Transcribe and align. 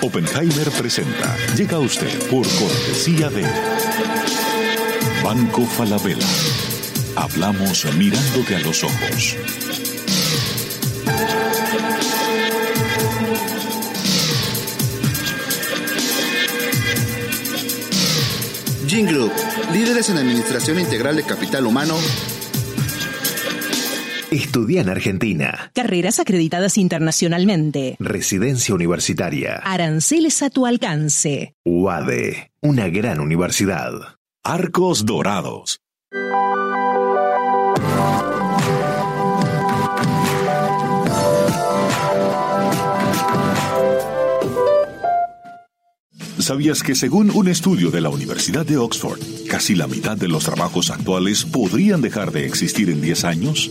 Oppenheimer 0.00 0.70
presenta. 0.70 1.36
Llega 1.56 1.76
a 1.76 1.80
usted 1.80 2.18
por 2.28 2.46
cortesía 2.46 3.28
de 3.30 3.44
Banco 5.24 5.66
Falabella. 5.66 6.26
Hablamos 7.16 7.84
mirándote 7.96 8.56
a 8.56 8.60
los 8.60 8.84
ojos. 8.84 9.36
Group, 18.88 19.32
líderes 19.72 20.10
en 20.10 20.18
administración 20.18 20.78
integral 20.78 21.16
de 21.16 21.22
capital 21.22 21.66
humano. 21.66 21.94
Estudia 24.48 24.80
en 24.80 24.88
Argentina. 24.88 25.70
Carreras 25.74 26.18
acreditadas 26.20 26.78
internacionalmente. 26.78 27.96
Residencia 27.98 28.74
universitaria. 28.74 29.56
Aranceles 29.56 30.42
a 30.42 30.48
tu 30.48 30.64
alcance. 30.64 31.54
UADE, 31.66 32.50
una 32.62 32.88
gran 32.88 33.20
universidad. 33.20 33.92
Arcos 34.42 35.04
Dorados. 35.04 35.82
¿Sabías 46.38 46.82
que 46.82 46.94
según 46.94 47.30
un 47.32 47.48
estudio 47.48 47.90
de 47.90 48.00
la 48.00 48.08
Universidad 48.08 48.64
de 48.64 48.78
Oxford, 48.78 49.20
casi 49.50 49.74
la 49.74 49.86
mitad 49.86 50.16
de 50.16 50.28
los 50.28 50.44
trabajos 50.44 50.90
actuales 50.90 51.44
podrían 51.44 52.00
dejar 52.00 52.32
de 52.32 52.46
existir 52.46 52.88
en 52.88 53.02
10 53.02 53.24
años? 53.24 53.70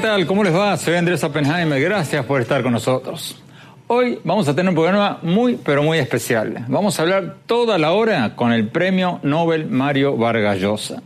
Tal? 0.00 0.26
¿Cómo 0.26 0.42
les 0.42 0.54
va? 0.54 0.78
Soy 0.78 0.94
Andrés 0.94 1.22
Oppenheimer. 1.24 1.78
Gracias 1.78 2.24
por 2.24 2.40
estar 2.40 2.62
con 2.62 2.72
nosotros. 2.72 3.36
Hoy 3.86 4.18
vamos 4.24 4.48
a 4.48 4.54
tener 4.54 4.70
un 4.70 4.74
programa 4.74 5.18
muy, 5.20 5.58
pero 5.62 5.82
muy 5.82 5.98
especial. 5.98 6.64
Vamos 6.68 6.98
a 6.98 7.02
hablar 7.02 7.36
toda 7.44 7.76
la 7.76 7.92
hora 7.92 8.34
con 8.34 8.52
el 8.52 8.68
premio 8.68 9.20
Nobel 9.22 9.66
Mario 9.66 10.16
Vargas 10.16 10.58
Llosa. 10.58 11.02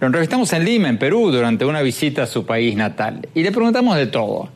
Lo 0.00 0.06
entrevistamos 0.08 0.52
en 0.54 0.64
Lima, 0.64 0.88
en 0.88 0.98
Perú, 0.98 1.30
durante 1.30 1.64
una 1.64 1.82
visita 1.82 2.24
a 2.24 2.26
su 2.26 2.44
país 2.44 2.74
natal. 2.74 3.28
Y 3.32 3.44
le 3.44 3.52
preguntamos 3.52 3.96
de 3.96 4.06
todo. 4.06 4.48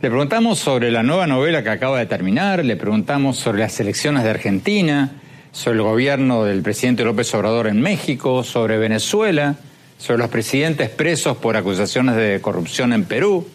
Le 0.00 0.08
preguntamos 0.08 0.58
sobre 0.58 0.90
la 0.90 1.04
nueva 1.04 1.28
novela 1.28 1.62
que 1.62 1.70
acaba 1.70 2.00
de 2.00 2.06
terminar, 2.06 2.64
le 2.64 2.74
preguntamos 2.74 3.36
sobre 3.36 3.60
las 3.60 3.78
elecciones 3.78 4.24
de 4.24 4.30
Argentina, 4.30 5.12
sobre 5.52 5.76
el 5.76 5.84
gobierno 5.84 6.42
del 6.42 6.62
presidente 6.62 7.04
López 7.04 7.32
Obrador 7.34 7.68
en 7.68 7.80
México, 7.80 8.42
sobre 8.42 8.78
Venezuela 8.78 9.54
sobre 9.98 10.18
los 10.18 10.30
presidentes 10.30 10.88
presos 10.88 11.36
por 11.36 11.56
acusaciones 11.56 12.16
de 12.16 12.40
corrupción 12.40 12.92
en 12.92 13.04
Perú. 13.04 13.46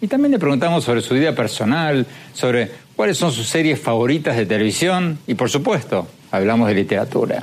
Y 0.00 0.06
también 0.06 0.30
le 0.30 0.38
preguntamos 0.38 0.84
sobre 0.84 1.00
su 1.00 1.14
vida 1.14 1.34
personal, 1.34 2.06
sobre 2.32 2.70
cuáles 2.94 3.16
son 3.16 3.32
sus 3.32 3.48
series 3.48 3.80
favoritas 3.80 4.36
de 4.36 4.46
televisión 4.46 5.18
y, 5.26 5.34
por 5.34 5.50
supuesto, 5.50 6.06
hablamos 6.30 6.68
de 6.68 6.74
literatura. 6.74 7.42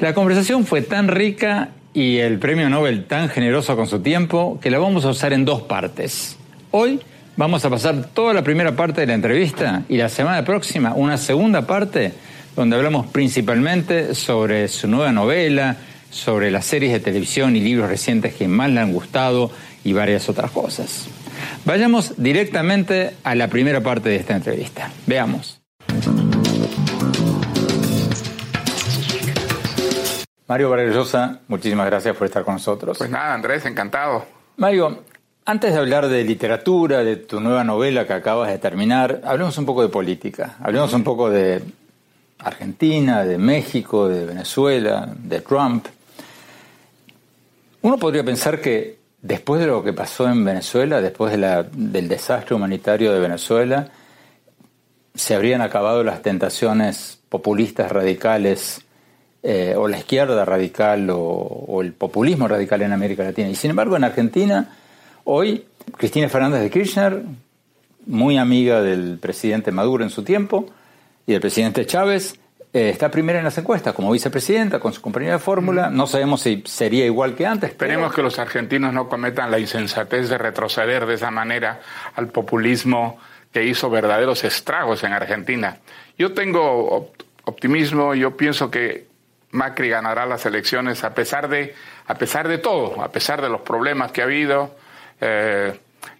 La 0.00 0.14
conversación 0.14 0.66
fue 0.66 0.82
tan 0.82 1.08
rica 1.08 1.70
y 1.94 2.18
el 2.18 2.38
premio 2.38 2.68
Nobel 2.68 3.04
tan 3.04 3.28
generoso 3.28 3.76
con 3.76 3.86
su 3.86 4.00
tiempo 4.00 4.58
que 4.60 4.70
la 4.70 4.78
vamos 4.78 5.04
a 5.04 5.10
usar 5.10 5.32
en 5.32 5.44
dos 5.44 5.62
partes. 5.62 6.36
Hoy 6.70 7.00
vamos 7.36 7.64
a 7.64 7.70
pasar 7.70 8.08
toda 8.12 8.34
la 8.34 8.42
primera 8.42 8.74
parte 8.76 9.00
de 9.02 9.06
la 9.06 9.14
entrevista 9.14 9.82
y 9.88 9.96
la 9.96 10.08
semana 10.08 10.44
próxima 10.44 10.94
una 10.94 11.16
segunda 11.16 11.66
parte 11.66 12.12
donde 12.56 12.76
hablamos 12.76 13.06
principalmente 13.06 14.14
sobre 14.14 14.68
su 14.68 14.88
nueva 14.88 15.12
novela, 15.12 15.76
sobre 16.10 16.50
las 16.50 16.64
series 16.66 16.92
de 16.92 17.00
televisión 17.00 17.56
y 17.56 17.60
libros 17.60 17.88
recientes 17.88 18.34
que 18.34 18.48
más 18.48 18.70
le 18.70 18.80
han 18.80 18.92
gustado 18.92 19.50
y 19.84 19.92
varias 19.92 20.28
otras 20.28 20.50
cosas. 20.50 21.06
Vayamos 21.64 22.14
directamente 22.16 23.14
a 23.24 23.34
la 23.34 23.48
primera 23.48 23.80
parte 23.80 24.08
de 24.08 24.16
esta 24.16 24.36
entrevista. 24.36 24.90
Veamos. 25.06 25.60
Mario 30.46 30.70
Vargas 30.70 31.38
muchísimas 31.46 31.86
gracias 31.86 32.16
por 32.16 32.26
estar 32.26 32.42
con 32.42 32.54
nosotros. 32.54 32.96
Pues 32.96 33.10
nada, 33.10 33.34
Andrés, 33.34 33.66
encantado. 33.66 34.24
Mario, 34.56 35.02
antes 35.44 35.72
de 35.72 35.78
hablar 35.78 36.08
de 36.08 36.24
literatura, 36.24 37.04
de 37.04 37.16
tu 37.16 37.38
nueva 37.40 37.64
novela 37.64 38.06
que 38.06 38.14
acabas 38.14 38.48
de 38.48 38.58
terminar, 38.58 39.20
hablemos 39.24 39.58
un 39.58 39.66
poco 39.66 39.82
de 39.82 39.88
política. 39.88 40.56
Hablemos 40.60 40.92
un 40.94 41.04
poco 41.04 41.28
de 41.28 41.62
Argentina, 42.38 43.24
de 43.24 43.36
México, 43.36 44.08
de 44.08 44.24
Venezuela, 44.24 45.12
de 45.18 45.40
Trump. 45.42 45.86
Uno 47.82 47.96
podría 47.98 48.24
pensar 48.24 48.60
que 48.60 48.98
después 49.22 49.60
de 49.60 49.66
lo 49.66 49.82
que 49.82 49.92
pasó 49.92 50.28
en 50.28 50.44
Venezuela, 50.44 51.00
después 51.00 51.32
del 51.32 52.08
desastre 52.08 52.54
humanitario 52.54 53.12
de 53.12 53.20
Venezuela, 53.20 53.88
se 55.14 55.34
habrían 55.34 55.60
acabado 55.60 56.02
las 56.04 56.22
tentaciones 56.22 57.20
populistas 57.28 57.90
radicales 57.90 58.82
eh, 59.42 59.74
o 59.76 59.88
la 59.88 59.98
izquierda 59.98 60.44
radical 60.44 61.10
o, 61.10 61.18
o, 61.18 61.82
el 61.82 61.92
populismo 61.92 62.48
radical 62.48 62.82
en 62.82 62.92
América 62.92 63.24
Latina. 63.24 63.48
Y 63.48 63.54
sin 63.54 63.70
embargo, 63.70 63.96
en 63.96 64.04
Argentina, 64.04 64.76
hoy, 65.24 65.64
Cristina 65.96 66.28
Fernández 66.28 66.62
de 66.62 66.70
Kirchner, 66.70 67.22
muy 68.06 68.38
amiga 68.38 68.82
del 68.82 69.18
presidente 69.20 69.70
Maduro 69.70 70.02
en 70.02 70.10
su 70.10 70.22
tiempo 70.22 70.66
y 71.26 71.32
del 71.32 71.40
presidente 71.40 71.86
Chávez, 71.86 72.38
eh, 72.72 72.90
está 72.90 73.10
primera 73.10 73.38
en 73.38 73.44
las 73.44 73.56
encuestas 73.56 73.94
como 73.94 74.12
vicepresidenta 74.12 74.78
con 74.78 74.92
su 74.92 75.00
compañía 75.00 75.32
de 75.32 75.38
fórmula. 75.38 75.88
No 75.88 76.06
sabemos 76.06 76.42
si 76.42 76.62
sería 76.66 77.06
igual 77.06 77.34
que 77.34 77.46
antes. 77.46 77.70
Esperemos 77.70 78.14
que 78.14 78.22
los 78.22 78.38
argentinos 78.38 78.92
no 78.92 79.08
cometan 79.08 79.50
la 79.50 79.58
insensatez 79.58 80.28
de 80.28 80.36
retroceder 80.36 81.06
de 81.06 81.14
esa 81.14 81.30
manera 81.30 81.80
al 82.14 82.28
populismo 82.28 83.18
que 83.52 83.64
hizo 83.64 83.88
verdaderos 83.88 84.44
estragos 84.44 85.02
en 85.04 85.14
Argentina. 85.14 85.78
Yo 86.18 86.34
tengo 86.34 87.12
optimismo, 87.44 88.14
yo 88.14 88.36
pienso 88.36 88.70
que 88.70 89.06
Macri 89.50 89.88
ganará 89.88 90.26
las 90.26 90.44
elecciones 90.44 91.04
a 91.04 91.14
pesar 91.14 91.48
de, 91.48 91.74
a 92.06 92.14
pesar 92.16 92.48
de 92.48 92.58
todo, 92.58 93.02
a 93.02 93.10
pesar 93.10 93.40
de 93.40 93.48
los 93.48 93.62
problemas 93.62 94.12
que 94.12 94.20
ha 94.20 94.24
habido, 94.24 94.76
eh, 95.22 95.78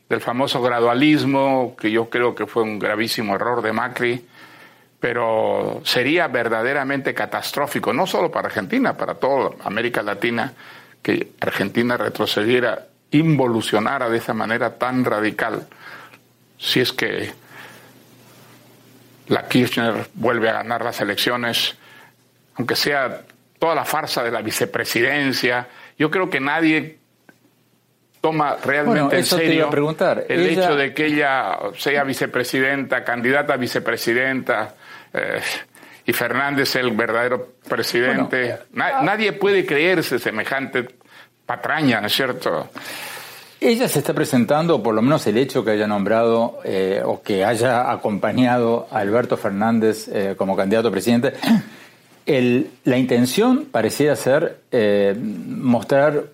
del 0.09 0.21
famoso 0.23 0.63
gradualismo, 0.63 1.77
que 1.79 1.91
yo 1.91 2.09
creo 2.09 2.35
que 2.35 2.47
fue 2.47 2.63
un 2.63 2.79
gravísimo 2.79 3.35
error 3.35 3.61
de 3.61 3.73
Macri 3.73 4.27
pero 5.01 5.81
sería 5.85 6.27
verdaderamente 6.29 7.15
catastrófico, 7.15 7.93
no 7.93 8.07
solo 8.07 8.31
para 8.31 8.49
Argentina, 8.49 8.97
para 8.97 9.15
toda 9.15 9.51
América 9.65 10.03
Latina, 10.03 10.53
que 11.03 11.33
Argentina 11.41 11.97
retrocediera, 11.97 12.87
involucionara 13.11 14.09
de 14.09 14.19
esa 14.19 14.35
manera 14.35 14.77
tan 14.77 15.05
radical, 15.05 15.67
si 16.59 16.81
es 16.81 16.93
que 16.93 17.33
la 19.29 19.47
Kirchner 19.47 20.09
vuelve 20.15 20.51
a 20.51 20.55
ganar 20.55 20.85
las 20.85 21.01
elecciones, 21.01 21.77
aunque 22.57 22.75
sea 22.75 23.23
toda 23.59 23.75
la 23.75 23.85
farsa 23.85 24.23
de 24.23 24.31
la 24.31 24.43
vicepresidencia, 24.43 25.69
yo 25.99 26.11
creo 26.11 26.29
que 26.29 26.41
nadie 26.41 26.99
toma 28.21 28.57
realmente 28.65 29.17
en 29.19 29.25
serio 29.25 29.71
el 30.29 30.47
hecho 30.47 30.75
de 30.75 30.93
que 30.93 31.07
ella 31.07 31.59
sea 31.77 32.03
vicepresidenta, 32.05 33.05
candidata 33.05 33.55
a 33.55 33.57
vicepresidenta, 33.57 34.75
eh, 35.13 35.41
y 36.07 36.13
Fernández 36.13 36.75
el 36.77 36.93
verdadero 36.93 37.55
presidente. 37.69 38.51
Eh, 38.51 38.59
nadie 38.73 39.33
puede 39.33 39.65
creerse 39.67 40.19
semejante 40.19 40.89
patraña, 41.45 42.01
¿no 42.01 42.07
es 42.07 42.15
cierto? 42.15 42.71
Ella 43.61 43.89
se 43.89 43.99
está 43.99 44.15
presentando, 44.15 44.83
por 44.83 44.95
lo 44.95 45.03
menos 45.03 45.27
el 45.27 45.37
hecho 45.37 45.65
que 45.65 45.73
haya 45.73 45.87
nombrado 45.87 46.61
eh, 46.65 47.03
o 47.05 47.23
que 47.23 47.45
haya 47.45 47.91
acompañado 47.91 48.87
a 48.91 48.99
Alberto 49.01 49.37
Fernández 49.37 50.09
como 50.37 50.57
candidato 50.57 50.89
a 50.89 50.91
presidente, 50.91 51.35
la 52.85 52.97
intención 52.97 53.67
pareciera 53.71 54.15
ser 54.17 54.61
mostrar 55.11 56.25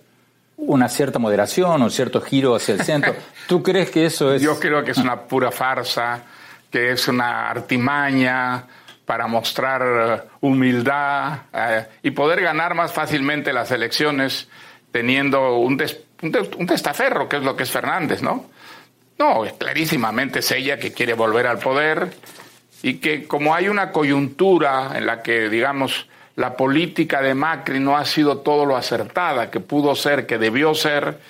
una 0.57 0.89
cierta 0.89 1.19
moderación, 1.19 1.83
un 1.83 1.91
cierto 1.91 2.21
giro 2.21 2.55
hacia 2.55 2.75
el 2.75 2.83
centro. 2.83 3.15
¿Tú 3.49 3.63
crees 3.63 3.91
que 3.91 4.07
eso 4.07 4.33
es...? 4.33 4.43
Yo 4.43 4.59
creo 4.59 4.85
que 4.85 4.93
es 4.93 4.99
una 4.99 5.23
pura 5.23 5.51
farsa 5.51 6.23
que 6.75 6.91
es 6.91 7.07
una 7.07 7.51
artimaña 7.51 8.65
para 9.07 9.29
mostrar 9.29 9.83
eh, 9.85 10.29
humildad 10.41 11.43
eh, 11.53 11.87
y 12.03 12.11
poder 12.11 12.41
ganar 12.41 12.75
más 12.75 12.93
fácilmente 12.93 13.53
las 13.53 13.71
elecciones 13.71 14.49
teniendo 14.91 15.59
un, 15.59 15.81
un, 16.23 16.67
testaferro, 16.67 17.29
que 17.29 17.37
es 17.37 17.45
lo 17.45 17.55
que 17.55 17.63
es 17.63 17.71
Fernández, 17.71 18.23
¿no? 18.23 18.47
No, 19.21 19.45
clarísimamente 19.57 20.41
es 20.41 20.51
ella 20.51 20.77
que 20.77 20.93
quiere 20.93 21.15
volver 21.15 21.47
al 21.47 21.61
poder 21.61 22.13
y 22.83 22.95
que 22.95 23.29
como 23.29 23.55
hay 23.55 23.69
una 23.69 23.93
coyuntura 23.93 24.99
en 24.99 25.07
la 25.07 25.23
que, 25.23 25.49
digamos, 25.49 26.09
la 26.35 26.57
política 26.57 27.23
de 27.23 27.37
Macri 27.37 27.79
no 27.79 27.97
ha 27.97 28.05
sido 28.05 28.39
todo 28.39 28.67
lo 28.67 28.77
acertada 28.77 29.49
que 29.49 29.61
pudo 29.61 29.95
ser, 29.95 30.27
que 30.27 30.39
debió 30.39 30.75
ser, 30.75 31.21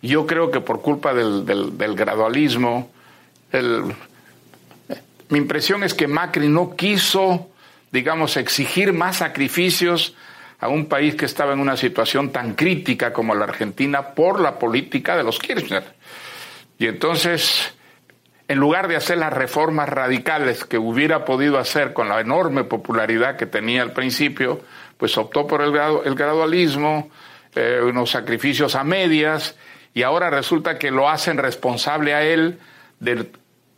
yo 0.00 0.26
creo 0.26 0.50
que 0.50 0.60
por 0.60 0.82
culpa 0.82 1.14
del, 1.14 1.46
del, 1.46 1.94
gradualismo, 1.94 2.90
mi 5.28 5.38
impresión 5.38 5.82
es 5.84 5.94
que 5.94 6.06
Macri 6.06 6.48
no 6.48 6.76
quiso, 6.76 7.50
digamos, 7.90 8.36
exigir 8.36 8.92
más 8.92 9.16
sacrificios 9.16 10.14
a 10.60 10.68
un 10.68 10.86
país 10.86 11.16
que 11.16 11.24
estaba 11.24 11.52
en 11.52 11.60
una 11.60 11.76
situación 11.76 12.30
tan 12.30 12.54
crítica 12.54 13.12
como 13.12 13.34
la 13.34 13.44
Argentina 13.44 14.14
por 14.14 14.40
la 14.40 14.58
política 14.58 15.16
de 15.16 15.24
los 15.24 15.38
Kirchner. 15.38 15.84
Y 16.78 16.86
entonces, 16.86 17.74
en 18.46 18.58
lugar 18.58 18.86
de 18.86 18.96
hacer 18.96 19.18
las 19.18 19.32
reformas 19.32 19.88
radicales 19.88 20.64
que 20.64 20.78
hubiera 20.78 21.24
podido 21.24 21.58
hacer 21.58 21.92
con 21.92 22.08
la 22.08 22.20
enorme 22.20 22.64
popularidad 22.64 23.36
que 23.36 23.46
tenía 23.46 23.82
al 23.82 23.92
principio, 23.92 24.60
pues 24.96 25.18
optó 25.18 25.46
por 25.46 25.62
el, 25.62 25.74
el 26.04 26.14
gradualismo, 26.14 27.10
eh, 27.54 27.80
unos 27.82 28.10
sacrificios 28.10 28.74
a 28.76 28.84
medias, 28.84 29.56
y 29.94 30.04
ahora 30.04 30.30
resulta 30.30 30.78
que 30.78 30.90
lo 30.90 31.08
hacen 31.08 31.38
responsable 31.38 32.14
a 32.14 32.22
él 32.22 32.58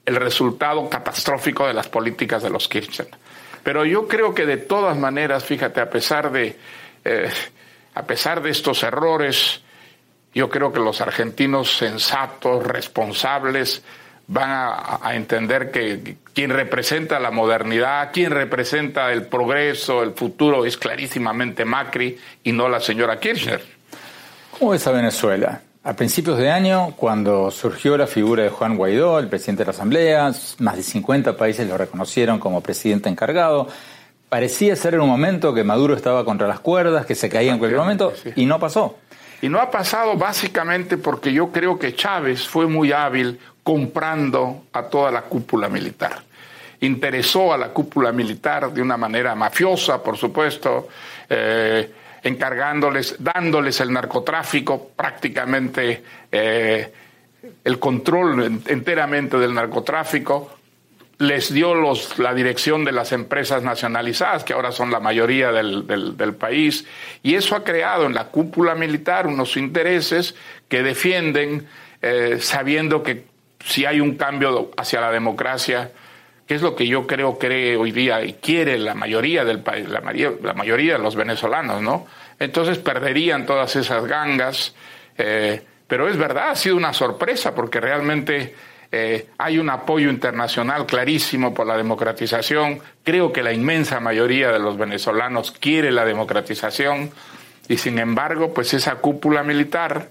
del 0.05 0.17
resultado 0.17 0.89
catastrófico 0.89 1.67
de 1.67 1.75
las 1.75 1.89
políticas 1.89 2.43
de 2.43 2.51
los 2.51 2.69
Kirchner. 2.69 3.09
Pero 3.63 3.85
yo 3.85 4.07
creo 4.07 4.35
que 4.35 4.45
de 4.45 4.59
todas 4.59 4.97
maneras, 4.97 5.45
fíjate, 5.45 5.81
a 5.81 5.89
pesar 5.89 6.31
de, 6.31 6.57
eh, 7.05 7.31
a 7.95 8.03
pesar 8.03 8.43
de 8.43 8.51
estos 8.51 8.83
errores, 8.83 9.63
yo 10.35 10.51
creo 10.51 10.73
que 10.73 10.81
los 10.81 11.01
argentinos 11.01 11.77
sensatos, 11.77 12.63
responsables, 12.67 13.83
van 14.27 14.51
a, 15.03 15.15
entender 15.15 15.71
que 15.71 16.17
quien 16.33 16.51
representa 16.51 17.21
la 17.21 17.31
modernidad, 17.31 18.11
quien 18.13 18.31
representa 18.31 19.13
el 19.13 19.27
progreso, 19.27 20.03
el 20.03 20.13
futuro, 20.13 20.65
es 20.65 20.77
clarísimamente 20.77 21.65
Macri 21.65 22.19
y 22.43 22.53
no 22.53 22.69
la 22.69 22.81
señora 22.81 23.21
Kirchner. 23.21 23.63
¿Cómo 24.59 24.71
ves 24.71 24.87
a 24.87 24.93
Venezuela? 24.93 25.61
A 25.87 25.93
principios 25.93 26.39
de 26.39 26.51
año, 26.51 26.95
cuando 26.97 27.51
surgió 27.51 27.99
la 27.99 28.07
figura 28.07 28.43
de 28.43 28.49
Juan 28.49 28.79
Guaidó, 28.79 29.19
el 29.19 29.29
presidente 29.29 29.65
de 29.65 29.67
la 29.67 29.73
Asamblea, 29.73 30.33
más 30.61 30.77
de 30.77 30.83
50 30.83 31.37
países 31.37 31.69
lo 31.69 31.77
reconocieron 31.77 32.39
como 32.39 32.63
presidente 32.63 33.11
encargado. 33.11 33.69
Parecía 34.31 34.77
ser 34.77 34.95
en 34.95 35.03
un 35.03 35.11
momento 35.11 35.53
que 35.53 35.63
Maduro 35.63 35.95
estaba 35.95 36.25
contra 36.25 36.49
las 36.49 36.61
cuerdas, 36.61 37.05
que 37.05 37.15
se 37.15 37.29
caía 37.29 37.53
en 37.53 37.59
cualquier 37.59 37.83
momento, 37.83 38.15
y 38.35 38.47
no 38.47 38.59
pasó. 38.59 38.97
Y 39.43 39.51
no 39.51 39.61
ha 39.61 39.71
pasado 39.71 40.17
básicamente 40.17 40.97
porque 40.97 41.31
yo 41.31 41.53
creo 41.53 41.79
que 41.79 41.95
Chávez 41.95 42.49
fue 42.49 42.67
muy 42.67 42.91
hábil 42.91 43.39
comprando 43.63 44.63
a 44.73 44.85
toda 44.85 45.11
la 45.11 45.21
cúpula 45.21 45.69
militar. 45.69 46.15
Interesó 46.81 47.53
a 47.53 47.59
la 47.59 47.69
cúpula 47.69 48.11
militar 48.11 48.73
de 48.73 48.81
una 48.81 48.97
manera 48.97 49.35
mafiosa, 49.35 50.03
por 50.03 50.17
supuesto. 50.17 50.89
Eh, 51.29 51.93
encargándoles, 52.25 53.17
dándoles 53.19 53.81
el 53.81 53.93
narcotráfico, 53.93 54.91
prácticamente 54.97 56.03
eh, 56.33 56.93
el 57.63 57.79
control 57.79 58.63
enteramente 58.67 59.39
del 59.39 59.55
narcotráfico, 59.55 60.57
les 61.19 61.53
dio 61.53 61.75
la 62.19 62.35
dirección 62.35 62.85
de 62.85 62.93
las 62.93 63.13
empresas 63.13 63.63
nacionalizadas, 63.63 64.43
que 64.43 64.53
ahora 64.53 64.73
son 64.73 64.91
la 64.91 65.01
mayoría 65.01 65.53
del, 65.53 65.87
del, 65.87 66.35
país, 66.35 66.87
y 67.23 67.35
eso 67.35 67.55
ha 67.55 67.63
creado 67.63 68.07
en 68.07 68.15
la 68.15 68.29
cúpula 68.29 68.75
militar 68.75 69.27
unos 69.27 69.57
intereses 69.57 70.35
que 70.69 70.83
defienden, 70.83 71.69
eh, 72.03 72.39
sabiendo 72.41 73.03
que 73.03 73.27
si 73.65 73.85
hay 73.85 74.01
un 74.01 74.17
cambio 74.17 74.71
hacia 74.77 75.01
la 75.01 75.13
democracia, 75.13 75.93
que 76.47 76.55
es 76.55 76.63
lo 76.63 76.75
que 76.75 76.87
yo 76.87 77.07
creo 77.07 77.39
cree 77.39 77.77
hoy 77.77 77.91
día 77.91 78.23
y 78.23 78.35
quiere 78.35 78.79
la 78.79 78.95
mayoría 78.95 79.45
del 79.45 79.61
país, 79.61 79.89
la 79.89 80.01
la 80.01 80.55
mayoría 80.55 80.95
de 80.95 80.99
los 80.99 81.17
venezolanos, 81.17 81.81
¿no? 81.83 82.07
Entonces 82.39 82.79
perderían 82.79 83.47
todas 83.47 83.77
esas 83.77 84.05
gangas. 84.07 84.75
Eh, 85.17 85.63
pero 85.87 86.09
es 86.09 86.17
verdad, 86.17 86.51
ha 86.51 86.57
sido 86.57 86.77
una 86.77 86.93
sorpresa 86.93 87.55
porque 87.55 87.81
realmente 87.81 88.55
eh, 88.91 89.29
hay 89.39 89.59
un 89.59 89.71
apoyo 89.71 90.11
internacional 90.11 90.87
clarísimo 90.87 91.55
por 91.55 91.67
la 91.67 91.77
democratización. 91.77 92.81
Creo 93.03 93.33
que 93.33 93.43
la 93.43 93.53
inmensa 93.53 94.01
mayoría 94.01 94.51
de 94.51 94.59
los 94.59 94.77
venezolanos 94.77 95.51
quiere 95.53 95.93
la 95.93 96.05
democratización 96.05 97.11
y 97.69 97.77
sin 97.77 97.99
embargo, 97.99 98.53
pues 98.53 98.75
esa 98.75 98.97
cúpula 98.97 99.43
militar, 99.43 100.11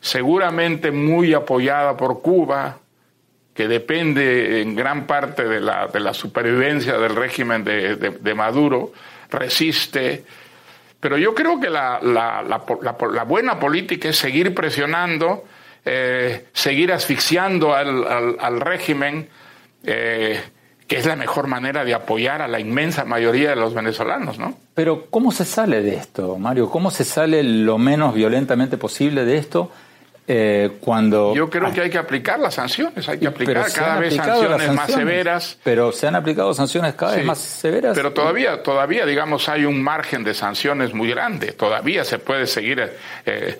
seguramente 0.00 0.90
muy 0.90 1.34
apoyada 1.34 1.96
por 1.96 2.22
Cuba, 2.22 2.78
que 3.54 3.68
depende 3.68 4.62
en 4.62 4.76
gran 4.76 5.06
parte 5.06 5.44
de 5.44 5.60
la, 5.60 5.86
de 5.88 6.00
la 6.00 6.14
supervivencia 6.14 6.98
del 6.98 7.16
régimen 7.16 7.64
de, 7.64 7.96
de, 7.96 8.34
Maduro, 8.34 8.92
resiste. 9.28 10.24
Pero 11.00 11.18
yo 11.18 11.34
creo 11.34 11.60
que 11.60 11.68
la, 11.70 12.00
la, 12.02 13.24
buena 13.24 13.58
política 13.58 14.08
es 14.08 14.16
seguir 14.16 14.54
presionando, 14.54 15.44
eh, 15.84 16.46
seguir 16.52 16.92
asfixiando 16.92 17.74
al, 17.74 18.36
al, 18.38 18.60
régimen, 18.60 19.28
eh, 19.84 20.40
que 20.86 20.96
es 20.98 21.06
la 21.06 21.16
mejor 21.16 21.46
manera 21.46 21.84
de 21.84 21.94
apoyar 21.94 22.42
a 22.42 22.48
la 22.48 22.60
inmensa 22.60 23.04
mayoría 23.04 23.50
de 23.50 23.56
los 23.56 23.74
venezolanos, 23.74 24.38
¿no? 24.38 24.56
Pero 24.74 25.06
¿cómo 25.10 25.32
se 25.32 25.44
sale 25.44 25.82
de 25.82 25.96
esto, 25.96 26.38
Mario? 26.38 26.70
¿Cómo 26.70 26.90
se 26.90 27.04
sale 27.04 27.42
lo 27.42 27.78
menos 27.78 28.14
violentamente 28.14 28.76
posible 28.76 29.24
de 29.24 29.38
esto? 29.38 29.70
Eh, 30.32 30.76
cuando... 30.78 31.34
Yo 31.34 31.50
creo 31.50 31.72
que 31.72 31.80
hay 31.80 31.90
que 31.90 31.98
aplicar 31.98 32.38
las 32.38 32.54
sanciones, 32.54 33.08
hay 33.08 33.18
que 33.18 33.26
aplicar 33.26 33.66
cada 33.72 33.98
vez 33.98 34.14
sanciones, 34.14 34.72
más 34.72 34.92
severas. 34.92 35.58
Pero 35.64 35.90
se 35.90 36.06
han 36.06 36.14
aplicado 36.14 36.54
sanciones 36.54 36.94
cada 36.94 37.16
vez 37.16 37.24
más 37.24 37.38
severas. 37.38 37.96
Pero 37.96 38.12
todavía, 38.12 38.62
todavía, 38.62 39.04
digamos, 39.06 39.48
hay 39.48 39.64
un 39.64 39.82
margen 39.82 40.22
de 40.22 40.32
sanciones 40.34 40.94
muy 40.94 41.10
grande. 41.10 41.50
Todavía 41.50 42.04
se 42.04 42.20
puede 42.20 42.46
seguir 42.46 42.92
eh, 43.26 43.58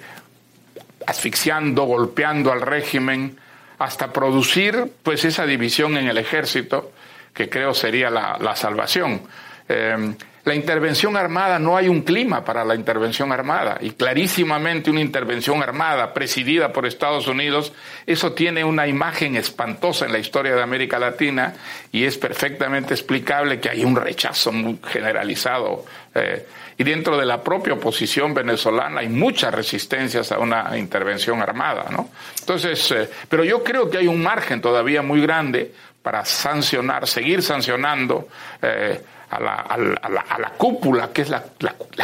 asfixiando, 1.09 1.83
golpeando 1.87 2.53
al 2.53 2.61
régimen, 2.61 3.37
hasta 3.81 4.13
producir, 4.13 4.93
pues, 5.03 5.25
esa 5.25 5.47
división 5.47 5.97
en 5.97 6.07
el 6.07 6.19
ejército, 6.19 6.93
que 7.35 7.49
creo 7.49 7.75
sería 7.75 8.11
la, 8.11 8.39
la 8.41 8.55
salvación. 8.55 9.23
Eh, 9.69 10.15
la 10.45 10.55
intervención 10.55 11.17
armada, 11.17 11.59
no 11.59 11.77
hay 11.77 11.89
un 11.89 12.03
clima 12.03 12.45
para 12.45 12.65
la 12.65 12.75
intervención 12.75 13.31
armada 13.31 13.79
y 13.81 13.91
clarísimamente 13.91 14.91
una 14.91 15.01
intervención 15.01 15.63
armada 15.63 16.15
presidida 16.15 16.73
por 16.73 16.87
Estados 16.87 17.27
Unidos, 17.27 17.73
eso 18.07 18.33
tiene 18.33 18.65
una 18.65 18.87
imagen 18.87 19.37
espantosa 19.37 20.07
en 20.07 20.13
la 20.13 20.19
historia 20.19 20.55
de 20.55 20.63
América 20.63 20.99
Latina 20.99 21.55
y 21.93 22.05
es 22.05 22.17
perfectamente 22.17 22.95
explicable 22.95 23.61
que 23.61 23.69
hay 23.69 23.85
un 23.85 23.97
rechazo 23.97 24.51
muy 24.53 24.79
generalizado. 24.87 25.85
Eh, 26.15 26.47
y 26.79 26.85
dentro 26.85 27.19
de 27.19 27.27
la 27.27 27.43
propia 27.43 27.75
oposición 27.75 28.33
venezolana 28.33 29.01
hay 29.01 29.09
muchas 29.11 29.53
resistencias 29.53 30.33
a 30.33 30.39
una 30.39 30.79
intervención 30.79 31.43
armada, 31.43 31.85
¿no? 31.91 32.09
Entonces, 32.41 32.91
eh, 32.93 33.11
pero 33.29 33.45
yo 33.45 33.63
creo 33.63 33.91
que 33.91 33.99
hay 33.99 34.07
un 34.07 34.23
margen 34.23 34.63
todavía 34.63 35.03
muy 35.03 35.21
grande 35.21 35.73
para 36.03 36.25
sancionar, 36.25 37.07
seguir 37.07 37.43
sancionando. 37.43 38.29
Eh, 38.63 38.99
a 39.31 39.41
la, 39.41 39.53
a 39.53 40.39
la, 40.39 40.51
cúpula, 40.57 41.11
que 41.13 41.23
es 41.23 41.31
la, 41.31 41.45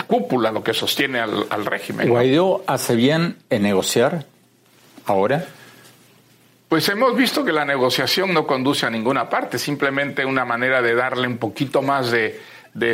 cúpula 0.06 0.52
lo 0.52 0.62
que 0.62 0.72
sostiene 0.72 1.18
al, 1.18 1.66
régimen. 1.66 2.08
¿Guaidó 2.08 2.62
hace 2.66 2.94
bien 2.94 3.36
en 3.50 3.62
negociar 3.62 4.24
ahora? 5.06 5.44
Pues 6.68 6.88
hemos 6.88 7.16
visto 7.16 7.44
que 7.44 7.52
la 7.52 7.64
negociación 7.64 8.32
no 8.32 8.46
conduce 8.46 8.86
a 8.86 8.90
ninguna 8.90 9.28
parte, 9.28 9.58
simplemente 9.58 10.24
una 10.24 10.44
manera 10.44 10.80
de 10.80 10.94
darle 10.94 11.26
un 11.26 11.38
poquito 11.38 11.82
más 11.82 12.12
de, 12.12 12.40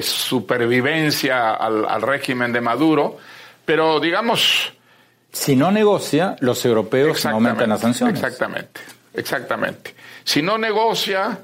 supervivencia 0.01 1.51
al, 1.53 2.03
régimen 2.03 2.53
de 2.53 2.61
Maduro, 2.61 3.19
pero 3.65 4.01
digamos... 4.01 4.73
Si 5.31 5.57
no 5.57 5.71
negocia, 5.71 6.37
los 6.41 6.65
europeos 6.65 7.25
aumentan 7.27 7.69
las 7.71 7.81
sanciones. 7.81 8.15
Exactamente, 8.15 8.81
exactamente. 9.15 9.95
Si 10.25 10.43
no 10.43 10.59
negocia, 10.59 11.39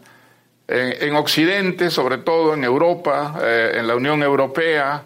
en, 0.69 1.17
Occidente, 1.17 1.91
sobre 1.91 2.19
todo 2.19 2.55
en 2.55 2.63
Europa, 2.63 3.41
eh, 3.43 3.73
en 3.77 3.87
la 3.87 3.97
Unión 3.97 4.23
Europea, 4.23 5.03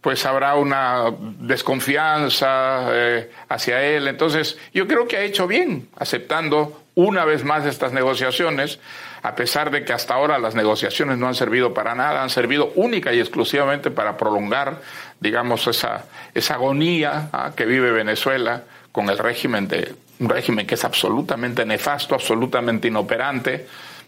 pues 0.00 0.24
habrá 0.26 0.56
una 0.56 1.04
desconfianza 1.20 2.88
eh, 2.90 3.30
hacia 3.48 3.82
él. 3.82 4.08
Entonces, 4.08 4.58
yo 4.74 4.88
creo 4.88 5.06
que 5.06 5.18
ha 5.18 5.22
hecho 5.22 5.46
bien 5.46 5.88
aceptando 5.96 6.82
una 6.94 7.24
vez 7.24 7.44
más 7.44 7.64
estas 7.66 7.92
negociaciones, 7.92 8.80
a 9.22 9.34
pesar 9.36 9.70
de 9.70 9.84
que 9.84 9.92
hasta 9.92 10.14
ahora 10.14 10.38
las 10.38 10.54
negociaciones 10.54 11.18
no 11.18 11.28
han 11.28 11.34
servido 11.34 11.72
para 11.72 11.94
nada, 11.94 12.22
han 12.22 12.30
servido 12.30 12.72
única 12.74 13.12
y 13.12 13.20
exclusivamente 13.20 13.90
para 13.90 14.16
prolongar, 14.16 14.80
digamos, 15.20 15.66
esa, 15.68 16.06
esa 16.34 16.54
agonía 16.54 17.28
ah, 17.32 17.52
que 17.54 17.64
vive 17.64 17.92
Venezuela 17.92 18.64
con 18.90 19.08
el 19.08 19.18
régimen 19.18 19.68
de 19.68 19.94
un 20.18 20.28
régimen 20.28 20.66
que 20.66 20.74
es 20.74 20.84
absolutamente 20.84 21.64
nefasto, 21.64 22.14
absolutamente 22.14 22.88
inoperante, 22.88 23.66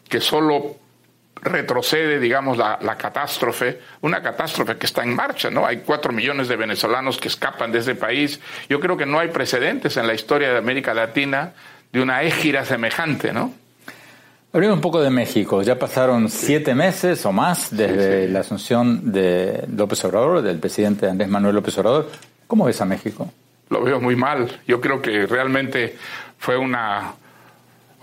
que 0.09 0.21
solo 0.21 0.77
retrocede, 1.45 2.19
digamos, 2.19 2.57
la, 2.57 2.97
catástrofe, 2.97 3.79
una 4.01 4.23
catástrofe 4.23 4.77
que 4.77 4.87
está 4.87 5.03
en 5.03 5.15
marcha, 5.15 5.51
¿no? 5.51 5.67
Hay 5.67 5.79
cuatro 5.79 6.13
millones 6.13 6.49
de 6.49 6.57
venezolanos 6.57 7.19
que 7.19 7.29
escapan 7.29 7.71
de 7.71 7.81
ese 7.81 7.95
país. 7.95 8.41
Yo 8.69 8.81
creo 8.81 8.97
que 8.97 9.07
no 9.07 9.19
hay 9.19 9.29
precedentes 9.29 9.97
en 9.97 10.07
la 10.07 10.15
historia 10.15 10.51
de 10.51 10.59
América 10.59 10.95
Latina 10.95 11.53
de 11.93 12.01
una 12.01 12.23
égira 12.23 12.65
semejante, 12.65 13.33
¿no? 13.33 13.53
Hablemos 14.53 14.77
un 14.77 14.83
poco 14.83 15.03
de 15.03 15.11
México. 15.11 15.63
Ya 15.63 15.79
pasaron 15.79 16.29
siete 16.29 16.75
meses 16.75 17.27
o 17.27 17.33
más 17.33 17.77
desde 17.77 18.29
la 18.29 18.41
asunción 18.41 19.13
de 19.13 19.65
López 19.77 20.05
Obrador, 20.05 20.43
del 20.43 20.59
presidente 20.59 21.09
Andrés 21.09 21.29
Manuel 21.29 21.57
López 21.57 21.77
Obrador. 21.79 22.11
¿Cómo 22.47 22.65
ves 22.65 22.81
a 22.81 22.85
México? 22.85 23.31
Lo 23.69 23.83
veo 23.83 24.01
muy 24.01 24.15
mal. 24.15 24.61
Yo 24.67 24.81
creo 24.81 25.03
que 25.03 25.27
realmente 25.27 25.97
fue 26.39 26.57
una, 26.57 27.15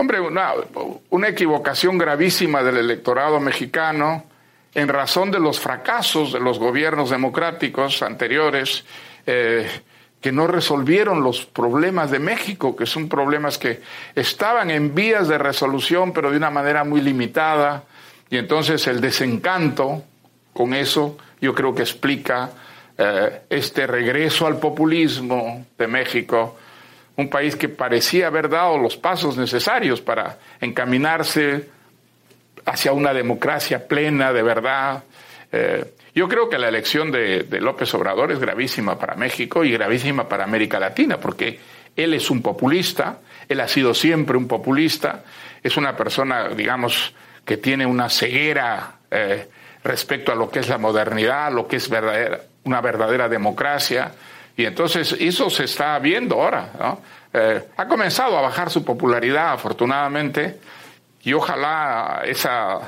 hombre, 0.01 0.19
una, 0.19 1.27
equivocación 1.27 1.97
gravísima 1.97 2.63
del 2.63 2.77
electorado 2.77 3.39
mexicano 3.39 4.25
en 4.73 4.87
razón 4.87 5.29
de 5.29 5.39
los 5.39 5.59
fracasos 5.59 6.33
de 6.33 6.39
los 6.39 6.57
gobiernos 6.57 7.11
democráticos 7.11 8.01
anteriores. 8.01 8.83
Eh, 9.25 9.69
que 10.19 10.31
no 10.31 10.45
resolvieron 10.45 11.23
los 11.23 11.47
problemas 11.47 12.11
de 12.11 12.19
México, 12.19 12.75
que 12.75 12.85
son 12.85 13.09
problemas 13.09 13.57
que 13.57 13.81
estaban 14.13 14.69
en 14.69 14.93
vías 14.93 15.27
de 15.27 15.39
resolución, 15.39 16.13
pero 16.13 16.29
de 16.29 16.37
una 16.37 16.51
manera 16.51 16.83
muy 16.83 17.01
limitada. 17.01 17.85
Y 18.29 18.37
entonces 18.37 18.85
el 18.85 19.01
desencanto 19.01 20.03
con 20.53 20.75
eso 20.75 21.17
yo 21.41 21.55
creo 21.55 21.73
que 21.73 21.81
explica 21.81 22.51
eh, 22.99 23.41
este 23.49 23.87
regreso 23.87 24.45
al 24.45 24.59
populismo 24.59 25.65
de 25.75 25.87
México, 25.87 26.55
un 27.15 27.29
país 27.29 27.55
que 27.55 27.69
parecía 27.69 28.27
haber 28.27 28.49
dado 28.49 28.77
los 28.77 28.97
pasos 28.97 29.37
necesarios 29.37 30.01
para 30.01 30.37
encaminarse 30.59 31.69
hacia 32.65 32.93
una 32.93 33.13
democracia 33.13 33.87
plena, 33.87 34.31
de 34.33 34.43
verdad. 34.43 35.03
Eh, 35.51 35.93
yo 36.13 36.27
creo 36.27 36.49
que 36.49 36.57
la 36.57 36.67
elección 36.67 37.11
de, 37.11 37.45
López 37.59 37.93
Obrador 37.93 38.31
es 38.31 38.39
gravísima 38.39 38.97
para 38.97 39.15
México 39.15 39.63
y 39.63 39.71
gravísima 39.71 40.27
para 40.27 40.43
América 40.43 40.79
Latina, 40.79 41.17
porque 41.17 41.59
él 41.95 42.13
es 42.13 42.29
un 42.29 42.41
populista, 42.41 43.19
él 43.47 43.59
ha 43.59 43.67
sido 43.67 43.93
siempre 43.93 44.37
un 44.37 44.47
populista, 44.47 45.23
es 45.63 45.77
una 45.77 45.95
persona, 45.95 46.49
digamos, 46.49 47.13
que 47.45 47.57
tiene 47.57 47.85
una 47.85 48.09
ceguera 48.09 48.99
eh, 49.09 49.47
respecto 49.83 50.31
a 50.31 50.35
lo 50.35 50.49
que 50.49 50.59
es 50.59 50.69
la 50.69 50.77
modernidad, 50.77 51.51
lo 51.51 51.67
que 51.67 51.77
es 51.77 51.89
una 52.63 52.81
verdadera 52.81 53.27
democracia, 53.27 54.11
y 54.61 54.65
entonces 54.65 55.15
eso 55.19 55.49
se 55.49 55.65
está 55.65 55.97
viendo 55.99 56.35
ahora. 56.35 56.97
Eh, 57.33 57.63
ha 57.77 57.87
comenzado 57.87 58.37
a 58.37 58.41
bajar 58.41 58.69
su 58.69 58.83
popularidad, 58.83 59.53
afortunadamente, 59.53 60.59
y 61.23 61.33
ojalá 61.33 62.21
esa 62.25 62.79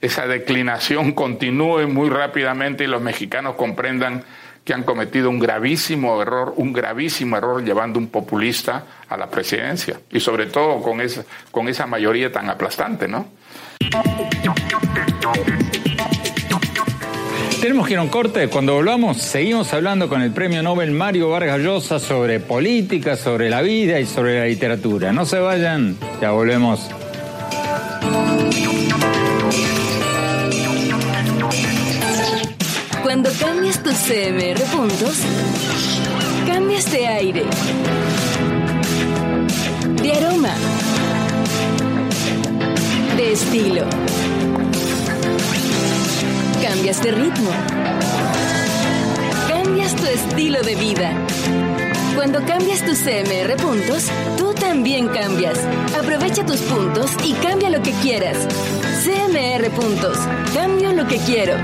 esa 0.00 0.26
declinación 0.26 1.12
continúe 1.12 1.88
muy 1.88 2.08
rápidamente 2.08 2.84
y 2.84 2.86
los 2.86 3.02
mexicanos 3.02 3.56
comprendan 3.56 4.22
que 4.64 4.74
han 4.74 4.84
cometido 4.84 5.30
un 5.30 5.38
gravísimo 5.38 6.20
error, 6.20 6.54
un 6.56 6.72
gravísimo 6.72 7.36
error 7.36 7.64
llevando 7.64 7.98
un 7.98 8.08
populista 8.08 8.84
a 9.08 9.16
la 9.16 9.28
presidencia 9.28 9.98
y 10.10 10.20
sobre 10.20 10.46
todo 10.46 10.80
con 10.82 11.00
esa, 11.00 11.24
con 11.50 11.68
esa 11.68 11.86
mayoría 11.86 12.30
tan 12.30 12.50
aplastante, 12.50 13.08
¿no? 13.08 13.28
Tenemos 17.68 17.86
que 17.86 17.92
ir 17.92 18.00
un 18.00 18.08
corte. 18.08 18.48
Cuando 18.48 18.72
volvamos, 18.72 19.18
seguimos 19.18 19.74
hablando 19.74 20.08
con 20.08 20.22
el 20.22 20.30
premio 20.30 20.62
Nobel 20.62 20.90
Mario 20.90 21.28
Vargas 21.28 21.60
Llosa 21.60 21.98
sobre 21.98 22.40
política, 22.40 23.14
sobre 23.14 23.50
la 23.50 23.60
vida 23.60 24.00
y 24.00 24.06
sobre 24.06 24.38
la 24.38 24.46
literatura. 24.46 25.12
No 25.12 25.26
se 25.26 25.38
vayan, 25.38 25.94
ya 26.18 26.30
volvemos. 26.30 26.80
Cuando 33.02 33.30
cambias 33.38 33.82
tus 33.82 33.96
CMR 33.96 34.62
puntos, 34.72 35.18
cambias 36.46 36.90
de 36.90 37.06
aire, 37.06 37.44
de 40.02 40.12
aroma, 40.14 40.54
de 43.18 43.32
estilo. 43.32 43.84
Cambias 46.88 47.16
ritmo. 47.18 47.50
Cambias 49.46 49.94
tu 49.94 50.06
estilo 50.06 50.62
de 50.62 50.74
vida. 50.74 51.12
Cuando 52.14 52.42
cambias 52.46 52.82
tus 52.82 53.00
CMR 53.00 53.56
puntos, 53.58 54.06
tú 54.38 54.54
también 54.54 55.08
cambias. 55.08 55.58
Aprovecha 55.94 56.46
tus 56.46 56.60
puntos 56.60 57.10
y 57.26 57.34
cambia 57.34 57.68
lo 57.68 57.82
que 57.82 57.90
quieras. 58.00 58.38
CMR 59.04 59.68
puntos. 59.72 60.16
Cambio 60.54 60.94
lo 60.94 61.06
que 61.06 61.18
quiero. 61.18 61.56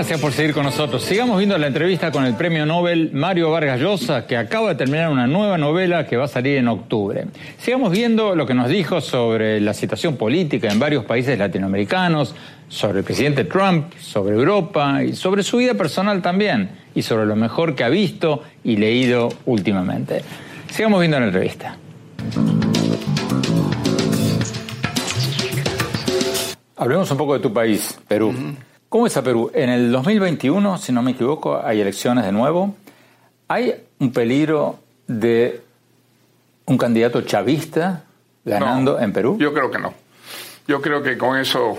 Gracias 0.00 0.18
por 0.18 0.32
seguir 0.32 0.54
con 0.54 0.64
nosotros. 0.64 1.02
Sigamos 1.02 1.36
viendo 1.36 1.58
la 1.58 1.66
entrevista 1.66 2.10
con 2.10 2.24
el 2.24 2.34
premio 2.34 2.64
Nobel 2.64 3.10
Mario 3.12 3.50
Vargas 3.50 3.78
Llosa, 3.78 4.26
que 4.26 4.34
acaba 4.34 4.70
de 4.70 4.74
terminar 4.76 5.10
una 5.10 5.26
nueva 5.26 5.58
novela 5.58 6.06
que 6.06 6.16
va 6.16 6.24
a 6.24 6.28
salir 6.28 6.56
en 6.56 6.68
octubre. 6.68 7.26
Sigamos 7.58 7.92
viendo 7.92 8.34
lo 8.34 8.46
que 8.46 8.54
nos 8.54 8.70
dijo 8.70 9.02
sobre 9.02 9.60
la 9.60 9.74
situación 9.74 10.16
política 10.16 10.72
en 10.72 10.78
varios 10.78 11.04
países 11.04 11.38
latinoamericanos, 11.38 12.34
sobre 12.66 13.00
el 13.00 13.04
presidente 13.04 13.44
Trump, 13.44 13.92
sobre 14.00 14.36
Europa 14.36 15.04
y 15.04 15.12
sobre 15.12 15.42
su 15.42 15.58
vida 15.58 15.74
personal 15.74 16.22
también, 16.22 16.70
y 16.94 17.02
sobre 17.02 17.26
lo 17.26 17.36
mejor 17.36 17.74
que 17.74 17.84
ha 17.84 17.90
visto 17.90 18.42
y 18.64 18.76
leído 18.76 19.28
últimamente. 19.44 20.22
Sigamos 20.70 21.00
viendo 21.00 21.20
la 21.20 21.26
entrevista. 21.26 21.76
Hablemos 26.74 27.10
un 27.10 27.18
poco 27.18 27.34
de 27.34 27.40
tu 27.40 27.52
país, 27.52 28.00
Perú. 28.08 28.34
¿Cómo 28.90 29.06
es 29.06 29.16
a 29.16 29.22
Perú? 29.22 29.52
En 29.54 29.70
el 29.70 29.92
2021, 29.92 30.76
si 30.78 30.90
no 30.92 31.00
me 31.00 31.12
equivoco, 31.12 31.60
hay 31.64 31.80
elecciones 31.80 32.24
de 32.24 32.32
nuevo. 32.32 32.74
¿Hay 33.46 33.72
un 34.00 34.12
peligro 34.12 34.80
de 35.06 35.60
un 36.66 36.76
candidato 36.76 37.22
chavista 37.22 38.02
ganando 38.44 38.98
en 38.98 39.12
Perú? 39.12 39.36
Yo 39.38 39.54
creo 39.54 39.70
que 39.70 39.78
no. 39.78 39.94
Yo 40.66 40.82
creo 40.82 41.04
que 41.04 41.16
con 41.16 41.38
eso 41.38 41.78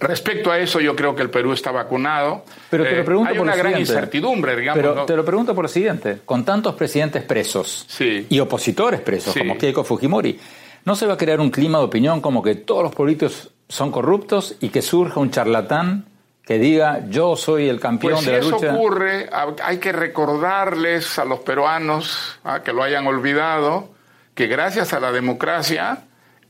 Respecto 0.00 0.50
a 0.50 0.58
eso, 0.58 0.80
yo 0.80 0.94
creo 0.96 1.14
que 1.14 1.22
el 1.22 1.30
Perú 1.30 1.52
está 1.52 1.70
vacunado. 1.70 2.44
Pero 2.68 2.84
te 2.84 2.96
lo 2.96 3.00
eh, 3.00 3.04
pregunto 3.04 3.30
hay 3.30 3.36
por 3.38 3.46
una 3.46 3.56
gran 3.56 3.78
incertidumbre, 3.78 4.56
digamos. 4.56 4.82
Pero 4.82 5.04
te 5.06 5.16
lo 5.16 5.24
pregunto 5.24 5.54
por 5.54 5.64
lo 5.64 5.68
siguiente: 5.68 6.22
con 6.24 6.44
tantos 6.44 6.74
presidentes 6.74 7.22
presos 7.22 7.86
y 8.00 8.40
opositores 8.40 9.00
presos, 9.00 9.34
como 9.34 9.56
Keiko 9.56 9.84
Fujimori, 9.84 10.38
¿no 10.84 10.96
se 10.96 11.06
va 11.06 11.14
a 11.14 11.16
crear 11.16 11.40
un 11.40 11.50
clima 11.50 11.78
de 11.78 11.84
opinión 11.84 12.20
como 12.20 12.42
que 12.42 12.56
todos 12.56 12.82
los 12.82 12.94
políticos 12.94 13.53
son 13.68 13.90
corruptos 13.90 14.56
y 14.60 14.68
que 14.68 14.82
surja 14.82 15.20
un 15.20 15.30
charlatán 15.30 16.06
que 16.44 16.58
diga 16.58 17.06
yo 17.08 17.36
soy 17.36 17.68
el 17.68 17.80
campeón 17.80 18.14
pues 18.14 18.26
de 18.26 18.32
la 18.32 18.42
si 18.42 18.50
lucha. 18.50 18.66
eso 18.66 18.76
ocurre, 18.76 19.30
hay 19.62 19.78
que 19.78 19.92
recordarles 19.92 21.18
a 21.18 21.24
los 21.24 21.40
peruanos 21.40 22.38
que 22.64 22.72
lo 22.72 22.82
hayan 22.82 23.06
olvidado 23.06 23.94
que 24.34 24.46
gracias 24.46 24.92
a 24.92 25.00
la 25.00 25.12
democracia 25.12 26.04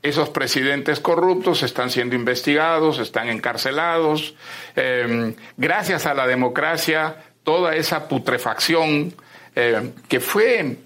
esos 0.05 0.29
presidentes 0.29 0.99
corruptos 0.99 1.63
están 1.63 1.89
siendo 1.89 2.15
investigados, 2.15 2.99
están 2.99 3.27
encarcelados. 3.27 4.35
Em, 4.75 5.33
gracias 5.57 6.05
a 6.05 6.13
la 6.13 6.27
democracia, 6.27 7.15
toda 7.43 7.75
esa 7.75 8.07
putrefacción 8.07 9.15
em, 9.55 9.93
que 10.07 10.19
fue 10.19 10.77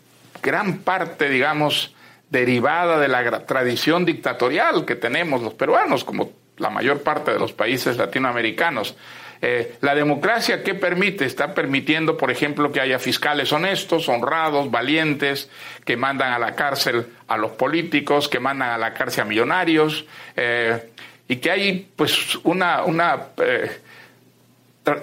gran 0.42 0.80
parte, 0.80 1.28
digamos, 1.28 1.94
derivada 2.30 3.00
de 3.00 3.08
la 3.08 3.46
tradición 3.46 4.06
dictatorial 4.06 4.86
que 4.86 4.96
tenemos 4.96 5.42
los 5.42 5.54
peruanos, 5.54 6.04
como 6.04 6.32
la 6.58 6.70
mayor 6.70 7.02
parte 7.02 7.32
de 7.32 7.40
los 7.40 7.54
países 7.54 7.98
latinoamericanos. 7.98 8.96
Eh, 9.42 9.78
la 9.80 9.96
democracia, 9.96 10.64
¿qué 10.64 10.76
permite? 10.76 11.24
Está 11.26 11.54
permitiendo, 11.54 12.18
por 12.18 12.30
ejemplo, 12.30 12.72
que 12.72 12.82
haya 12.82 13.00
fiscales 13.00 13.54
honestos, 13.54 14.10
honrados, 14.10 14.70
valientes, 14.70 15.50
que 15.86 15.96
mandan 15.96 16.34
a 16.34 16.40
la 16.40 16.56
cárcel 16.56 17.08
a 17.28 17.38
los 17.38 17.52
políticos, 17.52 18.28
que 18.28 18.40
mandan 18.40 18.70
a 18.70 18.78
la 18.78 18.94
cárcel 18.94 19.24
a 19.24 19.26
millonarios, 19.26 20.06
eh, 20.36 20.90
y 21.28 21.38
que 21.38 21.52
hay 21.52 21.90
pues 21.96 22.36
una, 22.44 22.84
una 22.84 23.28
eh, 23.38 23.80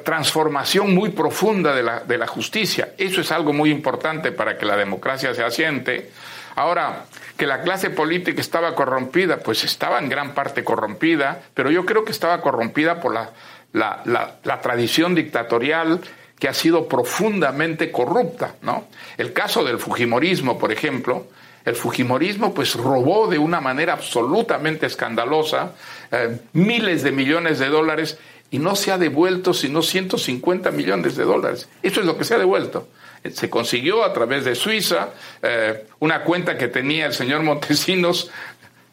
transformación 0.05 0.95
muy 0.95 1.11
profunda 1.11 1.75
de 1.75 1.83
la, 1.83 2.01
de 2.01 2.19
la 2.19 2.27
justicia. 2.27 2.91
Eso 2.99 3.23
es 3.23 3.33
algo 3.33 3.55
muy 3.55 3.71
importante 3.71 4.33
para 4.33 4.59
que 4.59 4.67
la 4.67 4.77
democracia 4.77 5.35
se 5.35 5.43
asiente. 5.43 6.11
Ahora, 6.57 7.05
que 7.37 7.47
la 7.47 7.61
clase 7.61 7.91
política 7.91 8.41
estaba 8.41 8.75
corrompida, 8.75 9.39
pues 9.39 9.63
estaba 9.63 9.99
en 9.99 10.09
gran 10.09 10.35
parte 10.35 10.65
corrompida, 10.65 11.43
pero 11.53 11.71
yo 11.71 11.85
creo 11.85 12.05
que 12.05 12.13
estaba 12.13 12.41
corrompida 12.41 12.99
por 12.99 13.13
la, 13.13 13.31
la, 13.75 14.61
tradición 14.63 15.15
dictatorial 15.15 16.01
que 16.39 16.49
ha 16.49 16.55
sido 16.55 16.89
profundamente 16.89 17.93
corrupta, 17.93 18.55
¿no? 18.63 18.87
El 19.19 19.35
caso 19.35 19.65
del 19.65 19.79
Fujimorismo, 19.79 20.59
por 20.59 20.73
ejemplo, 20.73 21.27
el 21.67 21.77
Fujimorismo 21.77 22.55
pues 22.55 22.75
robó 22.75 23.29
de 23.29 23.39
una 23.39 23.61
manera 23.61 23.93
absolutamente 23.93 24.87
escandalosa 24.87 25.73
eh, 26.11 26.39
miles 26.55 27.03
de 27.03 27.13
millones 27.13 27.59
de 27.59 27.69
dólares 27.69 28.19
y 28.51 28.61
no 28.61 28.77
se 28.77 28.93
ha 28.93 28.99
devuelto 28.99 29.53
sino 29.53 29.83
150 29.83 30.71
millones 30.71 31.17
de 31.17 31.25
dólares. 31.25 31.69
Eso 31.83 32.01
es 32.01 32.07
lo 32.07 32.17
que 32.17 32.25
se 32.25 32.35
ha 32.35 32.39
devuelto. 32.39 32.89
Se 33.33 33.51
consiguió 33.51 34.05
a 34.05 34.13
través 34.13 34.45
de 34.45 34.55
Suiza 34.55 35.11
eh, 35.43 35.87
una 36.01 36.23
cuenta 36.23 36.57
que 36.57 36.69
tenía 36.69 37.07
el 37.07 37.13
señor 37.13 37.43
Montesinos 37.43 38.31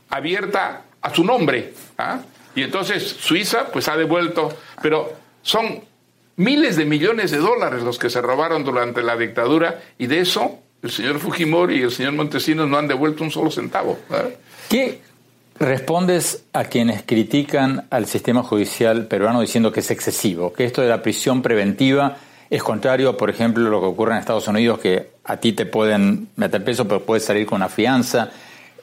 abierta 0.10 0.84
a 1.02 1.14
su 1.14 1.24
nombre. 1.24 1.74
¿ah? 1.98 2.20
Y 2.56 2.64
entonces 2.64 3.04
Suiza 3.04 3.68
pues 3.72 3.88
ha 3.88 3.98
devuelto, 3.98 4.56
pero 4.82 5.14
son 5.42 5.84
miles 6.36 6.78
de 6.78 6.86
millones 6.86 7.32
de 7.32 7.38
dólares 7.38 7.84
los 7.84 8.00
que 8.00 8.10
se 8.10 8.22
robaron 8.22 8.64
durante 8.64 9.04
la 9.04 9.16
dictadura 9.16 9.82
y 9.98 10.08
de 10.08 10.20
eso 10.20 10.60
el 10.82 10.92
señor 10.92 11.20
Fujimori 11.20 11.80
y 11.80 11.82
el 11.84 11.92
señor 11.92 12.14
Montesinos 12.14 12.68
no 12.68 12.78
han 12.78 12.88
devuelto 12.88 13.24
un 13.24 13.32
solo 13.32 13.50
centavo. 13.50 13.98
¿Qué 14.70 15.00
respondes 15.60 16.44
a 16.52 16.66
quienes 16.66 17.04
critican 17.04 17.88
al 17.90 18.06
sistema 18.06 18.44
judicial 18.44 19.08
peruano 19.08 19.42
diciendo 19.42 19.72
que 19.72 19.80
es 19.80 19.92
excesivo, 19.92 20.52
que 20.52 20.66
esto 20.66 20.82
de 20.82 20.90
la 20.90 21.02
prisión 21.02 21.42
preventiva 21.42 22.18
es 22.54 22.62
contrario, 22.62 23.18
por 23.18 23.32
ejemplo, 23.32 23.66
a 23.66 23.70
lo 23.72 23.80
que 23.80 23.88
ocurre 23.88 24.12
en 24.12 24.20
Estados 24.20 24.48
Unidos, 24.48 24.78
que 24.78 25.14
a 25.24 25.38
ti 25.38 25.54
te 25.54 25.66
pueden 25.66 26.28
meter 26.36 26.64
peso, 26.64 26.88
pero 26.88 27.02
puedes 27.02 27.26
salir 27.26 27.48
con 27.48 27.56
una 27.56 27.68
fianza. 27.68 28.30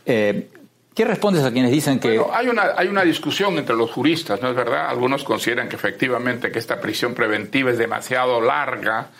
Eh, 0.04 0.48
¿Qué 0.92 1.04
respondes 1.04 1.44
a 1.44 1.52
quienes 1.52 1.70
dicen 1.70 2.00
que.? 2.00 2.20
hay, 2.32 2.48
una, 2.48 2.72
hay 2.76 2.88
una 2.88 3.04
discusión 3.04 3.56
entre 3.58 3.76
los 3.76 3.92
juristas, 3.92 4.42
¿no 4.42 4.48
es 4.48 4.56
verdad? 4.56 4.88
Algunos 4.88 5.22
consideran 5.22 5.68
que 5.68 5.76
efectivamente 5.76 6.50
que 6.50 6.58
esta 6.58 6.80
prisión 6.80 7.14
preventiva 7.14 7.70
es 7.70 7.78
demasiado 7.78 8.40
larga, 8.40 9.10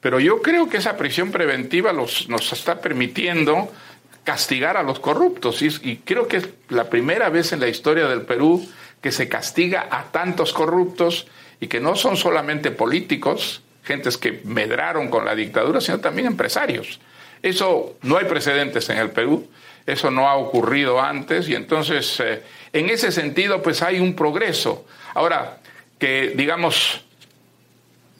pero 0.00 0.20
yo 0.20 0.40
creo 0.40 0.68
que 0.68 0.76
esa 0.76 0.96
prisión 0.96 1.32
preventiva 1.32 1.92
los, 1.92 2.28
nos 2.28 2.52
está 2.52 2.80
permitiendo 2.80 3.72
castigar 4.22 4.76
a 4.76 4.84
los 4.84 5.00
corruptos. 5.00 5.62
Y, 5.62 5.66
y 5.82 5.96
creo 5.96 6.28
que 6.28 6.36
es 6.36 6.48
la 6.68 6.84
primera 6.84 7.28
vez 7.28 7.52
en 7.52 7.58
la 7.58 7.66
historia 7.66 8.06
del 8.06 8.22
Perú 8.22 8.64
que 9.00 9.10
se 9.10 9.28
castiga 9.28 9.88
a 9.90 10.04
tantos 10.12 10.52
corruptos 10.52 11.26
y 11.58 11.66
que 11.66 11.80
no 11.80 11.96
son 11.96 12.16
solamente 12.16 12.70
políticos, 12.70 13.62
gentes 13.86 14.18
que 14.18 14.40
medraron 14.44 15.08
con 15.08 15.24
la 15.24 15.34
dictadura, 15.34 15.80
sino 15.80 16.00
también 16.00 16.26
empresarios. 16.26 17.00
Eso 17.42 17.96
no 18.02 18.18
hay 18.18 18.24
precedentes 18.24 18.88
en 18.90 18.98
el 18.98 19.10
Perú, 19.10 19.48
eso 19.86 20.10
no 20.10 20.28
ha 20.28 20.34
ocurrido 20.34 21.00
antes 21.00 21.48
y 21.48 21.54
entonces 21.54 22.18
eh, 22.20 22.42
en 22.72 22.90
ese 22.90 23.12
sentido 23.12 23.62
pues 23.62 23.82
hay 23.82 24.00
un 24.00 24.16
progreso. 24.16 24.86
Ahora, 25.14 25.58
que 25.98 26.32
digamos 26.34 27.02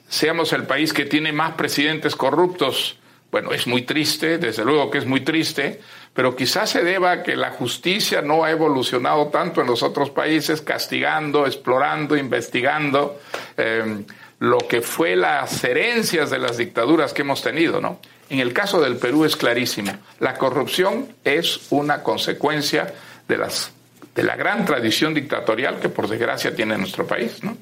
seamos 0.08 0.52
el 0.52 0.64
país 0.64 0.92
que 0.92 1.04
tiene 1.04 1.32
más 1.32 1.54
presidentes 1.54 2.14
corruptos, 2.14 2.98
bueno, 3.32 3.52
es 3.52 3.66
muy 3.66 3.82
triste, 3.82 4.38
desde 4.38 4.64
luego 4.64 4.90
que 4.90 4.98
es 4.98 5.06
muy 5.06 5.20
triste, 5.20 5.80
pero 6.14 6.36
quizás 6.36 6.70
se 6.70 6.82
deba 6.82 7.10
a 7.10 7.22
que 7.22 7.36
la 7.36 7.50
justicia 7.50 8.22
no 8.22 8.44
ha 8.44 8.50
evolucionado 8.50 9.26
tanto 9.28 9.60
en 9.60 9.66
los 9.66 9.82
otros 9.82 10.10
países, 10.10 10.62
castigando, 10.62 11.44
explorando, 11.44 12.16
investigando. 12.16 13.20
Eh, 13.56 14.04
lo 14.38 14.58
que 14.58 14.82
fue 14.82 15.16
las 15.16 15.64
herencias 15.64 16.30
de 16.30 16.38
las 16.38 16.56
dictaduras 16.56 17.12
que 17.12 17.22
hemos 17.22 17.42
tenido, 17.42 17.80
¿no? 17.80 17.98
En 18.28 18.40
el 18.40 18.52
caso 18.52 18.80
del 18.80 18.96
Perú 18.96 19.24
es 19.24 19.36
clarísimo. 19.36 19.92
La 20.20 20.34
corrupción 20.34 21.08
es 21.24 21.60
una 21.70 22.02
consecuencia 22.02 22.92
de, 23.28 23.38
las, 23.38 23.72
de 24.14 24.22
la 24.22 24.36
gran 24.36 24.64
tradición 24.64 25.14
dictatorial 25.14 25.78
que 25.80 25.88
por 25.88 26.08
desgracia 26.08 26.54
tiene 26.54 26.76
nuestro 26.76 27.06
país, 27.06 27.42
¿no? 27.42 27.56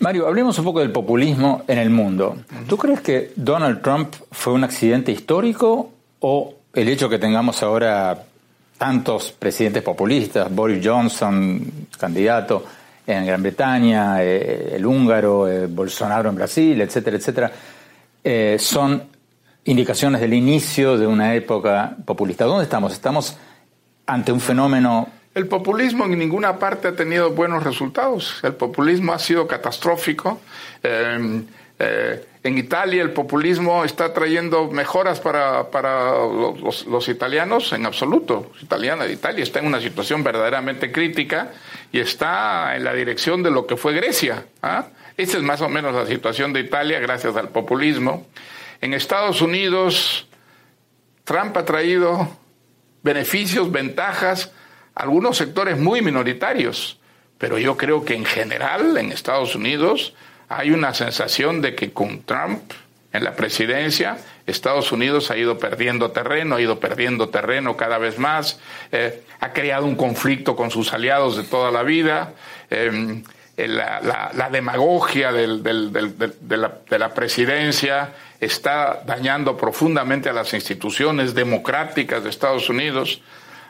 Mario, 0.00 0.26
hablemos 0.26 0.58
un 0.58 0.64
poco 0.64 0.80
del 0.80 0.90
populismo 0.90 1.62
en 1.68 1.78
el 1.78 1.88
mundo. 1.88 2.36
¿Tú 2.68 2.76
crees 2.76 3.00
que 3.00 3.32
Donald 3.36 3.82
Trump 3.82 4.12
fue 4.32 4.52
un 4.52 4.64
accidente 4.64 5.12
histórico 5.12 5.92
o 6.18 6.54
el 6.74 6.88
hecho 6.88 7.08
que 7.08 7.20
tengamos 7.20 7.62
ahora 7.62 8.24
tantos 8.78 9.30
presidentes 9.30 9.84
populistas, 9.84 10.52
Boris 10.52 10.84
Johnson, 10.84 11.86
candidato, 11.96 12.64
en 13.06 13.26
Gran 13.26 13.42
Bretaña, 13.42 14.22
eh, 14.22 14.76
el 14.76 14.86
húngaro, 14.86 15.48
eh, 15.48 15.66
Bolsonaro 15.66 16.28
en 16.28 16.36
Brasil, 16.36 16.80
etcétera, 16.80 17.16
etcétera, 17.16 17.52
eh, 18.22 18.56
son 18.58 19.02
indicaciones 19.64 20.20
del 20.20 20.34
inicio 20.34 20.96
de 20.96 21.06
una 21.06 21.34
época 21.34 21.96
populista. 22.04 22.44
¿Dónde 22.44 22.64
estamos? 22.64 22.92
¿Estamos 22.92 23.36
ante 24.06 24.32
un 24.32 24.40
fenómeno... 24.40 25.08
El 25.34 25.46
populismo 25.46 26.04
en 26.04 26.18
ninguna 26.18 26.58
parte 26.58 26.88
ha 26.88 26.96
tenido 26.96 27.30
buenos 27.30 27.62
resultados. 27.64 28.40
El 28.42 28.54
populismo 28.54 29.14
ha 29.14 29.18
sido 29.18 29.46
catastrófico. 29.46 30.40
En 32.44 32.58
Italia 32.58 33.02
el 33.02 33.12
populismo 33.12 33.84
está 33.84 34.12
trayendo 34.12 34.68
mejoras 34.68 35.20
para, 35.20 35.70
para 35.70 36.12
los, 36.26 37.08
italianos 37.08 37.72
en 37.72 37.86
absoluto. 37.86 38.50
Italiana, 38.60 39.06
Italia 39.06 39.44
está 39.44 39.60
en 39.60 39.66
una 39.66 39.80
situación 39.80 40.24
verdaderamente 40.24 40.90
crítica 40.90 41.52
y 41.92 42.00
está 42.00 42.74
en 42.74 42.82
la 42.82 42.94
dirección 42.94 43.44
de 43.44 43.52
lo 43.52 43.66
que 43.66 43.76
fue 43.76 43.92
Grecia. 43.92 44.46
¿ah? 44.60 44.86
Esa 45.16 45.36
es 45.36 45.42
más 45.44 45.60
o 45.60 45.68
menos 45.68 45.94
la 45.94 46.06
situación 46.06 46.52
de 46.52 46.60
Italia 46.60 46.98
gracias 46.98 47.36
al 47.36 47.50
populismo. 47.50 48.26
En 48.80 48.92
Estados 48.92 49.40
Unidos, 49.40 50.26
Trump 51.22 51.56
ha 51.56 51.64
traído 51.64 52.28
beneficios, 53.04 53.70
ventajas, 53.70 54.50
algunos 54.96 55.36
sectores 55.36 55.78
muy 55.78 56.02
minoritarios, 56.02 56.98
pero 57.38 57.56
yo 57.58 57.76
creo 57.76 58.04
que 58.04 58.14
en 58.14 58.24
general 58.24 58.96
en 58.96 59.12
Estados 59.12 59.54
Unidos 59.54 60.14
hay 60.56 60.70
una 60.70 60.94
sensación 60.94 61.60
de 61.60 61.74
que 61.74 61.92
con 61.92 62.22
Trump 62.22 62.72
en 63.12 63.24
la 63.24 63.34
presidencia, 63.34 64.16
Estados 64.46 64.90
Unidos 64.90 65.30
ha 65.30 65.36
ido 65.36 65.58
perdiendo 65.58 66.10
terreno, 66.12 66.56
ha 66.56 66.60
ido 66.60 66.80
perdiendo 66.80 67.28
terreno 67.28 67.76
cada 67.76 67.98
vez 67.98 68.18
más, 68.18 68.58
eh, 68.90 69.22
ha 69.40 69.52
creado 69.52 69.84
un 69.84 69.96
conflicto 69.96 70.56
con 70.56 70.70
sus 70.70 70.92
aliados 70.92 71.36
de 71.36 71.44
toda 71.44 71.70
la 71.70 71.82
vida, 71.82 72.32
em, 72.70 73.22
la, 73.56 74.48
demagogia 74.50 75.30
de, 75.30 75.46
la, 75.46 76.72
de, 76.88 76.98
la, 76.98 77.14
presidencia 77.14 78.14
está 78.40 79.02
dañando 79.04 79.56
profundamente 79.56 80.30
a 80.30 80.32
las 80.32 80.54
instituciones 80.54 81.34
democráticas 81.34 82.24
de 82.24 82.30
Estados 82.30 82.68
Unidos. 82.70 83.20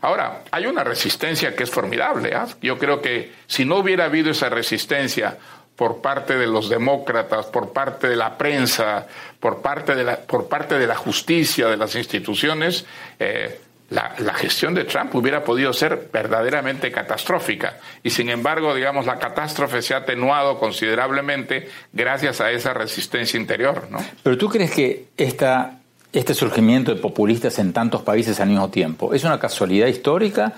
Ahora, 0.00 0.42
hay 0.50 0.66
una 0.66 0.84
resistencia 0.84 1.54
que 1.54 1.64
es 1.64 1.70
formidable. 1.70 2.32
¿ah? 2.34 2.46
Yo 2.62 2.78
creo 2.78 3.02
que 3.02 3.32
si 3.46 3.64
no 3.64 3.76
hubiera 3.76 4.04
habido 4.04 4.30
esa 4.30 4.48
resistencia 4.48 5.36
por 5.76 6.00
parte 6.00 6.36
de 6.36 6.46
los 6.46 6.68
demócratas, 6.68 7.46
por 7.46 7.72
parte 7.72 8.08
de 8.08 8.16
la 8.16 8.36
prensa, 8.36 9.06
por 9.40 9.62
parte 9.62 9.94
de 9.94 10.04
la, 10.04 10.16
por 10.16 10.48
parte 10.48 10.78
de 10.78 10.86
la 10.86 10.94
justicia, 10.94 11.68
de 11.68 11.76
las 11.76 11.94
instituciones, 11.94 12.84
eh, 13.18 13.58
la, 13.92 14.34
gestión 14.34 14.74
de 14.74 14.84
Trump 14.84 15.14
hubiera 15.14 15.44
podido 15.44 15.72
ser 15.72 16.08
verdaderamente 16.12 16.90
catastrófica. 16.90 17.78
Y 18.02 18.10
sin 18.10 18.28
embargo, 18.30 18.74
digamos, 18.74 19.06
la 19.06 19.18
catástrofe 19.18 19.82
se 19.82 19.94
ha 19.94 19.98
atenuado 19.98 20.58
considerablemente 20.58 21.68
gracias 21.92 22.40
a 22.40 22.50
esa 22.50 22.72
resistencia 22.72 23.38
interior. 23.38 23.88
Pero 24.22 24.38
tú 24.38 24.48
crees 24.48 24.70
que 24.70 25.08
esta, 25.16 25.78
este 26.12 26.34
surgimiento 26.34 26.94
de 26.94 27.00
populistas 27.00 27.58
en 27.58 27.72
tantos 27.72 28.02
países 28.02 28.40
al 28.40 28.48
mismo 28.48 28.70
tiempo 28.70 29.12
es 29.12 29.24
una 29.24 29.38
casualidad 29.38 29.88
histórica 29.88 30.54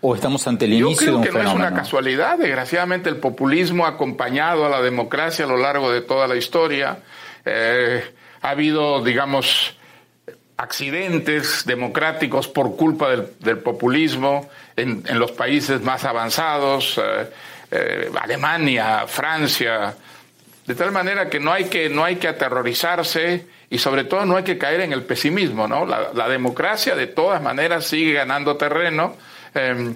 ¿O 0.00 0.14
estamos 0.14 0.46
ante 0.46 0.66
el 0.66 0.74
inicio 0.74 1.10
de 1.10 1.16
un 1.16 1.22
que 1.24 1.32
no 1.32 1.40
es 1.40 1.52
una 1.52 1.74
casualidad. 1.74 2.38
Desgraciadamente, 2.38 3.08
el 3.08 3.16
populismo 3.16 3.84
ha 3.84 3.90
acompañado 3.90 4.64
a 4.64 4.68
la 4.68 4.80
democracia 4.80 5.44
a 5.44 5.48
lo 5.48 5.56
largo 5.56 5.90
de 5.90 6.02
toda 6.02 6.28
la 6.28 6.36
historia. 6.36 6.98
Eh, 7.44 8.04
ha 8.40 8.50
habido, 8.50 9.02
digamos, 9.02 9.74
accidentes 10.56 11.64
democráticos 11.66 12.46
por 12.46 12.76
culpa 12.76 13.10
del, 13.10 13.58
populismo 13.58 14.48
en, 14.76 15.02
los 15.18 15.32
países 15.32 15.80
más 15.82 16.04
avanzados, 16.04 16.98
eh, 16.98 17.30
eh, 17.72 18.10
Alemania, 18.20 19.04
Francia, 19.08 19.96
de 20.64 20.74
tal 20.76 20.92
manera 20.92 21.28
que 21.28 21.40
no 21.40 21.52
hay 21.52 21.64
que, 21.64 21.88
no 21.88 22.04
hay 22.04 22.16
que 22.16 22.28
aterrorizarse 22.28 23.46
y 23.68 23.78
sobre 23.78 24.04
todo 24.04 24.24
no 24.26 24.36
hay 24.36 24.44
que 24.44 24.58
caer 24.58 24.82
en 24.82 24.92
el 24.92 25.02
pesimismo, 25.02 25.66
¿no? 25.66 25.86
la 25.86 26.28
democracia 26.28 26.94
de 26.94 27.06
todas 27.06 27.42
maneras 27.42 27.86
sigue 27.86 28.12
ganando 28.12 28.56
terreno 28.56 29.16
Em, 29.58 29.94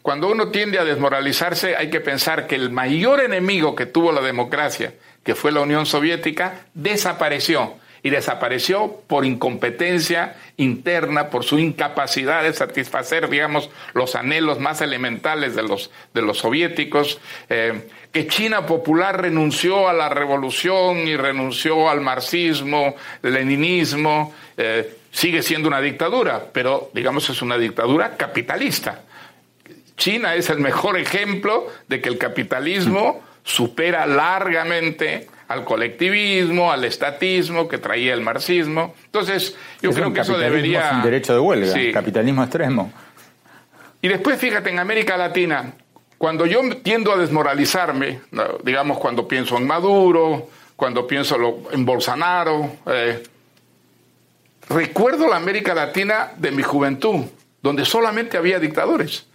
cuando 0.00 0.28
uno 0.28 0.48
tiende 0.48 0.78
a 0.78 0.84
desmoralizarse, 0.84 1.76
hay 1.76 1.90
que 1.90 2.00
pensar 2.00 2.46
que 2.46 2.56
el 2.56 2.70
mayor 2.70 3.20
enemigo 3.20 3.76
que 3.76 3.86
tuvo 3.86 4.10
la 4.10 4.20
democracia, 4.20 4.94
que 5.22 5.34
fue 5.34 5.52
la 5.52 5.60
Unión 5.60 5.86
Soviética, 5.86 6.66
desapareció. 6.74 7.74
Y 8.04 8.10
desapareció 8.10 9.00
por 9.06 9.24
incompetencia 9.24 10.34
interna, 10.56 11.30
por 11.30 11.44
su 11.44 11.60
incapacidad 11.60 12.42
de 12.42 12.52
satisfacer, 12.52 13.28
digamos, 13.28 13.70
los 13.94 14.16
anhelos 14.16 14.58
más 14.58 14.80
elementales 14.80 15.54
de 15.54 15.62
los, 15.62 15.92
de 16.12 16.22
los 16.22 16.38
soviéticos. 16.38 17.20
Em, 17.48 17.82
que 18.10 18.26
China 18.26 18.66
popular 18.66 19.22
renunció 19.22 19.88
a 19.88 19.92
la 19.92 20.08
revolución 20.08 20.98
y 21.06 21.16
renunció 21.16 21.88
al 21.88 22.00
marxismo, 22.00 22.96
leninismo. 23.22 24.34
Eh, 24.56 24.96
sigue 25.12 25.42
siendo 25.42 25.68
una 25.68 25.80
dictadura, 25.80 26.46
pero 26.52 26.90
digamos 26.94 27.28
es 27.30 27.40
una 27.42 27.56
dictadura 27.56 28.16
capitalista. 28.16 29.02
China 29.96 30.34
es 30.34 30.50
el 30.50 30.58
mejor 30.58 30.98
ejemplo 30.98 31.68
de 31.86 32.00
que 32.00 32.08
el 32.08 32.18
capitalismo 32.18 33.22
supera 33.44 34.06
largamente 34.06 35.28
al 35.48 35.64
colectivismo, 35.64 36.72
al 36.72 36.84
estatismo 36.84 37.68
que 37.68 37.78
traía 37.78 38.14
el 38.14 38.22
marxismo. 38.22 38.94
Entonces, 39.04 39.54
yo 39.82 39.92
creo 39.92 40.12
que 40.12 40.22
eso 40.22 40.38
debería... 40.38 40.90
Sin 40.90 41.02
derecho 41.02 41.34
de 41.34 41.40
huelga, 41.40 41.74
capitalismo 41.92 42.42
extremo. 42.42 42.90
Y 44.00 44.08
después, 44.08 44.38
fíjate, 44.38 44.70
en 44.70 44.78
América 44.78 45.16
Latina, 45.16 45.74
cuando 46.16 46.46
yo 46.46 46.60
tiendo 46.82 47.12
a 47.12 47.18
desmoralizarme, 47.18 48.20
digamos, 48.64 48.98
cuando 48.98 49.28
pienso 49.28 49.58
en 49.58 49.66
Maduro, 49.66 50.48
cuando 50.74 51.06
pienso 51.06 51.36
en 51.70 51.84
Bolsonaro, 51.84 52.78
eh, 52.86 53.22
recuerdo 54.68 55.28
la 55.28 55.36
América 55.36 55.74
Latina 55.74 56.32
de 56.36 56.50
mi 56.50 56.62
juventud, 56.62 57.26
donde 57.62 57.84
solamente 57.84 58.36
había 58.36 58.58
dictadores. 58.58 59.26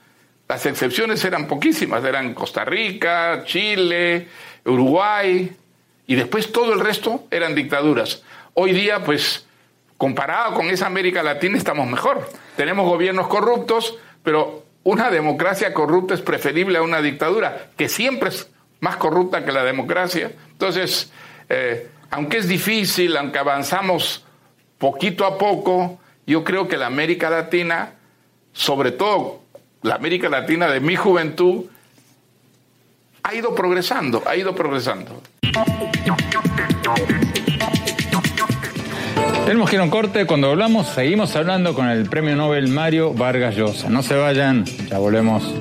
Las 0.48 0.66
excepciones 0.66 1.24
eran 1.26 1.48
poquísimas, 1.48 2.04
eran 2.04 2.34
Costa 2.34 2.64
Rica, 2.64 3.44
Chile, 3.46 4.28
Uruguay, 4.66 5.52
y 6.08 6.16
después 6.16 6.52
todo 6.52 6.74
el 6.74 6.80
resto 6.80 7.26
eran 7.30 7.54
dictaduras. 7.54 8.24
Hoy 8.54 8.72
día, 8.72 9.04
pues, 9.04 9.46
comparado 9.98 10.54
con 10.54 10.70
esa 10.70 10.88
América 10.88 11.22
Latina, 11.22 11.58
estamos 11.58 11.88
mejor. 11.88 12.30
Tenemos 12.56 12.86
gobiernos 12.86 13.28
corruptos, 13.28 13.98
pero 14.24 14.64
una 14.84 15.12
democracia 15.12 15.74
corrupta 15.74 16.14
es 16.14 16.22
preferible 16.22 16.78
a 16.78 16.82
una 16.82 17.02
dictadura, 17.02 17.72
que 17.76 17.90
siempre 17.90 18.30
es 18.30 18.50
más 18.80 18.96
corrupta 18.96 19.44
que 19.44 19.52
la 19.52 19.66
democracia. 19.66 20.32
Entonces, 20.52 21.12
eh, 21.50 21.90
aunque 22.10 22.38
es 22.38 22.48
difícil, 22.48 23.18
aunque 23.18 23.40
avanzamos 23.40 24.24
poquito 24.78 25.26
a 25.26 25.38
poco, 25.38 26.00
yo 26.26 26.44
creo 26.44 26.68
que 26.68 26.78
la 26.78 26.88
América 26.88 27.30
Latina, 27.30 27.94
sobre 28.54 28.92
todo 28.92 29.42
la 29.82 29.96
América 29.96 30.30
Latina 30.30 30.68
de 30.68 30.80
mi 30.80 30.96
juventud, 30.96 31.66
ha 33.24 33.36
ido 33.36 33.54
progresando, 33.54 34.24
ha 34.26 34.36
ido 34.36 34.56
progresando. 34.56 35.22
Tenemos 39.46 39.70
que 39.70 39.78
ir 39.78 39.80
a 39.80 39.84
un 39.84 39.90
corte. 39.90 40.26
Cuando 40.26 40.50
hablamos, 40.50 40.88
seguimos 40.88 41.36
hablando 41.36 41.74
con 41.74 41.88
el 41.88 42.10
premio 42.10 42.36
Nobel 42.36 42.68
Mario 42.68 43.14
Vargas 43.14 43.56
Llosa. 43.56 43.90
No 43.90 44.04
se 44.04 44.16
vayan, 44.16 44.66
ya 44.66 44.98
volvemos. 44.98 45.54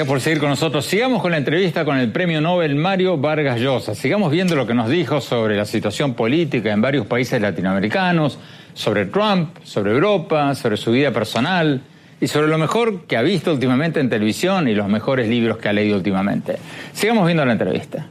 Gracias 0.00 0.12
por 0.14 0.20
seguir 0.22 0.40
con 0.40 0.48
nosotros. 0.48 0.86
Sigamos 0.86 1.20
con 1.20 1.30
la 1.30 1.36
entrevista 1.36 1.84
con 1.84 1.98
el 1.98 2.10
premio 2.10 2.40
Nobel 2.40 2.74
Mario 2.74 3.18
Vargas 3.18 3.60
Llosa. 3.60 3.94
Sigamos 3.94 4.32
viendo 4.32 4.56
lo 4.56 4.66
que 4.66 4.72
nos 4.72 4.88
dijo 4.88 5.20
sobre 5.20 5.58
la 5.58 5.66
situación 5.66 6.14
política 6.14 6.72
en 6.72 6.80
varios 6.80 7.06
países 7.06 7.38
latinoamericanos, 7.38 8.38
sobre 8.72 9.04
Trump, 9.04 9.58
sobre 9.62 9.92
Europa, 9.92 10.54
sobre 10.54 10.78
su 10.78 10.92
vida 10.92 11.10
personal 11.10 11.82
y 12.18 12.28
sobre 12.28 12.48
lo 12.48 12.56
mejor 12.56 13.02
que 13.02 13.18
ha 13.18 13.22
visto 13.22 13.52
últimamente 13.52 14.00
en 14.00 14.08
televisión 14.08 14.68
y 14.68 14.74
los 14.74 14.88
mejores 14.88 15.28
libros 15.28 15.58
que 15.58 15.68
ha 15.68 15.74
leído 15.74 15.98
últimamente. 15.98 16.56
Sigamos 16.94 17.26
viendo 17.26 17.44
la 17.44 17.52
entrevista. 17.52 18.06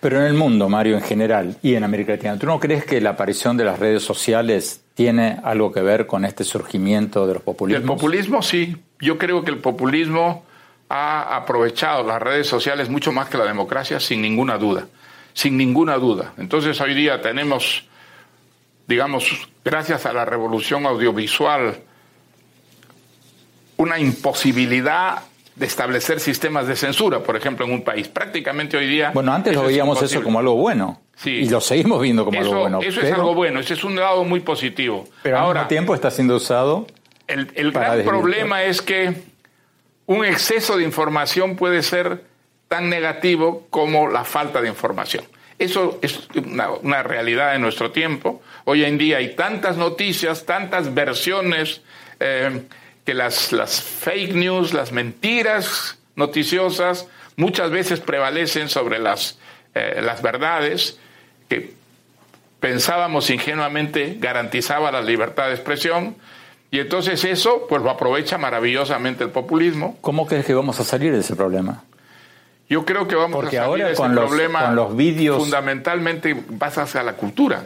Pero 0.00 0.20
en 0.20 0.26
el 0.26 0.34
mundo, 0.34 0.68
Mario, 0.68 0.96
en 0.96 1.02
general, 1.02 1.56
y 1.60 1.74
en 1.74 1.82
América 1.82 2.12
Latina, 2.12 2.38
¿tú 2.38 2.46
no 2.46 2.60
crees 2.60 2.84
que 2.84 3.00
la 3.00 3.10
aparición 3.10 3.56
de 3.56 3.64
las 3.64 3.80
redes 3.80 4.04
sociales 4.04 4.84
tiene 4.94 5.40
algo 5.42 5.72
que 5.72 5.80
ver 5.80 6.06
con 6.06 6.24
este 6.24 6.44
surgimiento 6.44 7.26
de 7.26 7.34
los 7.34 7.42
populismos? 7.42 7.82
El 7.82 7.86
populismo 7.86 8.42
sí. 8.42 8.76
Yo 9.00 9.18
creo 9.18 9.42
que 9.42 9.50
el 9.50 9.58
populismo 9.58 10.44
ha 10.88 11.36
aprovechado 11.36 12.04
las 12.04 12.22
redes 12.22 12.46
sociales 12.46 12.88
mucho 12.88 13.10
más 13.10 13.28
que 13.28 13.38
la 13.38 13.44
democracia, 13.44 13.98
sin 13.98 14.22
ninguna 14.22 14.56
duda. 14.56 14.86
Sin 15.34 15.56
ninguna 15.56 15.96
duda. 15.96 16.32
Entonces 16.38 16.80
hoy 16.80 16.94
día 16.94 17.20
tenemos, 17.20 17.84
digamos, 18.86 19.48
gracias 19.64 20.06
a 20.06 20.12
la 20.12 20.24
revolución 20.24 20.86
audiovisual, 20.86 21.76
una 23.76 23.98
imposibilidad 23.98 25.22
de 25.58 25.66
establecer 25.66 26.20
sistemas 26.20 26.66
de 26.66 26.76
censura, 26.76 27.20
por 27.20 27.36
ejemplo, 27.36 27.66
en 27.66 27.72
un 27.72 27.82
país. 27.82 28.08
Prácticamente 28.08 28.76
hoy 28.76 28.86
día. 28.86 29.10
Bueno, 29.12 29.32
antes 29.32 29.54
lo 29.54 29.64
veíamos 29.64 30.00
eso 30.02 30.22
como 30.22 30.38
algo 30.38 30.54
bueno. 30.54 31.00
Sí. 31.16 31.30
Y 31.30 31.48
lo 31.48 31.60
seguimos 31.60 32.00
viendo 32.00 32.24
como 32.24 32.40
eso, 32.40 32.50
algo 32.50 32.60
bueno. 32.60 32.80
Eso 32.80 33.00
es 33.00 33.12
algo 33.12 33.34
bueno, 33.34 33.60
ese 33.60 33.74
es 33.74 33.84
un 33.84 33.96
lado 33.96 34.24
muy 34.24 34.40
positivo. 34.40 35.08
Pero 35.22 35.36
al 35.36 35.42
Ahora, 35.44 35.60
mismo 35.60 35.68
tiempo 35.68 35.94
está 35.94 36.10
siendo 36.10 36.36
usado. 36.36 36.86
el, 37.26 37.72
gran 37.72 38.02
problema 38.02 38.62
es 38.62 38.80
que 38.80 39.14
un 40.06 40.24
exceso 40.24 40.76
de 40.76 40.84
información 40.84 41.56
puede 41.56 41.82
ser 41.82 42.22
tan 42.68 42.88
negativo 42.88 43.66
como 43.70 44.08
la 44.08 44.24
falta 44.24 44.60
de 44.60 44.68
información. 44.68 45.24
Eso 45.58 45.98
es 46.02 46.28
una, 46.36 46.70
una 46.70 47.02
realidad 47.02 47.52
de 47.52 47.58
nuestro 47.58 47.90
tiempo. 47.90 48.40
Hoy 48.64 48.84
en 48.84 48.96
día 48.96 49.16
hay 49.16 49.34
tantas 49.34 49.76
noticias, 49.76 50.46
tantas 50.46 50.94
versiones, 50.94 51.82
eh, 52.20 52.62
que 53.08 53.14
las, 53.14 53.52
las 53.52 53.80
fake 53.80 54.34
news, 54.34 54.74
las 54.74 54.92
mentiras 54.92 55.96
noticiosas, 56.14 57.06
muchas 57.36 57.70
veces 57.70 58.00
prevalecen 58.00 58.68
sobre 58.68 58.98
las, 58.98 59.38
eh, 59.74 60.02
las 60.04 60.20
verdades 60.20 60.98
que 61.48 61.72
pensábamos 62.60 63.30
ingenuamente 63.30 64.18
garantizaba 64.20 64.92
la 64.92 65.00
libertad 65.00 65.46
de 65.46 65.54
expresión. 65.54 66.16
Y 66.70 66.80
entonces 66.80 67.24
eso 67.24 67.64
pues 67.66 67.80
lo 67.80 67.88
aprovecha 67.88 68.36
maravillosamente 68.36 69.24
el 69.24 69.30
populismo. 69.30 69.96
¿Cómo 70.02 70.26
crees 70.26 70.44
que 70.44 70.52
vamos 70.52 70.78
a 70.80 70.84
salir 70.84 71.14
de 71.14 71.20
ese 71.20 71.34
problema? 71.34 71.84
Yo 72.68 72.84
creo 72.84 73.08
que 73.08 73.14
vamos 73.14 73.40
Porque 73.40 73.56
a 73.56 73.62
salir 73.62 73.70
ahora 73.70 73.86
de 73.86 73.92
ese 73.92 74.02
con 74.02 74.14
los- 74.14 74.26
problema 74.28 74.66
con 74.66 74.76
los 74.76 74.94
vídeos- 74.94 75.38
fundamentalmente 75.38 76.34
pasa 76.58 76.82
hacia 76.82 77.02
la 77.02 77.14
cultura. 77.14 77.64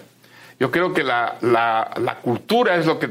Yo 0.61 0.71
creo 0.71 0.95
que 0.95 1.03
la, 1.03 1.35
la- 1.41 1.91
la 2.01 2.15
cultura 2.19 2.77
es 2.77 2.87
lo 2.87 3.01
que 3.01 3.11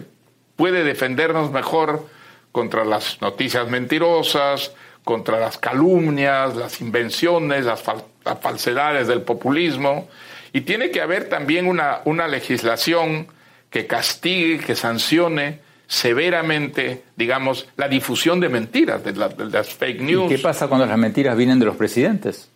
puede 0.55 0.85
defendernos 0.85 1.51
mejor 1.51 2.07
contra 2.51 2.83
las 2.85 3.21
noticias 3.21 3.67
mentirosas, 3.69 4.71
contra 5.03 5.39
las 5.39 5.57
calumnias, 5.57 6.55
las 6.55 6.81
invenciones, 6.81 7.65
las, 7.65 7.83
fal- 7.83 8.03
las 8.25 8.39
falsedades 8.39 9.07
del 9.07 9.21
populismo. 9.21 10.07
Y 10.53 10.61
tiene 10.61 10.91
que 10.91 11.01
haber 11.01 11.29
también 11.29 11.65
una, 11.67 12.01
una 12.05 12.27
legislación 12.27 13.27
que 13.69 13.87
castigue, 13.87 14.59
que 14.59 14.75
sancione 14.75 15.59
severamente, 15.87 17.03
digamos, 17.15 17.67
la 17.77 17.87
difusión 17.87 18.39
de 18.39 18.49
mentiras, 18.49 19.03
de, 19.03 19.13
la- 19.13 19.29
de 19.29 19.45
las 19.45 19.69
fake 19.73 20.01
news. 20.01 20.31
¿Y 20.31 20.35
qué 20.35 20.41
pasa 20.41 20.67
cuando 20.67 20.85
las 20.85 20.97
mentiras 20.97 21.37
vienen 21.37 21.57
de 21.59 21.65
los 21.65 21.75
presidentes? 21.77 22.49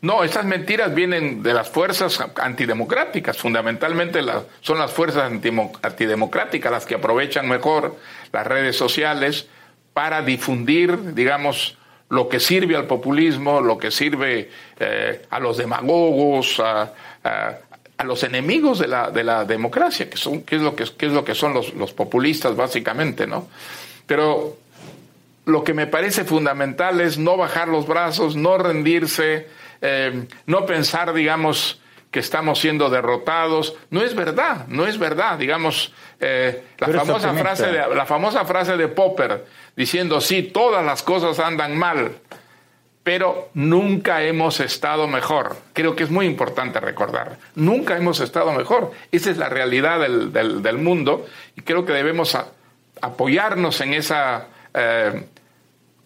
No, 0.00 0.22
esas 0.22 0.44
mentiras 0.44 0.94
vienen 0.94 1.42
de 1.42 1.52
las 1.52 1.68
fuerzas 1.68 2.18
antidemocráticas. 2.36 3.36
Fundamentalmente 3.36 4.22
las- 4.22 4.44
son 4.60 4.78
las 4.78 4.90
fuerzas 4.92 5.24
antidemocráticas 5.82 6.70
las 6.72 6.86
que 6.86 6.94
aprovechan 6.94 7.48
mejor 7.48 7.96
las 8.32 8.46
redes 8.46 8.76
sociales 8.76 9.46
para 9.92 10.22
difundir, 10.22 11.14
digamos, 11.14 11.76
lo 12.10 12.28
que 12.28 12.40
sirve 12.40 12.76
al 12.76 12.86
populismo, 12.86 13.60
lo 13.60 13.76
que 13.78 13.90
sirve 13.90 14.50
eh, 14.80 15.22
a 15.30 15.40
los 15.40 15.56
demagogos, 15.58 16.60
a, 16.60 16.92
a- 17.24 17.58
los 18.04 18.22
enemigos 18.22 18.78
de 18.78 18.86
la, 18.86 19.10
de 19.10 19.24
la 19.24 19.44
democracia, 19.44 20.08
que, 20.08 20.16
son, 20.16 20.42
que, 20.42 20.54
es 20.54 20.62
lo 20.62 20.76
que, 20.76 20.84
que 20.96 21.06
es 21.06 21.12
lo 21.12 21.24
que 21.24 21.34
son 21.34 21.52
los, 21.52 21.74
los 21.74 21.92
populistas 21.92 22.54
básicamente, 22.54 23.26
¿no? 23.26 23.48
Pero 24.06 24.56
lo 25.46 25.64
que 25.64 25.74
me 25.74 25.88
parece 25.88 26.24
fundamental 26.24 27.00
es 27.00 27.18
no 27.18 27.36
bajar 27.36 27.66
los 27.66 27.88
brazos, 27.88 28.36
no 28.36 28.56
rendirse, 28.56 29.48
eh, 29.82 30.26
no 30.46 30.64
pensar, 30.64 31.12
digamos, 31.12 31.80
que 32.10 32.20
estamos 32.20 32.58
siendo 32.58 32.88
derrotados. 32.90 33.74
No 33.90 34.02
es 34.02 34.14
verdad, 34.14 34.66
no 34.68 34.86
es 34.86 34.98
verdad. 34.98 35.38
Digamos, 35.38 35.92
eh, 36.20 36.62
la, 36.78 36.88
famosa 37.04 37.34
frase 37.34 37.66
de, 37.66 37.94
la 37.94 38.06
famosa 38.06 38.44
frase 38.44 38.76
de 38.76 38.88
Popper 38.88 39.44
diciendo, 39.76 40.20
sí, 40.20 40.42
todas 40.42 40.84
las 40.84 41.02
cosas 41.02 41.38
andan 41.38 41.76
mal, 41.76 42.12
pero 43.02 43.50
nunca 43.54 44.22
hemos 44.22 44.60
estado 44.60 45.06
mejor. 45.06 45.56
Creo 45.72 45.94
que 45.96 46.04
es 46.04 46.10
muy 46.10 46.26
importante 46.26 46.80
recordar. 46.80 47.38
Nunca 47.54 47.96
hemos 47.96 48.20
estado 48.20 48.52
mejor. 48.52 48.92
Esa 49.12 49.30
es 49.30 49.36
la 49.38 49.48
realidad 49.48 50.00
del, 50.00 50.32
del- 50.32 50.62
del 50.62 50.78
mundo 50.78 51.26
y 51.56 51.62
creo 51.62 51.84
que 51.84 51.92
debemos 51.92 52.34
a- 52.34 52.48
apoyarnos 53.00 53.80
en 53.80 53.94
esa 53.94 54.48
eh, 54.74 55.24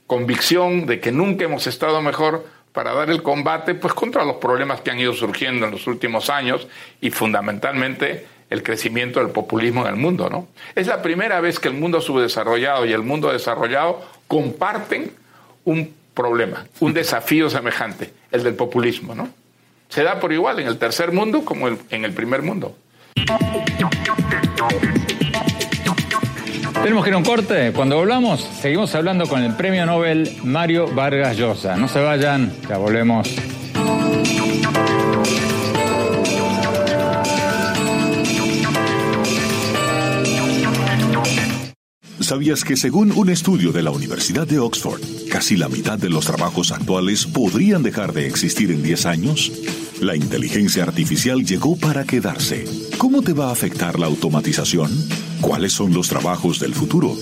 convicción 0.06 0.86
de 0.86 1.00
que 1.00 1.10
nunca 1.12 1.44
hemos 1.44 1.66
estado 1.66 2.00
mejor 2.02 2.46
para 2.72 2.92
dar 2.92 3.10
el 3.10 3.22
combate 3.22 3.74
pues 3.74 3.94
contra 3.94 4.24
los 4.24 4.36
problemas 4.36 4.80
que 4.80 4.90
han 4.90 4.98
ido 4.98 5.12
surgiendo 5.12 5.66
en 5.66 5.72
los 5.72 5.86
últimos 5.86 6.30
años 6.30 6.66
y 7.00 7.10
fundamentalmente 7.10 8.26
el 8.50 8.62
crecimiento 8.62 9.20
del 9.20 9.30
populismo 9.30 9.82
en 9.82 9.94
el 9.94 9.96
mundo, 9.96 10.28
¿no? 10.28 10.48
Es 10.74 10.86
la 10.86 11.00
primera 11.00 11.40
vez 11.40 11.58
que 11.58 11.68
el 11.68 11.74
mundo 11.74 12.00
subdesarrollado 12.00 12.84
y 12.84 12.92
el 12.92 13.02
mundo 13.02 13.32
desarrollado 13.32 14.02
comparten 14.26 15.12
un 15.64 15.94
problema, 16.14 16.66
un 16.80 16.92
desafío 16.92 17.48
semejante, 17.48 18.12
el 18.30 18.42
del 18.42 18.54
populismo, 18.54 19.14
¿no? 19.14 19.28
Se 19.88 20.02
da 20.02 20.20
por 20.20 20.32
igual 20.32 20.58
en 20.60 20.66
el 20.66 20.78
tercer 20.78 21.12
mundo 21.12 21.44
como 21.44 21.68
en 21.68 22.04
el 22.04 22.12
primer 22.12 22.42
mundo. 22.42 22.76
Tenemos 26.82 27.04
que 27.04 27.10
ir 27.10 27.14
a 27.14 27.18
un 27.18 27.24
corte. 27.24 27.72
Cuando 27.72 27.96
volvamos, 27.96 28.40
seguimos 28.60 28.92
hablando 28.96 29.28
con 29.28 29.40
el 29.40 29.54
premio 29.54 29.86
Nobel 29.86 30.38
Mario 30.42 30.92
Vargas 30.92 31.36
Llosa. 31.36 31.76
No 31.76 31.86
se 31.86 32.00
vayan, 32.00 32.52
ya 32.68 32.76
volvemos. 32.76 33.28
¿Sabías 42.18 42.64
que 42.64 42.76
según 42.76 43.12
un 43.12 43.28
estudio 43.30 43.72
de 43.72 43.82
la 43.82 43.90
Universidad 43.90 44.46
de 44.46 44.58
Oxford, 44.58 45.00
casi 45.30 45.56
la 45.56 45.68
mitad 45.68 45.98
de 45.98 46.08
los 46.08 46.26
trabajos 46.26 46.72
actuales 46.72 47.26
podrían 47.26 47.82
dejar 47.82 48.12
de 48.12 48.26
existir 48.26 48.72
en 48.72 48.82
10 48.82 49.06
años? 49.06 49.52
La 50.00 50.16
inteligencia 50.16 50.82
artificial 50.82 51.44
llegó 51.44 51.76
para 51.76 52.04
quedarse. 52.04 52.64
¿Cómo 52.98 53.22
te 53.22 53.34
va 53.34 53.50
a 53.50 53.52
afectar 53.52 53.98
la 54.00 54.06
automatización? 54.06 54.90
¿Cuáles 55.42 55.72
son 55.72 55.92
los 55.92 56.08
trabajos 56.08 56.60
del 56.60 56.72
futuro? 56.72 57.16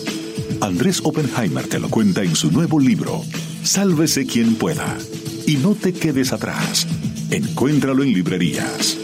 Andrés 0.61 1.01
Oppenheimer 1.03 1.67
te 1.67 1.81
lo 1.81 1.89
cuenta 1.89 2.23
en 2.23 2.37
su 2.37 2.53
nuevo 2.53 2.79
libro, 2.79 3.23
Sálvese 3.65 4.27
quien 4.27 4.57
pueda. 4.57 4.99
Y 5.47 5.55
no 5.55 5.75
te 5.75 5.95
quedes 5.95 6.33
atrás. 6.35 6.87
Encuéntralo 7.31 8.03
en 8.03 8.13
librerías. 8.13 8.99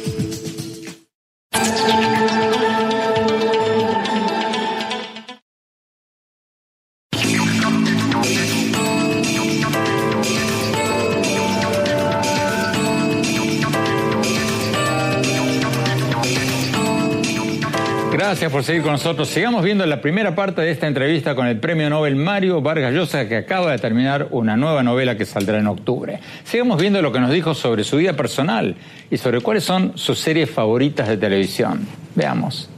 Gracias 18.36 18.52
por 18.52 18.64
seguir 18.64 18.82
con 18.82 18.92
nosotros. 18.92 19.30
Sigamos 19.30 19.64
viendo 19.64 19.86
la 19.86 20.02
primera 20.02 20.34
parte 20.34 20.60
de 20.60 20.70
esta 20.70 20.86
entrevista 20.86 21.34
con 21.34 21.46
el 21.46 21.58
premio 21.58 21.88
Nobel 21.88 22.16
Mario 22.16 22.60
Vargas 22.60 22.92
Llosa, 22.92 23.26
que 23.26 23.38
acaba 23.38 23.72
de 23.72 23.78
terminar 23.78 24.28
una 24.30 24.58
nueva 24.58 24.82
novela 24.82 25.16
que 25.16 25.24
saldrá 25.24 25.58
en 25.58 25.66
octubre. 25.66 26.20
Sigamos 26.44 26.78
viendo 26.78 27.00
lo 27.00 27.10
que 27.10 27.18
nos 27.18 27.30
dijo 27.30 27.54
sobre 27.54 27.82
su 27.82 27.96
vida 27.96 28.12
personal 28.12 28.76
y 29.10 29.16
sobre 29.16 29.40
cuáles 29.40 29.64
son 29.64 29.96
sus 29.96 30.18
series 30.18 30.50
favoritas 30.50 31.08
de 31.08 31.16
televisión. 31.16 31.88
Veamos. 32.14 32.68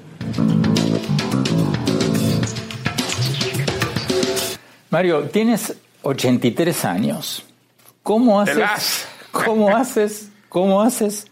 Mario, 4.91 5.23
tienes 5.23 5.75
83 6.03 6.85
años. 6.85 7.45
¿Cómo 8.05 8.41
haces? 8.41 9.09
¿Cómo 9.33 9.77
haces? 9.77 10.31
¿Cómo 10.49 10.81
haces? 10.83 11.27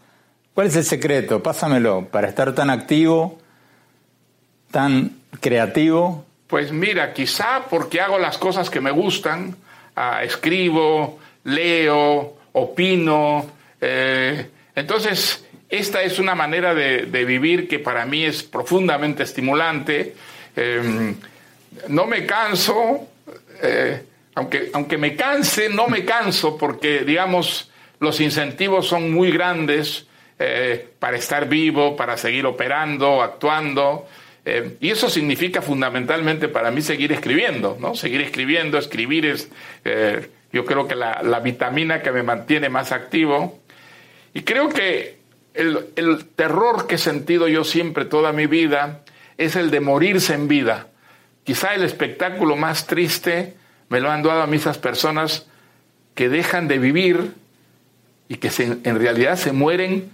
¿Cuál 0.53 0.67
es 0.67 0.75
el 0.75 0.83
secreto? 0.83 1.41
Pásamelo 1.41 2.09
para 2.11 2.27
estar 2.27 2.53
tan 2.53 2.69
activo 2.69 3.37
tan 4.71 5.17
creativo? 5.39 6.25
Pues 6.47 6.71
mira, 6.71 7.13
quizá 7.13 7.65
porque 7.69 7.99
hago 8.01 8.17
las 8.17 8.37
cosas 8.37 8.69
que 8.69 8.79
me 8.79 8.91
gustan, 8.91 9.55
ah, 9.95 10.23
escribo, 10.23 11.19
leo, 11.43 12.37
opino. 12.53 13.51
Eh, 13.81 14.49
entonces, 14.75 15.45
esta 15.69 16.01
es 16.01 16.19
una 16.19 16.35
manera 16.35 16.73
de, 16.73 17.25
vivir 17.25 17.67
que 17.67 17.79
para 17.79 18.05
mí 18.05 18.23
es 18.23 18.43
profundamente 18.43 19.23
estimulante. 19.23 20.15
Em, 20.55 21.15
no 21.89 22.05
me 22.05 22.25
canso, 22.25 23.07
eh, 23.61 24.03
aunque, 24.35 24.69
aunque 24.73 24.97
me 24.97 25.15
canse, 25.15 25.67
no 25.69 25.87
me 25.87 26.05
canso 26.05 26.57
porque, 26.57 26.99
digamos, 26.99 27.69
los 27.99 28.21
incentivos 28.21 28.87
son 28.87 29.11
muy 29.11 29.31
grandes 29.31 30.05
eh, 30.39 30.87
para 30.99 31.17
estar 31.17 31.49
vivo, 31.49 31.95
para 31.95 32.15
seguir 32.15 32.45
operando, 32.45 33.21
actuando. 33.21 34.07
Eh, 34.49 34.77
y 34.79 34.91
eso 34.91 35.09
significa 35.09 35.61
fundamentalmente 35.61 36.47
para 36.47 36.71
mí 36.71 36.81
seguir 36.81 37.11
escribiendo, 37.11 37.75
¿no? 37.81 37.95
Seguir 37.95 38.21
escribiendo, 38.21 38.77
escribir 38.77 39.25
es, 39.25 39.49
eh, 39.83 40.29
yo 40.53 40.63
creo 40.63 40.87
que 40.87 40.95
la, 40.95 41.41
vitamina 41.43 42.01
que 42.01 42.13
me 42.13 42.23
mantiene 42.23 42.69
más 42.69 42.93
activo. 42.93 43.59
Y 44.33 44.43
creo 44.43 44.69
que 44.69 45.17
el, 45.53 45.87
el 45.97 46.23
terror 46.27 46.87
que 46.87 46.95
he 46.95 46.97
sentido 46.97 47.49
yo 47.49 47.65
siempre 47.65 48.05
toda 48.05 48.31
mi 48.31 48.47
vida 48.47 49.01
es 49.37 49.57
el 49.57 49.69
de 49.69 49.81
morirse 49.81 50.33
en 50.33 50.47
vida. 50.47 50.87
Quizá 51.43 51.75
el 51.75 51.83
espectáculo 51.83 52.55
más 52.55 52.87
triste 52.87 53.53
me 53.89 53.99
lo 53.99 54.09
han 54.09 54.23
dado 54.23 54.43
a 54.43 54.47
mí 54.47 54.55
esas 54.55 54.77
personas 54.77 55.45
que 56.15 56.29
dejan 56.29 56.69
de 56.69 56.77
vivir 56.77 57.33
y 58.29 58.37
que 58.37 58.49
en 58.57 58.97
realidad 58.97 59.35
se 59.35 59.51
mueren 59.51 60.09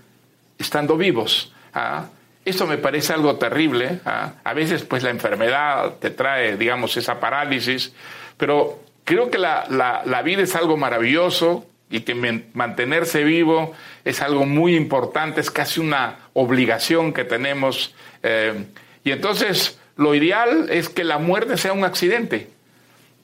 estando 0.57 0.97
vivos. 0.97 1.53
¿ah? 1.75 2.07
Eso 2.45 2.67
me 2.67 2.77
parece 2.77 3.13
algo 3.13 3.37
terrible. 3.37 3.99
¿ah? 4.05 4.33
A 4.43 4.53
veces, 4.53 4.83
pues, 4.83 5.03
la 5.03 5.09
enfermedad 5.09 5.95
te 5.99 6.09
trae, 6.09 6.57
digamos, 6.57 6.97
esa 6.97 7.19
parálisis, 7.19 7.93
pero 8.37 8.79
creo 9.05 9.29
que 9.29 9.37
la, 9.37 9.65
la, 10.05 10.21
vida 10.21 10.41
es 10.41 10.55
algo 10.55 10.75
maravilloso 10.75 11.65
y 11.89 12.01
que 12.01 12.15
mantenerse 12.53 13.23
vivo 13.23 13.73
es 14.03 14.21
algo 14.21 14.45
muy 14.45 14.75
importante, 14.75 15.41
es 15.41 15.51
casi 15.51 15.79
una 15.79 16.17
obligación 16.33 17.13
que 17.13 17.23
tenemos. 17.23 17.93
Eh, 18.23 18.65
y 19.03 19.11
entonces, 19.11 19.79
lo 19.95 20.15
ideal 20.15 20.67
es 20.69 20.89
que 20.89 21.03
la 21.03 21.19
muerte 21.19 21.57
sea 21.57 21.71
un 21.73 21.85
accidente, 21.85 22.49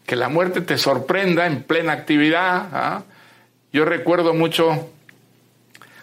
que 0.06 0.16
la 0.16 0.30
muerte 0.30 0.62
te 0.62 0.78
sorprenda 0.78 1.46
en 1.46 1.64
plena 1.64 1.94
actividad. 1.94 2.70
¿ah? 2.72 3.04
Yo 3.74 3.86
recuerdo 3.86 4.34
mucho 4.34 4.92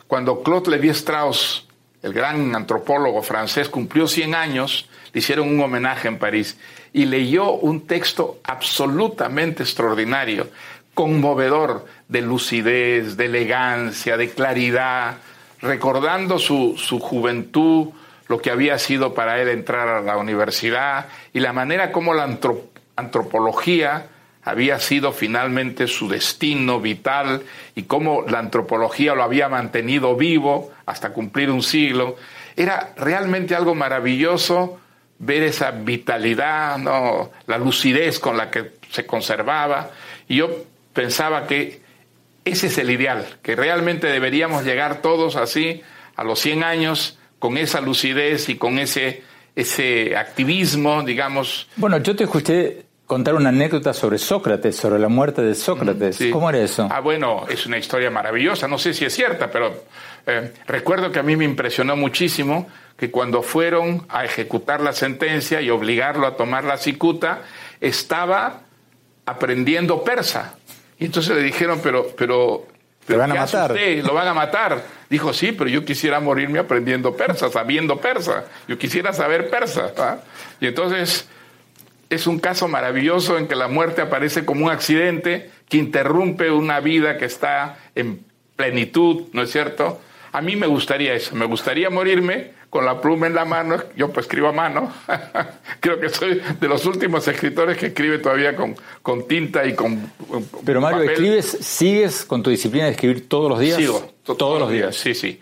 cuando 0.07 0.43
Claude 0.43 0.71
Lévi-Strauss 0.71 1.66
el 2.07 2.13
gran 2.13 2.55
antropólogo 2.55 3.21
francés, 3.21 3.69
cumplió 3.69 4.07
100 4.07 4.37
años, 4.37 4.89
le 5.13 5.19
hicieron 5.19 5.49
un 5.49 5.61
homenaje 5.61 6.07
en 6.07 6.19
París 6.19 6.57
y 6.93 7.05
leyó 7.07 7.51
un 7.51 7.85
texto 7.85 8.39
absolutamente 8.45 9.65
extraordinario, 9.65 10.49
conmovedor, 10.95 11.85
de 12.07 12.23
lucidez, 12.23 13.17
de 13.17 13.25
elegancia, 13.25 14.17
de 14.17 14.31
claridad, 14.31 15.17
recordando 15.61 16.39
su, 16.39 16.77
juventud, 17.01 17.89
lo 18.29 18.41
que 18.41 18.53
había 18.53 18.79
sido 18.79 19.13
para 19.13 19.43
él 19.43 19.49
entrar 19.49 19.89
a 19.89 20.01
la 20.01 20.17
universidad 20.17 21.09
y 21.33 21.41
la 21.41 21.53
manera 21.53 21.91
como 21.91 22.15
la 22.15 22.39
antropología 22.95 24.07
había 24.47 24.79
sido 24.79 25.13
finalmente 25.13 25.89
su 25.89 26.09
destino 26.09 26.81
vital 26.81 27.43
y 27.75 27.83
cómo 27.83 28.25
la 28.29 28.39
antropología 28.39 29.17
lo 29.17 29.25
había 29.25 29.49
mantenido 29.49 30.15
vivo 30.15 30.71
hasta 30.87 31.13
cumplir 31.13 31.51
un 31.51 31.65
siglo. 31.65 32.15
Era 32.55 32.95
realmente 32.97 33.57
algo 33.57 33.75
maravilloso 33.75 34.79
ver 35.19 35.43
esa 35.43 35.73
vitalidad, 35.73 36.79
¿no? 36.79 37.33
la 37.49 37.59
lucidez 37.59 38.21
con 38.21 38.37
la 38.37 38.49
que 38.49 38.75
se 38.89 39.05
conservaba. 39.05 39.91
Y 40.29 40.37
yo 40.37 40.49
pensaba 40.93 41.49
que 41.49 41.81
ese 42.45 42.69
es 42.69 42.79
el 42.79 42.91
ideal, 42.93 43.27
que 43.43 43.57
realmente 43.57 44.07
deberíamos 44.07 44.65
llegar 44.65 45.03
todos 45.03 45.35
así 45.35 45.83
a 46.15 46.23
los 46.23 46.39
100 46.39 46.63
años 46.63 47.19
con 47.41 47.59
esa 47.59 47.81
lucidez 47.81 48.49
y 48.49 48.55
con 48.55 48.79
ese, 48.79 49.25
ese 49.57 50.17
activismo, 50.17 51.03
digamos. 51.03 51.67
Bueno, 51.75 51.99
yo 51.99 52.15
te 52.15 52.23
escuché 52.23 52.86
contar 53.07 53.35
una 53.35 53.51
anécdota 53.51 53.95
sobre 53.95 54.19
Sócrates, 54.19 54.77
sobre 54.77 54.99
la 54.99 55.09
muerte 55.09 55.41
de 55.43 55.55
Sócrates. 55.55 56.19
¿Cómo 56.33 56.51
era 56.51 56.59
eso? 56.59 56.89
Ah, 56.91 57.01
bueno, 57.01 57.47
es 57.49 57.65
una 57.67 57.79
historia 57.79 58.11
maravillosa, 58.11 58.67
no 58.67 58.79
sé 58.79 58.93
si 58.93 59.05
es 59.05 59.15
cierta, 59.15 59.51
pero 59.51 59.85
eh, 60.27 60.53
recuerdo 60.67 61.13
que 61.13 61.21
a 61.21 61.23
mí 61.23 61.37
me 61.37 61.45
impresionó 61.45 61.97
muchísimo 61.97 62.67
que 62.97 63.11
cuando 63.11 63.43
fueron 63.43 64.07
a 64.09 64.25
ejecutar 64.25 64.81
la 64.81 64.93
sentencia 64.93 65.61
y 65.61 65.71
obligarlo 65.71 66.27
a 66.27 66.37
tomar 66.37 66.65
la 66.65 66.79
cicuta, 66.79 67.43
estaba 67.81 68.63
aprendiendo 69.25 70.03
persa. 70.03 70.57
Y 70.99 71.05
entonces 71.05 71.37
le 71.37 71.43
dijeron, 71.43 71.81
pero, 71.83 72.09
pero, 72.17 72.67
¿Te 73.07 73.17
van 73.17 73.31
a 73.31 73.35
matar? 73.35 73.77
Lo 74.03 74.15
van 74.15 74.29
a 74.29 74.35
matar. 74.35 74.83
Dijo, 75.09 75.33
sí, 75.33 75.53
pero 75.53 75.71
yo 75.71 75.85
quisiera 75.85 76.19
morirme 76.19 76.59
aprendiendo 76.59 77.15
persa, 77.15 77.51
sabiendo 77.51 77.99
persa. 78.01 78.47
Yo 78.67 78.79
quisiera 78.79 79.13
saber 79.13 79.49
persa. 79.49 79.93
¿ah? 79.99 80.17
Y 80.61 80.67
entonces 80.67 81.29
es 82.11 82.27
un 82.27 82.39
caso 82.39 82.69
maravilloso 82.69 83.39
en 83.39 83.49
que 83.49 83.55
la 83.55 83.69
muerte 83.69 84.03
aparece 84.03 84.45
como 84.45 84.67
un 84.67 84.71
accidente 84.71 85.51
que 85.69 85.77
interrumpe 85.77 86.51
una 86.51 86.81
vida 86.81 87.19
que 87.19 87.25
está 87.25 87.79
en 87.95 88.25
plenitud, 88.55 89.25
¿no 89.33 89.43
es 89.43 89.51
cierto? 89.51 90.01
A 90.33 90.41
mí 90.41 90.57
me 90.57 90.67
gustaría 90.67 91.15
eso, 91.15 91.35
me 91.35 91.47
gustaría 91.47 91.91
morirme 91.91 92.55
con 92.71 92.85
la 92.85 93.01
pluma 93.01 93.27
en 93.27 93.35
la 93.35 93.45
mano, 93.45 93.83
yo 93.97 94.13
pues 94.13 94.27
escribo 94.27 94.49
a 94.49 94.53
mano, 94.53 94.93
creo 95.81 95.99
que 95.99 96.09
soy 96.09 96.43
de 96.61 96.69
los 96.69 96.85
últimos 96.85 97.27
escritores 97.27 97.79
que 97.79 97.87
escribe 97.87 98.19
todavía 98.19 98.55
con, 98.55 98.77
con 99.03 99.27
tinta 99.27 99.65
y 99.67 99.75
con... 99.75 100.13
Pero 100.65 100.81
Mario, 100.81 101.11
¿escribes, 101.11 101.47
sigues 101.61 102.25
con 102.25 102.43
tu 102.43 102.51
disciplina 102.51 102.87
de 102.87 102.93
escribir 102.93 103.29
todos 103.29 103.49
los 103.49 103.61
días? 103.61 103.77
Sigo, 103.77 104.13
todos, 104.25 104.61
los 104.61 104.71
días. 104.71 104.95
sí, 104.95 105.15
sí, 105.15 105.41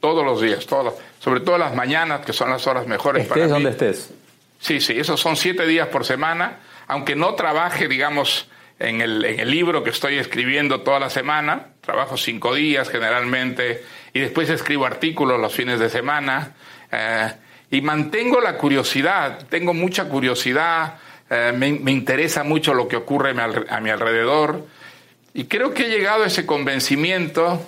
todos 0.00 0.24
los 0.24 0.40
días, 0.40 0.66
todos 0.66 0.94
sobre 1.24 1.40
todo 1.40 1.56
las 1.56 1.74
mañanas, 1.74 2.20
que 2.26 2.34
son 2.34 2.50
las 2.50 2.66
horas 2.66 2.86
mejores 2.86 3.22
estés 3.22 3.32
para 3.32 3.46
mí. 3.46 3.52
donde 3.52 3.70
estés. 3.70 4.10
Sí, 4.64 4.80
sí, 4.80 4.94
esos 4.98 5.20
son 5.20 5.36
siete 5.36 5.66
días 5.66 5.88
por 5.88 6.06
semana, 6.06 6.60
aunque 6.86 7.14
no 7.14 7.34
trabaje, 7.34 7.86
digamos, 7.86 8.48
en 8.78 9.02
el, 9.02 9.22
en 9.22 9.40
el, 9.40 9.50
libro 9.50 9.84
que 9.84 9.90
estoy 9.90 10.16
escribiendo 10.16 10.80
toda 10.80 10.98
la 10.98 11.10
semana, 11.10 11.66
trabajo 11.82 12.16
cinco 12.16 12.54
días 12.54 12.88
generalmente, 12.88 13.84
y 14.14 14.20
después 14.20 14.48
escribo 14.48 14.86
artículos 14.86 15.38
los 15.38 15.52
fines 15.52 15.78
de 15.80 15.90
semana, 15.90 16.54
eh, 16.90 17.30
y 17.72 17.82
mantengo 17.82 18.40
la 18.40 18.56
curiosidad, 18.56 19.46
tengo 19.50 19.74
mucha 19.74 20.08
curiosidad, 20.08 20.94
eh, 21.28 21.52
me, 21.54 21.72
me, 21.72 21.92
interesa 21.92 22.42
mucho 22.42 22.72
lo 22.72 22.88
que 22.88 22.96
ocurre 22.96 23.34
a 23.68 23.80
mi 23.82 23.90
alrededor, 23.90 24.66
y 25.34 25.44
creo 25.44 25.74
que 25.74 25.88
he 25.88 25.88
llegado 25.90 26.24
a 26.24 26.28
ese 26.28 26.46
convencimiento, 26.46 27.60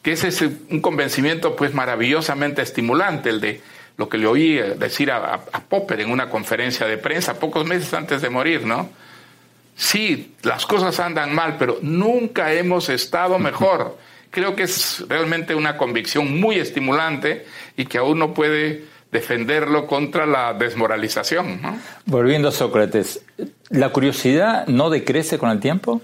que 0.00 0.12
es 0.12 0.24
ese, 0.24 0.50
un 0.70 0.80
convencimiento 0.80 1.54
pues 1.56 1.74
maravillosamente 1.74 2.62
estimulante, 2.62 3.28
el 3.28 3.42
de 3.42 3.60
lo 3.96 4.08
que 4.08 4.18
le 4.18 4.26
oí 4.26 4.54
decir 4.56 5.10
a, 5.10 5.34
a, 5.34 5.60
Popper 5.60 6.00
en 6.00 6.10
una 6.10 6.28
conferencia 6.28 6.86
de 6.86 6.98
prensa 6.98 7.38
pocos 7.38 7.66
meses 7.66 7.92
antes 7.94 8.22
de 8.22 8.30
morir, 8.30 8.64
¿no? 8.64 8.88
Sí, 9.76 10.34
las 10.42 10.66
cosas 10.66 10.98
andan 11.00 11.34
mal, 11.34 11.56
pero 11.58 11.78
nunca 11.82 12.52
hemos 12.52 12.88
estado 12.88 13.38
mejor. 13.40 13.98
Creo 14.30 14.56
que 14.56 14.62
es 14.62 15.04
realmente 15.08 15.54
una 15.54 15.76
convicción 15.76 16.40
muy 16.40 16.56
estimulante 16.56 17.46
y 17.76 17.84
que 17.84 17.98
aún 17.98 18.18
no 18.18 18.32
puede 18.32 18.84
defenderlo 19.10 19.86
contra 19.86 20.24
la 20.24 20.54
desmoralización. 20.54 21.60
¿no? 21.60 21.78
Volviendo 22.06 22.48
a 22.48 22.52
Sócrates, 22.52 23.22
¿la 23.68 23.90
curiosidad 23.90 24.66
no 24.66 24.88
decrece 24.88 25.38
con 25.38 25.50
el 25.50 25.60
tiempo? 25.60 26.00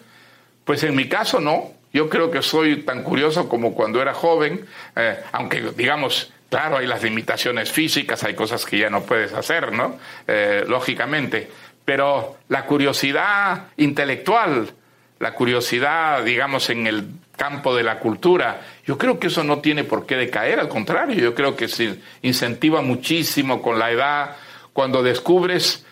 Pues 0.64 0.82
en 0.84 0.94
mi 0.94 1.08
caso 1.08 1.40
no. 1.40 1.72
Yo 1.90 2.10
creo 2.10 2.30
que 2.30 2.42
soy 2.42 2.82
tan 2.82 3.02
curioso 3.02 3.48
como 3.48 3.72
cuando 3.72 4.02
era 4.02 4.12
joven, 4.12 4.66
eh, 4.94 5.18
aunque 5.32 5.72
digamos, 5.74 6.30
claro, 6.48 6.78
hay 6.78 6.86
las 6.86 7.02
limitaciones 7.02 7.70
físicas, 7.70 8.24
hay 8.24 8.34
cosas 8.34 8.64
que 8.64 8.78
ya 8.78 8.90
no 8.90 9.02
puedes 9.02 9.32
hacer, 9.32 9.72
¿no? 9.72 9.98
Eh, 10.26 10.64
lógicamente. 10.66 11.50
Pero 11.84 12.38
la 12.48 12.64
curiosidad 12.66 13.68
intelectual, 13.76 14.70
la 15.18 15.34
curiosidad, 15.34 16.22
digamos, 16.24 16.70
en 16.70 16.86
el 16.86 17.08
campo 17.36 17.74
de 17.74 17.82
la 17.82 17.98
cultura, 17.98 18.60
yo 18.84 18.98
creo 18.98 19.18
que 19.18 19.28
eso 19.28 19.44
no 19.44 19.58
tiene 19.58 19.84
por 19.84 20.06
qué 20.06 20.16
decaer, 20.16 20.60
al 20.60 20.68
contrario, 20.68 21.16
yo 21.16 21.34
creo 21.34 21.56
que 21.56 21.68
se 21.68 21.98
incentiva 22.22 22.82
muchísimo 22.82 23.62
con 23.62 23.78
la 23.78 23.90
edad, 23.90 24.36
cuando 24.72 25.02
descubres 25.02 25.84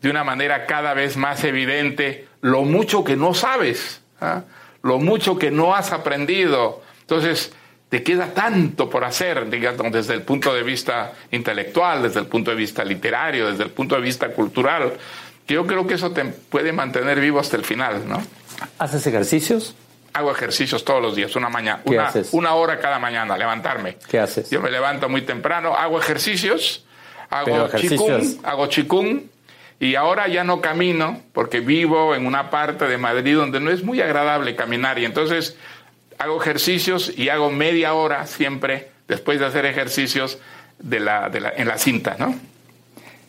de 0.00 0.10
una 0.10 0.24
manera 0.24 0.66
cada 0.66 0.94
vez 0.94 1.16
más 1.16 1.44
evidente 1.44 2.26
lo 2.40 2.62
mucho 2.62 3.04
que 3.04 3.16
no 3.16 3.34
sabes, 3.34 4.02
¿ah? 4.20 4.42
lo 4.82 4.98
mucho 4.98 5.38
que 5.38 5.50
no 5.50 5.74
has 5.74 5.92
aprendido. 5.92 6.82
Entonces, 7.02 7.52
te 7.92 8.02
queda 8.02 8.28
tanto 8.28 8.88
por 8.88 9.04
hacer, 9.04 9.50
digamos, 9.50 9.92
desde 9.92 10.14
el 10.14 10.22
punto 10.22 10.54
de 10.54 10.62
vista 10.62 11.12
intelectual, 11.30 12.02
desde 12.02 12.20
el 12.20 12.26
punto 12.26 12.50
de 12.50 12.56
vista 12.56 12.82
literario, 12.82 13.50
desde 13.50 13.64
el 13.64 13.70
punto 13.70 13.96
de 13.96 14.00
vista 14.00 14.30
cultural, 14.30 14.94
que 15.46 15.52
yo 15.52 15.66
creo 15.66 15.86
que 15.86 15.92
eso 15.92 16.10
te 16.10 16.24
puede 16.24 16.72
mantener 16.72 17.20
vivo 17.20 17.38
hasta 17.38 17.58
el 17.58 17.66
final, 17.66 18.08
¿no? 18.08 18.22
¿Haces 18.78 19.06
ejercicios? 19.06 19.74
Hago 20.14 20.32
ejercicios 20.32 20.86
todos 20.86 21.02
los 21.02 21.14
días, 21.14 21.36
una 21.36 21.50
mañana, 21.50 21.82
una, 21.84 22.10
una, 22.30 22.54
hora 22.54 22.78
cada 22.78 22.98
mañana, 22.98 23.36
levantarme. 23.36 23.98
¿Qué 24.08 24.18
haces? 24.18 24.48
Yo 24.48 24.62
me 24.62 24.70
levanto 24.70 25.10
muy 25.10 25.20
temprano, 25.20 25.76
hago 25.76 26.00
ejercicios, 26.00 26.86
hago 27.28 27.68
chikung, 27.76 28.38
hago 28.42 28.66
chikung, 28.68 29.20
y 29.78 29.96
ahora 29.96 30.28
ya 30.28 30.44
no 30.44 30.62
camino 30.62 31.20
porque 31.34 31.60
vivo 31.60 32.14
en 32.14 32.24
una 32.24 32.48
parte 32.48 32.86
de 32.86 32.96
Madrid 32.96 33.36
donde 33.36 33.60
no 33.60 33.70
es 33.70 33.84
muy 33.84 34.00
agradable 34.00 34.56
caminar 34.56 34.98
y 34.98 35.04
entonces 35.04 35.58
hago 36.22 36.40
ejercicios 36.40 37.12
y 37.16 37.28
hago 37.28 37.50
media 37.50 37.94
hora 37.94 38.26
siempre 38.26 38.90
después 39.08 39.40
de 39.40 39.46
hacer 39.46 39.66
ejercicios 39.66 40.38
de 40.78 41.00
la, 41.00 41.28
de 41.28 41.40
la, 41.40 41.52
en 41.56 41.66
la 41.66 41.78
cinta, 41.78 42.16
¿no? 42.18 42.34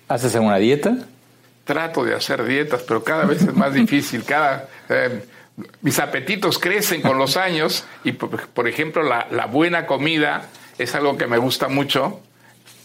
¿Haces 0.07 0.35
alguna 0.35 0.57
dieta? 0.57 0.95
Trato 1.65 2.03
de 2.03 2.13
hacer 2.13 2.43
dietas, 2.43 2.83
pero 2.83 3.03
cada 3.03 3.25
vez 3.25 3.41
es 3.41 3.53
más 3.55 3.73
difícil. 3.73 4.23
Cada, 4.23 4.67
eh, 4.89 5.23
mis 5.81 5.97
apetitos 5.99 6.59
crecen 6.59 7.01
con 7.01 7.17
los 7.17 7.35
años 7.35 7.85
y, 8.03 8.11
por, 8.11 8.67
ejemplo, 8.67 9.01
la, 9.01 9.27
la, 9.31 9.47
buena 9.47 9.87
comida 9.87 10.49
es 10.77 10.93
algo 10.93 11.17
que 11.17 11.25
me 11.25 11.37
gusta 11.37 11.69
mucho. 11.69 12.21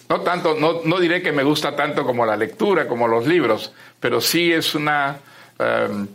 No 0.09 0.23
tanto, 0.23 0.57
no, 0.59 0.81
no, 0.85 1.01
diré 1.01 1.21
que 1.21 1.33
me 1.33 1.43
gusta 1.43 1.77
tanto 1.77 2.05
como 2.05 2.25
la 2.25 2.37
lectura, 2.37 2.89
como 2.89 3.09
los 3.09 3.27
libros, 3.27 3.73
pero 4.01 4.23
sí 4.23 4.51
es 4.53 4.75
una, 4.75 5.19
um, 5.59 6.07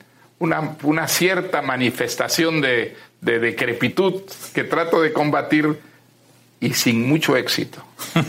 una, 0.43 0.75
una, 0.84 1.08
cierta 1.08 1.62
manifestación 1.62 2.60
de, 2.60 2.97
de 3.21 3.39
decrepitud 3.39 4.23
que 4.53 4.65
trato 4.65 5.01
de 5.01 5.13
combatir 5.13 5.79
y 6.60 6.73
sin 6.73 7.08
mucho 7.08 7.38
éxito. 7.38 7.82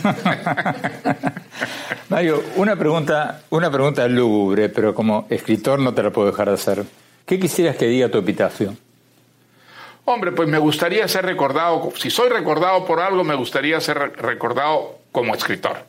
Mario, 2.09 2.41
una 2.55 2.77
pregunta, 2.77 3.41
una 3.49 3.69
pregunta 3.69 4.07
lúgubre, 4.07 4.69
pero 4.69 4.95
como 4.95 5.27
escritor 5.29 5.79
no 5.79 5.93
te 5.93 6.03
la 6.03 6.11
puedo 6.11 6.31
dejar 6.31 6.47
de 6.47 6.53
hacer. 6.53 6.85
¿Qué 7.25 7.37
quisieras 7.37 7.75
que 7.75 7.87
diga 7.87 8.07
tu 8.07 8.19
epitafio? 8.19 8.73
Hombre, 10.05 10.31
pues 10.31 10.47
me 10.47 10.57
gustaría 10.57 11.05
ser 11.09 11.25
recordado, 11.25 11.91
si 11.97 12.09
soy 12.09 12.29
recordado 12.29 12.85
por 12.85 13.01
algo, 13.01 13.25
me 13.25 13.35
gustaría 13.35 13.81
ser 13.81 14.13
recordado 14.15 14.99
como 15.11 15.35
escritor. 15.35 15.79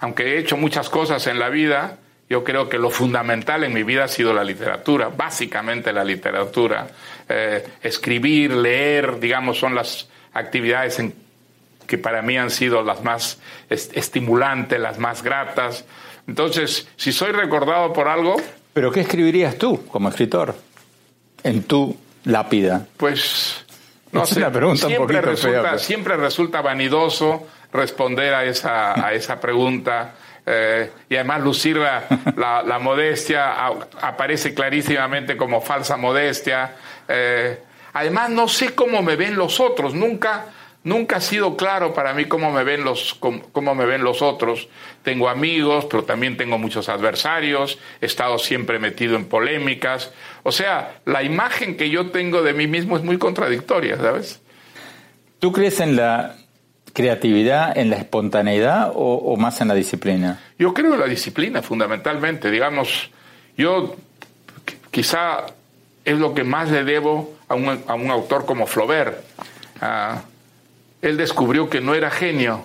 Aunque 0.00 0.24
he 0.24 0.38
hecho 0.38 0.56
muchas 0.56 0.88
cosas 0.88 1.24
en 1.28 1.38
la 1.38 1.50
vida, 1.50 1.98
yo 2.32 2.42
creo 2.42 2.66
que 2.66 2.78
lo 2.78 2.88
fundamental 2.88 3.62
en 3.62 3.74
mi 3.74 3.82
vida 3.82 4.04
ha 4.04 4.08
sido 4.08 4.32
la 4.32 4.42
literatura, 4.42 5.10
básicamente 5.14 5.92
la 5.92 6.02
literatura. 6.02 6.88
Eh, 7.28 7.62
escribir, 7.82 8.52
leer, 8.52 9.20
digamos, 9.20 9.58
son 9.58 9.74
las 9.74 10.08
actividades 10.32 10.98
en, 10.98 11.12
que 11.86 11.98
para 11.98 12.22
mí 12.22 12.38
han 12.38 12.50
sido 12.50 12.82
las 12.82 13.04
más 13.04 13.38
estimulantes, 13.68 14.80
las 14.80 14.98
más 14.98 15.22
gratas. 15.22 15.84
Entonces, 16.26 16.88
si 16.96 17.12
soy 17.12 17.32
recordado 17.32 17.92
por 17.92 18.08
algo... 18.08 18.36
¿Pero 18.72 18.90
qué 18.90 19.00
escribirías 19.00 19.58
tú 19.58 19.84
como 19.88 20.08
escritor 20.08 20.54
en 21.44 21.64
tu 21.64 21.94
lápida? 22.24 22.86
Pues... 22.96 23.62
No 24.10 24.24
sé, 24.24 24.40
pregunta 24.50 24.86
siempre, 24.86 25.18
un 25.18 25.24
resulta, 25.24 25.78
siempre 25.78 26.16
resulta 26.16 26.60
vanidoso 26.62 27.46
responder 27.72 28.34
a 28.34 28.44
esa, 28.44 29.06
a 29.06 29.12
esa 29.12 29.38
pregunta. 29.38 30.14
Eh, 30.44 30.90
y 31.08 31.14
además 31.14 31.42
lucir 31.42 31.76
la, 31.76 32.62
la, 32.66 32.78
modestia 32.80 33.66
aparece 34.00 34.54
clarísimamente 34.54 35.36
como 35.36 35.60
falsa 35.60 35.96
modestia. 35.96 36.74
Eh, 37.06 37.58
además 37.92 38.30
no 38.30 38.48
sé 38.48 38.74
cómo 38.74 39.02
me 39.02 39.14
ven 39.14 39.36
los 39.36 39.60
otros, 39.60 39.94
nunca, 39.94 40.46
nunca 40.82 41.16
ha 41.16 41.20
sido 41.20 41.56
claro 41.56 41.94
para 41.94 42.12
mí 42.12 42.24
cómo 42.24 42.50
me 42.50 42.64
ven 42.64 42.82
los, 42.82 43.14
cómo, 43.14 43.42
cómo 43.52 43.76
me 43.76 43.86
ven 43.86 44.02
los 44.02 44.20
otros. 44.20 44.68
Tengo 45.04 45.28
amigos, 45.28 45.86
pero 45.88 46.02
también 46.02 46.36
tengo 46.36 46.58
muchos 46.58 46.88
adversarios, 46.88 47.78
he 48.00 48.06
estado 48.06 48.36
siempre 48.38 48.80
metido 48.80 49.14
en 49.14 49.26
polémicas. 49.26 50.12
O 50.42 50.50
sea, 50.50 50.96
la 51.04 51.22
imagen 51.22 51.76
que 51.76 51.88
yo 51.88 52.10
tengo 52.10 52.42
de 52.42 52.52
mí 52.52 52.66
mismo 52.66 52.96
es 52.96 53.04
muy 53.04 53.16
contradictoria, 53.16 53.96
¿sabes? 53.96 54.40
¿Tú 55.38 55.52
crees 55.52 55.78
en 55.78 55.94
la 55.94 56.36
creatividad 56.92 57.76
en 57.76 57.90
la 57.90 57.96
espontaneidad 57.96 58.92
o, 58.94 59.36
más 59.36 59.60
en 59.60 59.68
la 59.68 59.74
disciplina? 59.74 60.40
Yo 60.58 60.74
creo 60.74 60.94
en 60.94 61.00
la 61.00 61.06
disciplina, 61.06 61.62
fundamentalmente. 61.62 62.50
Digamos, 62.50 63.10
yo 63.56 63.96
quizá 64.90 65.46
es 66.04 66.18
lo 66.18 66.34
que 66.34 66.44
más 66.44 66.70
le 66.70 66.84
debo 66.84 67.34
a 67.48 67.54
un, 67.54 67.82
a 67.86 67.94
un 67.94 68.10
autor 68.10 68.44
como 68.44 68.66
Flaubert. 68.66 69.24
Uh, 69.80 70.18
él 71.00 71.16
descubrió 71.16 71.68
que 71.68 71.80
no 71.80 71.94
era 71.94 72.10
genio 72.10 72.64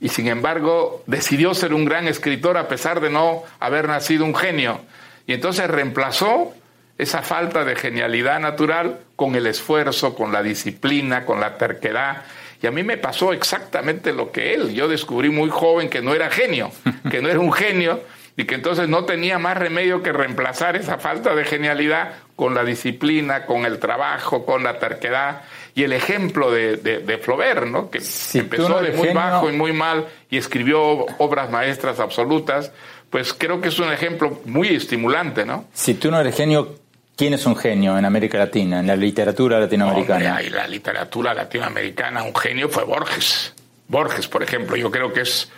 y 0.00 0.08
sin 0.08 0.28
embargo 0.28 1.02
decidió 1.06 1.54
ser 1.54 1.72
un 1.72 1.84
gran 1.84 2.08
escritor 2.08 2.58
a 2.58 2.68
pesar 2.68 3.00
de 3.00 3.08
no 3.08 3.44
haber 3.60 3.88
nacido 3.88 4.24
un 4.24 4.34
genio. 4.34 4.80
Y 5.26 5.32
entonces 5.32 5.68
reemplazó 5.68 6.52
esa 6.98 7.22
falta 7.22 7.64
de 7.64 7.76
genialidad 7.76 8.40
natural 8.40 9.00
con 9.16 9.34
el 9.36 9.46
esfuerzo, 9.46 10.14
con 10.14 10.32
la 10.32 10.42
disciplina, 10.42 11.24
con 11.24 11.40
la 11.40 11.56
terquedad 11.56 12.24
y 12.62 12.66
a 12.66 12.70
mí 12.70 12.84
me 12.84 12.96
pasó 12.96 13.32
exactamente 13.32 14.12
lo 14.12 14.30
que 14.30 14.54
él. 14.54 14.72
Yo 14.72 14.86
descubrí 14.86 15.30
muy 15.30 15.50
joven 15.50 15.90
que 15.90 16.00
no 16.00 16.14
era 16.14 16.30
genio, 16.30 16.70
que 17.10 17.20
no 17.20 17.28
era 17.28 17.40
un 17.40 17.52
genio 17.52 18.00
y 18.36 18.44
que 18.44 18.54
entonces 18.54 18.88
no 18.88 19.04
tenía 19.04 19.38
más 19.38 19.58
remedio 19.58 20.02
que 20.02 20.12
reemplazar 20.12 20.76
esa 20.76 20.98
falta 20.98 21.34
de 21.34 21.44
genialidad 21.44 22.14
con 22.36 22.54
la 22.54 22.64
disciplina, 22.64 23.46
con 23.46 23.66
el 23.66 23.78
trabajo, 23.78 24.46
con 24.46 24.62
la 24.62 24.78
terquedad. 24.78 25.42
Y 25.74 25.82
el 25.82 25.92
ejemplo 25.92 26.50
de, 26.50 26.76
de, 26.76 27.00
de 27.00 27.18
Flaubert, 27.18 27.66
¿no? 27.66 27.90
que 27.90 28.00
si 28.00 28.38
empezó 28.38 28.68
no 28.68 28.80
de 28.80 28.92
muy 28.92 29.08
genio... 29.08 29.14
bajo 29.14 29.50
y 29.50 29.52
muy 29.52 29.72
mal 29.72 30.06
y 30.30 30.38
escribió 30.38 31.04
obras 31.18 31.50
maestras 31.50 31.98
absolutas, 31.98 32.72
pues 33.10 33.34
creo 33.34 33.60
que 33.60 33.68
es 33.68 33.78
un 33.80 33.92
ejemplo 33.92 34.40
muy 34.44 34.68
estimulante. 34.68 35.44
¿no? 35.44 35.66
Si 35.74 35.94
tú 35.94 36.10
no 36.10 36.20
eres 36.20 36.36
genio, 36.36 36.76
¿Quién 37.16 37.34
es 37.34 37.44
un 37.44 37.56
genio 37.56 37.98
en 37.98 38.04
América 38.04 38.38
Latina, 38.38 38.80
en 38.80 38.86
la 38.86 38.96
literatura 38.96 39.60
latinoamericana? 39.60 40.30
Hombre, 40.30 40.50
la 40.50 40.66
literatura 40.66 41.34
latinoamericana, 41.34 42.22
un 42.22 42.34
genio 42.34 42.68
fue 42.68 42.84
Borges. 42.84 43.54
Borges, 43.88 44.26
por 44.28 44.42
ejemplo, 44.42 44.76
yo 44.76 44.90
creo 44.90 45.12
que 45.12 45.20
es 45.20 45.50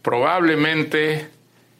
probablemente 0.00 1.28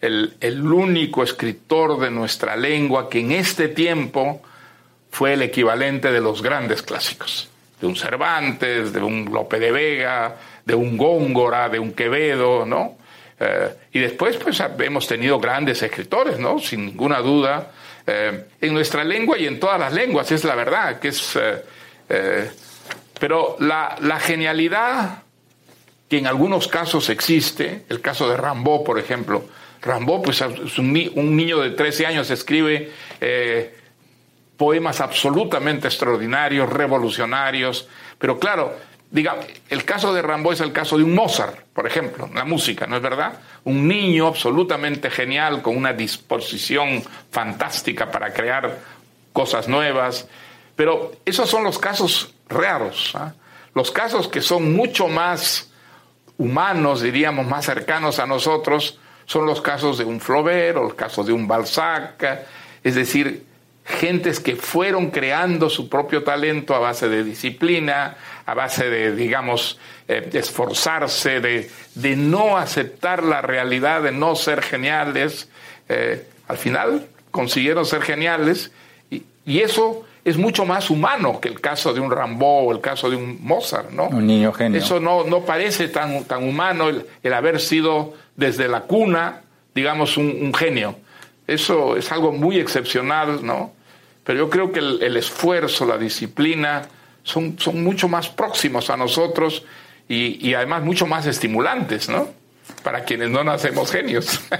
el, 0.00 0.36
el, 0.40 0.60
único 0.60 1.22
escritor 1.22 1.98
de 1.98 2.10
nuestra 2.10 2.54
lengua 2.56 3.08
que 3.08 3.20
en 3.20 3.32
este 3.32 3.68
tiempo 3.68 4.42
fue 5.10 5.32
el 5.32 5.42
equivalente 5.42 6.12
de 6.12 6.20
los 6.20 6.42
grandes 6.42 6.82
clásicos. 6.82 7.48
De 7.80 7.86
un 7.86 7.96
Cervantes, 7.96 8.92
de 8.92 9.00
un 9.00 9.30
Lope 9.32 9.58
de 9.58 9.72
Vega, 9.72 10.36
de 10.64 10.74
un 10.74 10.98
Góngora, 10.98 11.70
de 11.70 11.78
un 11.78 11.92
Quevedo, 11.92 12.66
¿no? 12.66 12.98
Eh, 13.40 13.70
y 13.92 14.00
después, 14.00 14.36
pues, 14.36 14.62
hemos 14.78 15.06
tenido 15.06 15.40
grandes 15.40 15.82
escritores, 15.82 16.38
¿no? 16.38 16.58
Sin 16.58 16.86
ninguna 16.86 17.20
duda 17.20 17.72
eh, 18.06 18.46
en 18.60 18.74
nuestra 18.74 19.02
lengua 19.02 19.38
y 19.38 19.46
en 19.46 19.58
todas 19.58 19.80
las 19.80 19.92
lenguas, 19.92 20.30
es 20.30 20.44
la 20.44 20.54
verdad, 20.54 20.98
que 20.98 21.08
es... 21.08 21.36
Eh, 21.36 21.64
eh, 22.08 22.50
pero 23.18 23.56
la, 23.60 23.96
la, 24.00 24.20
genialidad 24.20 25.22
que 26.08 26.18
en 26.18 26.26
algunos 26.26 26.68
casos 26.68 27.08
existe, 27.08 27.84
el 27.88 28.00
caso 28.02 28.28
de 28.28 28.36
Rambo, 28.36 28.84
por 28.84 28.98
ejemplo, 28.98 29.46
Rambo, 29.80 30.20
pues 30.20 30.42
es 30.42 30.78
un, 30.78 31.10
un 31.14 31.36
niño 31.36 31.60
de 31.60 31.70
13 31.70 32.06
años, 32.06 32.30
escribe 32.30 32.92
poemas 34.56 35.00
absolutamente 35.00 35.88
extraordinarios, 35.88 36.68
revolucionarios, 36.68 37.88
pero 38.18 38.38
claro, 38.38 38.76
diga, 39.10 39.36
el 39.70 39.84
caso 39.84 40.12
de 40.12 40.20
Rambo 40.22 40.52
es 40.52 40.60
el 40.60 40.72
caso 40.72 40.98
de 40.98 41.04
un 41.04 41.14
Mozart, 41.14 41.60
por 41.72 41.86
ejemplo, 41.86 42.28
la 42.34 42.44
música, 42.44 42.86
¿no 42.86 42.96
es 42.96 43.02
verdad? 43.02 43.38
Un 43.64 43.88
niño 43.88 44.26
absolutamente 44.26 45.10
genial, 45.10 45.62
con 45.62 45.76
una 45.76 45.92
disposición 45.92 47.02
fantástica 47.30 48.10
para 48.10 48.32
crear 48.32 48.78
cosas 49.32 49.68
nuevas. 49.68 50.28
Pero 50.76 51.12
esos 51.24 51.48
son 51.48 51.64
los 51.64 51.78
casos 51.78 52.34
raros. 52.48 53.12
¿ah? 53.14 53.32
Los 53.74 53.90
casos 53.90 54.28
que 54.28 54.42
son 54.42 54.74
mucho 54.74 55.08
más 55.08 55.70
humanos, 56.36 57.02
diríamos, 57.02 57.46
más 57.46 57.64
cercanos 57.64 58.18
a 58.18 58.26
nosotros, 58.26 58.98
son 59.26 59.46
los 59.46 59.60
casos 59.60 59.98
de 59.98 60.04
un 60.04 60.20
Flaubert 60.20 60.76
o 60.76 60.82
los 60.82 60.94
casos 60.94 61.26
de 61.26 61.32
un 61.32 61.48
Balzac, 61.48 62.46
es 62.82 62.94
decir, 62.94 63.46
gentes 63.84 64.40
que 64.40 64.56
fueron 64.56 65.10
creando 65.10 65.68
su 65.68 65.88
propio 65.88 66.24
talento 66.24 66.74
a 66.74 66.78
base 66.78 67.08
de 67.08 67.22
disciplina, 67.22 68.16
a 68.46 68.54
base 68.54 68.88
de, 68.88 69.14
digamos, 69.14 69.78
eh, 70.08 70.30
esforzarse, 70.32 71.40
de, 71.40 71.70
de, 71.94 72.16
no 72.16 72.56
aceptar 72.56 73.22
la 73.22 73.42
realidad, 73.42 74.02
de 74.02 74.12
no 74.12 74.36
ser 74.36 74.62
geniales. 74.62 75.50
Eh, 75.88 76.26
al 76.48 76.56
final 76.56 77.06
consiguieron 77.30 77.84
ser 77.84 78.00
geniales 78.00 78.72
y, 79.10 79.22
y, 79.44 79.60
eso 79.60 80.04
es 80.24 80.38
mucho 80.38 80.64
más 80.64 80.88
humano 80.88 81.38
que 81.40 81.48
el 81.48 81.60
caso 81.60 81.92
de 81.92 82.00
un 82.00 82.10
Rambo 82.10 82.62
o 82.62 82.72
el 82.72 82.80
caso 82.80 83.10
de 83.10 83.16
un 83.16 83.38
Mozart, 83.42 83.90
¿no? 83.90 84.08
Un 84.08 84.26
niño 84.26 84.52
genio. 84.54 84.78
Eso 84.78 84.98
no, 84.98 85.24
no 85.24 85.40
parece 85.40 85.88
tan, 85.88 86.24
tan 86.24 86.48
humano 86.48 86.88
el, 86.88 87.04
el 87.22 87.34
haber 87.34 87.60
sido 87.60 88.14
desde 88.34 88.66
la 88.66 88.82
cuna, 88.82 89.42
digamos, 89.74 90.16
un, 90.16 90.38
un 90.40 90.54
genio. 90.54 90.96
Eso 91.46 91.96
es 91.98 92.10
algo 92.10 92.32
muy 92.32 92.58
excepcional, 92.58 93.44
¿no? 93.44 93.73
Pero 94.24 94.38
yo 94.38 94.50
creo 94.50 94.72
que 94.72 94.80
el, 94.80 95.16
esfuerzo, 95.16 95.86
la 95.86 95.98
disciplina, 95.98 96.88
son, 97.22 97.58
son, 97.58 97.84
mucho 97.84 98.08
más 98.08 98.28
próximos 98.28 98.90
a 98.90 98.96
nosotros 98.96 99.64
y, 100.08 100.46
y, 100.46 100.54
además 100.54 100.82
mucho 100.82 101.06
más 101.06 101.26
estimulantes, 101.26 102.08
¿no? 102.08 102.28
Para 102.82 103.04
quienes 103.04 103.30
no 103.30 103.44
nacemos 103.44 103.90
genios. 103.90 104.40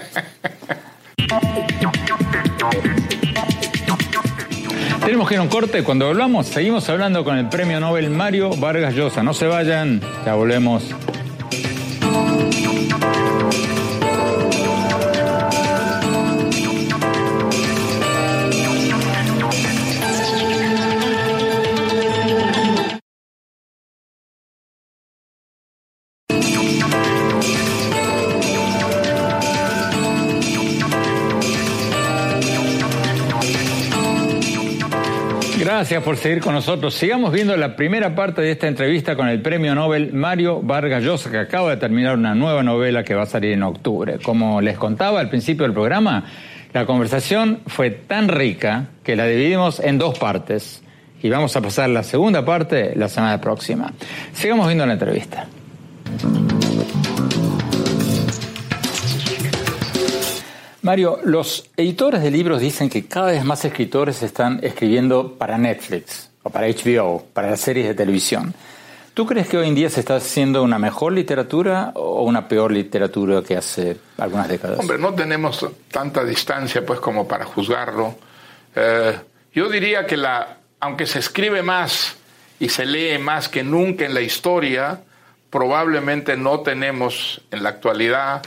Tenemos 5.04 5.28
que 5.28 5.34
ir 5.34 5.40
a 5.40 5.42
un 5.42 5.48
corte. 5.48 5.84
Cuando 5.84 6.06
volvamos, 6.06 6.46
seguimos 6.46 6.88
hablando 6.88 7.24
con 7.24 7.36
el 7.36 7.50
premio 7.50 7.78
Nobel 7.78 8.08
Mario 8.08 8.56
Vargas 8.56 8.94
Llosa. 8.94 9.22
No 9.22 9.34
se 9.34 9.46
vayan, 9.46 10.00
ya 10.24 10.34
volvemos. 10.34 10.82
Gracias 35.76 36.04
por 36.04 36.16
seguir 36.16 36.40
con 36.40 36.54
nosotros. 36.54 36.94
Sigamos 36.94 37.32
viendo 37.32 37.56
la 37.56 37.74
primera 37.74 38.14
parte 38.14 38.40
de 38.40 38.52
esta 38.52 38.68
entrevista 38.68 39.16
con 39.16 39.26
el 39.26 39.42
premio 39.42 39.74
Nobel 39.74 40.12
Mario 40.12 40.62
Vargas 40.62 41.02
Llosa, 41.02 41.32
que 41.32 41.38
acaba 41.38 41.70
de 41.70 41.78
terminar 41.78 42.16
una 42.16 42.32
nueva 42.32 42.62
novela 42.62 43.02
que 43.02 43.12
va 43.12 43.24
a 43.24 43.26
salir 43.26 43.50
en 43.50 43.64
octubre. 43.64 44.20
Como 44.22 44.60
les 44.60 44.78
contaba 44.78 45.18
al 45.18 45.28
principio 45.28 45.64
del 45.64 45.72
programa, 45.72 46.26
la 46.72 46.86
conversación 46.86 47.58
fue 47.66 47.90
tan 47.90 48.28
rica 48.28 48.86
que 49.02 49.16
la 49.16 49.26
dividimos 49.26 49.80
en 49.80 49.98
dos 49.98 50.16
partes 50.16 50.84
y 51.20 51.28
vamos 51.28 51.56
a 51.56 51.60
pasar 51.60 51.90
la 51.90 52.04
segunda 52.04 52.44
parte 52.44 52.92
la 52.94 53.08
semana 53.08 53.40
próxima. 53.40 53.92
Sigamos 54.32 54.68
viendo 54.68 54.86
la 54.86 54.92
entrevista. 54.92 55.48
Mario, 60.84 61.18
los 61.24 61.70
editores 61.78 62.22
de 62.22 62.30
libros 62.30 62.60
dicen 62.60 62.90
que 62.90 63.06
cada 63.06 63.28
vez 63.28 63.42
más 63.42 63.64
escritores 63.64 64.22
están 64.22 64.60
escribiendo 64.62 65.32
para 65.38 65.56
Netflix 65.56 66.28
o 66.42 66.50
para 66.50 66.66
HBO, 66.66 67.24
para 67.32 67.48
las 67.48 67.60
series 67.60 67.86
de 67.86 67.94
televisión. 67.94 68.52
¿Tú 69.14 69.24
crees 69.24 69.48
que 69.48 69.56
hoy 69.56 69.66
en 69.66 69.74
día 69.74 69.88
se 69.88 70.00
está 70.00 70.16
haciendo 70.16 70.62
una 70.62 70.78
mejor 70.78 71.14
literatura 71.14 71.92
o 71.94 72.24
una 72.24 72.46
peor 72.48 72.70
literatura 72.70 73.40
que 73.42 73.56
hace 73.56 73.96
algunas 74.18 74.46
décadas? 74.46 74.78
Hombre, 74.78 74.98
no 74.98 75.14
tenemos 75.14 75.66
tanta 75.90 76.22
distancia 76.22 76.84
pues 76.84 77.00
como 77.00 77.26
para 77.26 77.46
juzgarlo. 77.46 78.16
Eh, 78.76 79.18
yo 79.54 79.70
diría 79.70 80.04
que 80.04 80.18
la, 80.18 80.58
aunque 80.80 81.06
se 81.06 81.20
escribe 81.20 81.62
más 81.62 82.14
y 82.60 82.68
se 82.68 82.84
lee 82.84 83.16
más 83.16 83.48
que 83.48 83.64
nunca 83.64 84.04
en 84.04 84.12
la 84.12 84.20
historia, 84.20 85.00
probablemente 85.48 86.36
no 86.36 86.60
tenemos 86.60 87.40
en 87.50 87.62
la 87.62 87.70
actualidad 87.70 88.42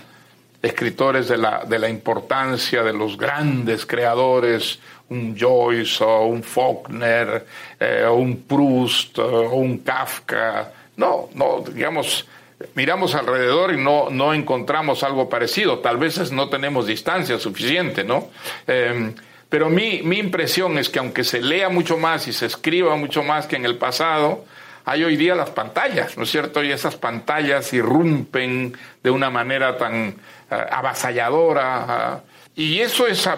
escritores 0.68 1.28
de 1.28 1.38
la, 1.38 1.63
de 1.68 1.80
la 1.80 1.89
importancia 1.89 2.84
de 2.84 2.93
los 2.93 3.18
grandes 3.18 3.86
creadores, 3.86 4.80
un 5.09 5.38
Joyce 5.38 6.03
o 6.03 6.26
un 6.28 6.43
Faulkner 6.43 7.45
eh, 7.80 8.05
o 8.07 8.15
un 8.15 8.43
Proust 8.43 9.20
o 9.20 9.55
un 9.55 9.80
Kafka. 9.80 10.72
No, 10.97 11.30
no, 11.34 11.61
digamos, 11.61 12.28
miramos 12.76 13.15
alrededor 13.15 13.74
y 13.74 13.78
no, 13.78 14.09
no 14.09 14.34
encontramos 14.34 15.03
algo 15.03 15.30
parecido. 15.30 15.80
Tal 15.80 15.97
vez 15.97 16.32
no 16.32 16.49
tenemos 16.49 16.88
distancia 16.88 17.39
suficiente, 17.39 18.03
¿no? 18.03 18.30
Eh, 18.68 19.13
pero 19.49 19.70
mi, 19.70 20.01
mi 20.03 20.18
impresión 20.18 20.78
es 20.78 20.89
que 20.89 20.99
aunque 20.99 21.24
se 21.24 21.41
lea 21.41 21.70
mucho 21.70 21.97
más 21.97 22.28
y 22.28 22.34
se 22.34 22.47
escriba 22.47 22.95
mucho 22.97 23.24
más 23.24 23.47
que 23.47 23.55
en 23.55 23.65
el 23.65 23.78
pasado, 23.78 24.43
hay 24.90 25.04
hoy 25.04 25.18
día 25.18 25.36
las 25.36 25.50
pantallas, 25.50 26.16
¿no 26.16 26.24
es 26.24 26.32
cierto? 26.32 26.64
Y 26.64 26.72
esas 26.72 26.96
pantallas 26.96 27.74
irrumpen 27.74 28.74
de 29.04 29.12
una 29.12 29.30
manera 29.30 29.78
tan 29.78 30.16
uh, 30.50 30.56
avasalladora. 30.72 32.22
Uh, 32.24 32.62
y 32.62 32.80
eso 32.80 33.06
es 33.06 33.30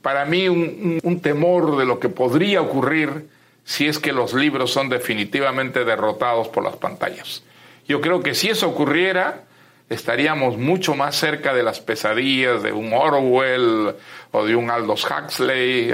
para 0.00 0.24
mí 0.24 0.48
un, 0.48 1.20
temor 1.22 1.76
de 1.76 1.84
lo 1.84 2.00
que 2.00 2.08
podría 2.08 2.62
ocurrir 2.62 3.28
si 3.62 3.86
es 3.86 3.98
que 3.98 4.10
los 4.10 4.32
libros 4.32 4.72
son 4.72 4.88
definitivamente 4.88 5.84
derrotados 5.84 6.48
por 6.48 6.64
las 6.64 6.76
pantallas. 6.76 7.42
Yo 7.86 8.00
creo 8.00 8.22
que 8.22 8.34
si 8.34 8.48
eso 8.48 8.66
ocurriera, 8.66 9.42
estaríamos 9.90 10.56
mucho 10.56 10.94
más 10.94 11.14
cerca 11.14 11.52
de 11.52 11.62
las 11.62 11.78
pesadillas 11.78 12.62
de 12.62 12.72
un 12.72 12.94
Orwell 12.94 13.94
o 14.30 14.46
de 14.46 14.56
un 14.56 14.70
Aldous 14.70 15.04
Huxley, 15.04 15.92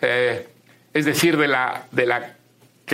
eh, 0.00 0.48
es 0.94 1.04
decir, 1.04 1.36
de 1.36 1.48
la, 1.48 1.82
de 1.90 2.06
la 2.06 2.36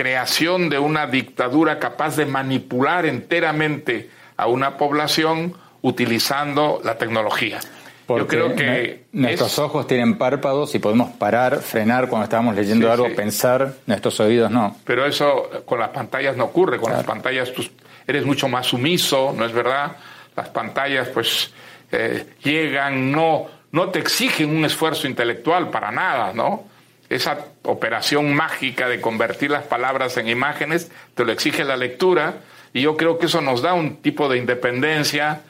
creación 0.01 0.67
de 0.69 0.79
una 0.79 1.05
dictadura 1.05 1.77
capaz 1.77 2.15
de 2.15 2.25
manipular 2.25 3.05
enteramente 3.05 4.09
a 4.35 4.47
una 4.47 4.75
población 4.75 5.53
utilizando 5.83 6.81
la 6.83 6.97
tecnología. 6.97 7.59
Porque 8.07 8.23
Yo 8.23 8.27
creo 8.27 8.55
que 8.55 9.03
nuestros 9.11 9.53
es... 9.53 9.59
ojos 9.59 9.85
tienen 9.85 10.17
párpados 10.17 10.73
y 10.73 10.79
podemos 10.79 11.11
parar, 11.11 11.59
frenar 11.61 12.09
cuando 12.09 12.23
estamos 12.23 12.55
leyendo 12.55 12.87
sí, 12.87 12.91
algo, 12.91 13.07
sí. 13.09 13.13
pensar, 13.13 13.75
nuestros 13.85 14.19
oídos 14.19 14.49
no. 14.49 14.75
Pero 14.85 15.05
eso 15.05 15.47
con 15.65 15.77
las 15.77 15.89
pantallas 15.89 16.35
no 16.35 16.45
ocurre, 16.45 16.77
con 16.77 16.87
claro. 16.87 16.97
las 16.97 17.05
pantallas 17.05 17.53
tú 17.53 17.63
eres 18.07 18.25
mucho 18.25 18.47
más 18.47 18.65
sumiso, 18.65 19.35
¿no 19.37 19.45
es 19.45 19.53
verdad? 19.53 19.97
Las 20.35 20.49
pantallas 20.49 21.09
pues 21.09 21.53
eh, 21.91 22.25
llegan, 22.43 23.11
no, 23.11 23.45
no 23.71 23.89
te 23.89 23.99
exigen 23.99 24.49
un 24.49 24.65
esfuerzo 24.65 25.05
intelectual 25.05 25.69
para 25.69 25.91
nada, 25.91 26.33
¿no? 26.33 26.70
Esa 27.11 27.45
operación 27.63 28.33
mágica 28.33 28.87
de 28.87 29.01
convertir 29.01 29.51
las 29.51 29.65
palabras 29.65 30.15
en 30.15 30.29
imágenes, 30.29 30.89
te 31.13 31.25
lo 31.25 31.33
exige 31.33 31.65
la 31.65 31.75
lectura, 31.75 32.35
y 32.73 32.81
yo 32.81 32.95
creo 32.95 33.19
que 33.19 33.25
eso 33.25 33.41
nos 33.41 33.61
da 33.61 33.73
un 33.73 33.97
tipo 33.97 34.29
de 34.29 34.37
independencia 34.37 35.41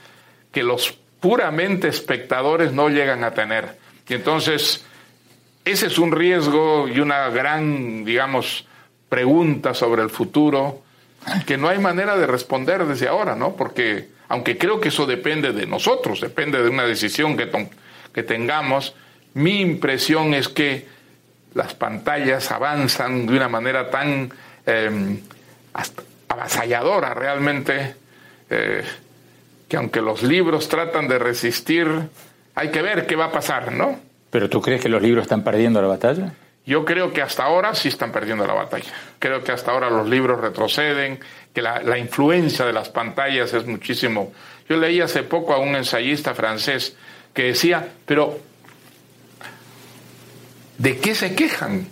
que 0.51 0.63
los 0.63 0.97
puramente 1.19 1.87
espectadores 1.87 2.73
no 2.73 2.89
llegan 2.89 3.23
a 3.23 3.35
tener. 3.35 3.77
Y 4.09 4.15
entonces, 4.15 4.83
ese 5.63 5.85
es 5.85 5.99
un 5.99 6.11
riesgo 6.11 6.87
y 6.87 6.99
una 6.99 7.29
gran, 7.29 8.03
digamos, 8.03 8.65
pregunta 9.07 9.75
sobre 9.75 10.01
el 10.01 10.09
futuro 10.09 10.81
que 11.45 11.57
no 11.57 11.69
hay 11.69 11.77
manera 11.77 12.17
de 12.17 12.25
responder 12.25 12.85
desde 12.85 13.07
ahora, 13.07 13.35
¿no? 13.35 13.55
Porque, 13.55 14.09
aunque 14.29 14.57
creo 14.57 14.81
que 14.81 14.89
eso 14.89 15.05
depende 15.05 15.53
de 15.53 15.67
nosotros, 15.67 16.21
depende 16.21 16.63
de 16.63 16.69
una 16.69 16.85
decisión 16.85 17.37
que, 17.37 17.47
que 18.11 18.23
tengamos, 18.23 18.95
mi 19.35 19.61
impresión 19.61 20.33
es 20.33 20.47
que 20.47 20.87
las 21.53 21.73
pantallas 21.73 22.51
avanzan 22.51 23.25
de 23.25 23.35
una 23.35 23.49
manera 23.49 23.89
tan 23.89 24.31
eh, 24.65 25.19
avasalladora 26.27 27.13
realmente, 27.13 27.95
eh, 28.49 28.83
que 29.67 29.77
aunque 29.77 30.01
los 30.01 30.23
libros 30.23 30.69
tratan 30.69 31.07
de 31.07 31.19
resistir, 31.19 31.87
hay 32.55 32.69
que 32.69 32.81
ver 32.81 33.05
qué 33.05 33.15
va 33.15 33.25
a 33.25 33.31
pasar, 33.31 33.71
¿no? 33.71 33.99
¿Pero 34.29 34.49
tú 34.49 34.61
crees 34.61 34.81
que 34.81 34.89
los 34.89 35.01
libros 35.01 35.23
están 35.23 35.43
perdiendo 35.43 35.81
la 35.81 35.87
batalla? 35.87 36.33
Yo 36.65 36.85
creo 36.85 37.11
que 37.11 37.21
hasta 37.21 37.43
ahora 37.43 37.73
sí 37.73 37.87
están 37.87 38.11
perdiendo 38.11 38.45
la 38.45 38.53
batalla. 38.53 38.91
Creo 39.19 39.43
que 39.43 39.51
hasta 39.51 39.71
ahora 39.71 39.89
los 39.89 40.07
libros 40.07 40.39
retroceden, 40.39 41.19
que 41.53 41.61
la, 41.61 41.81
la 41.81 41.97
influencia 41.97 42.65
de 42.65 42.71
las 42.71 42.89
pantallas 42.89 43.53
es 43.53 43.65
muchísimo. 43.65 44.31
Yo 44.69 44.77
leí 44.77 45.01
hace 45.01 45.23
poco 45.23 45.53
a 45.53 45.57
un 45.57 45.75
ensayista 45.75 46.33
francés 46.33 46.95
que 47.33 47.43
decía, 47.43 47.87
pero 48.05 48.39
¿De 50.81 50.97
qué 50.97 51.13
se 51.13 51.35
quejan? 51.35 51.87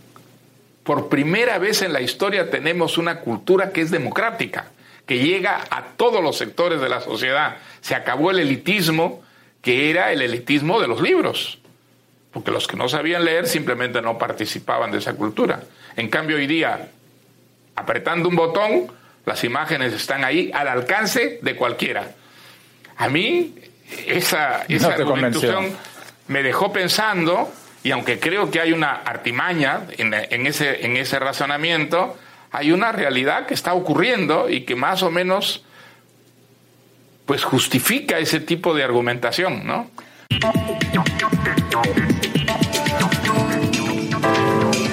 Por 0.84 1.10
primera 1.10 1.60
vez 1.60 1.84
en 1.84 1.94
la 1.94 2.02
historia 2.02 2.50
tenemos 2.50 2.98
una 2.98 3.20
cultura 3.20 3.72
que 3.72 3.82
es 3.82 3.92
democrática, 3.92 4.72
que 5.06 5.20
llega 5.20 5.62
a 5.70 5.90
todos 5.96 6.24
los 6.24 6.40
sectores 6.40 6.82
de 6.82 6.90
la 6.90 7.00
sociedad. 7.00 7.58
Se 7.82 7.94
acabó 7.94 8.32
el 8.32 8.40
elitismo, 8.40 9.22
que 9.62 9.92
era 9.92 10.12
el 10.12 10.24
elitismo 10.24 10.82
de 10.82 10.88
los 10.88 11.02
libros, 11.02 11.60
porque 12.32 12.50
los 12.50 12.68
que 12.68 12.78
no 12.78 12.90
sabían 12.90 13.26
leer 13.26 13.46
simplemente 13.46 14.02
no 14.02 14.18
participaban 14.18 14.90
de 14.90 14.98
esa 14.98 15.14
cultura. 15.14 15.62
En 15.96 16.10
cambio, 16.10 16.38
hoy 16.38 16.48
día, 16.48 16.90
apretando 17.76 18.28
un 18.28 18.36
botón, 18.36 18.92
las 19.24 19.44
imágenes 19.44 19.94
están 19.94 20.26
ahí 20.26 20.50
al 20.52 20.68
alcance 20.68 21.38
de 21.44 21.56
cualquiera. 21.56 22.16
A 22.98 23.08
mí, 23.08 23.54
esa, 24.08 24.64
esa 24.68 24.96
me 26.28 26.42
dejó 26.42 26.74
pensando, 26.74 27.54
y 27.84 27.92
aunque 27.92 28.20
creo 28.20 28.52
que 28.52 28.60
hay 28.60 28.74
una 28.74 28.92
artimaña 28.92 29.82
en, 29.98 30.48
ese, 30.48 30.86
ese 31.00 31.20
razonamiento, 31.20 32.18
hay 32.52 32.72
una 32.72 32.92
realidad 32.92 33.46
que 33.46 33.54
está 33.54 33.74
ocurriendo 33.74 34.50
y 34.50 34.62
que 34.62 34.76
más 34.76 35.04
o 35.04 35.12
menos 35.12 35.64
pues 37.26 37.44
justifica 37.44 38.18
ese 38.18 38.40
tipo 38.40 38.74
de 38.74 38.84
argumentación, 38.84 39.66
¿no? 39.66 39.90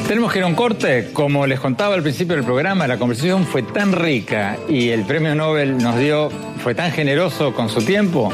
Tenemos 0.07 0.33
que 0.33 0.39
ir 0.39 0.45
a 0.45 0.47
un 0.47 0.55
corte. 0.55 1.11
Como 1.13 1.47
les 1.47 1.59
contaba 1.59 1.95
al 1.95 2.03
principio 2.03 2.37
del 2.37 2.45
programa, 2.45 2.87
la 2.87 2.99
conversación 2.99 3.45
fue 3.45 3.63
tan 3.63 3.93
rica 3.93 4.59
y 4.69 4.91
el 4.91 5.05
premio 5.05 5.35
Nobel 5.35 5.79
nos 5.79 5.99
dio, 5.99 6.31
fue 6.63 6.75
tan 6.75 6.93
generoso 6.93 7.53
con 7.53 7.69
su 7.69 7.85
tiempo 7.85 8.33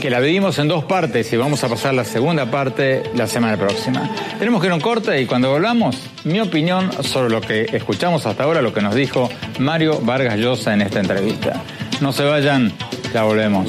que 0.00 0.10
la 0.10 0.20
vivimos 0.20 0.58
en 0.58 0.68
dos 0.68 0.84
partes 0.84 1.32
y 1.32 1.36
vamos 1.36 1.64
a 1.64 1.68
pasar 1.68 1.94
la 1.94 2.04
segunda 2.04 2.50
parte 2.50 3.02
la 3.14 3.26
semana 3.26 3.56
próxima. 3.56 4.08
Tenemos 4.38 4.60
que 4.60 4.66
ir 4.66 4.72
a 4.72 4.76
un 4.76 4.80
corte 4.80 5.20
y 5.20 5.26
cuando 5.26 5.50
volvamos, 5.50 5.96
mi 6.24 6.40
opinión 6.40 6.90
sobre 7.02 7.30
lo 7.30 7.40
que 7.40 7.66
escuchamos 7.72 8.24
hasta 8.26 8.44
ahora, 8.44 8.62
lo 8.62 8.72
que 8.72 8.80
nos 8.80 8.94
dijo 8.94 9.28
Mario 9.58 10.00
Vargas 10.00 10.38
Llosa 10.38 10.74
en 10.74 10.82
esta 10.82 11.00
entrevista. 11.00 11.62
No 12.00 12.12
se 12.12 12.24
vayan, 12.24 12.72
ya 13.12 13.24
volvemos. 13.24 13.66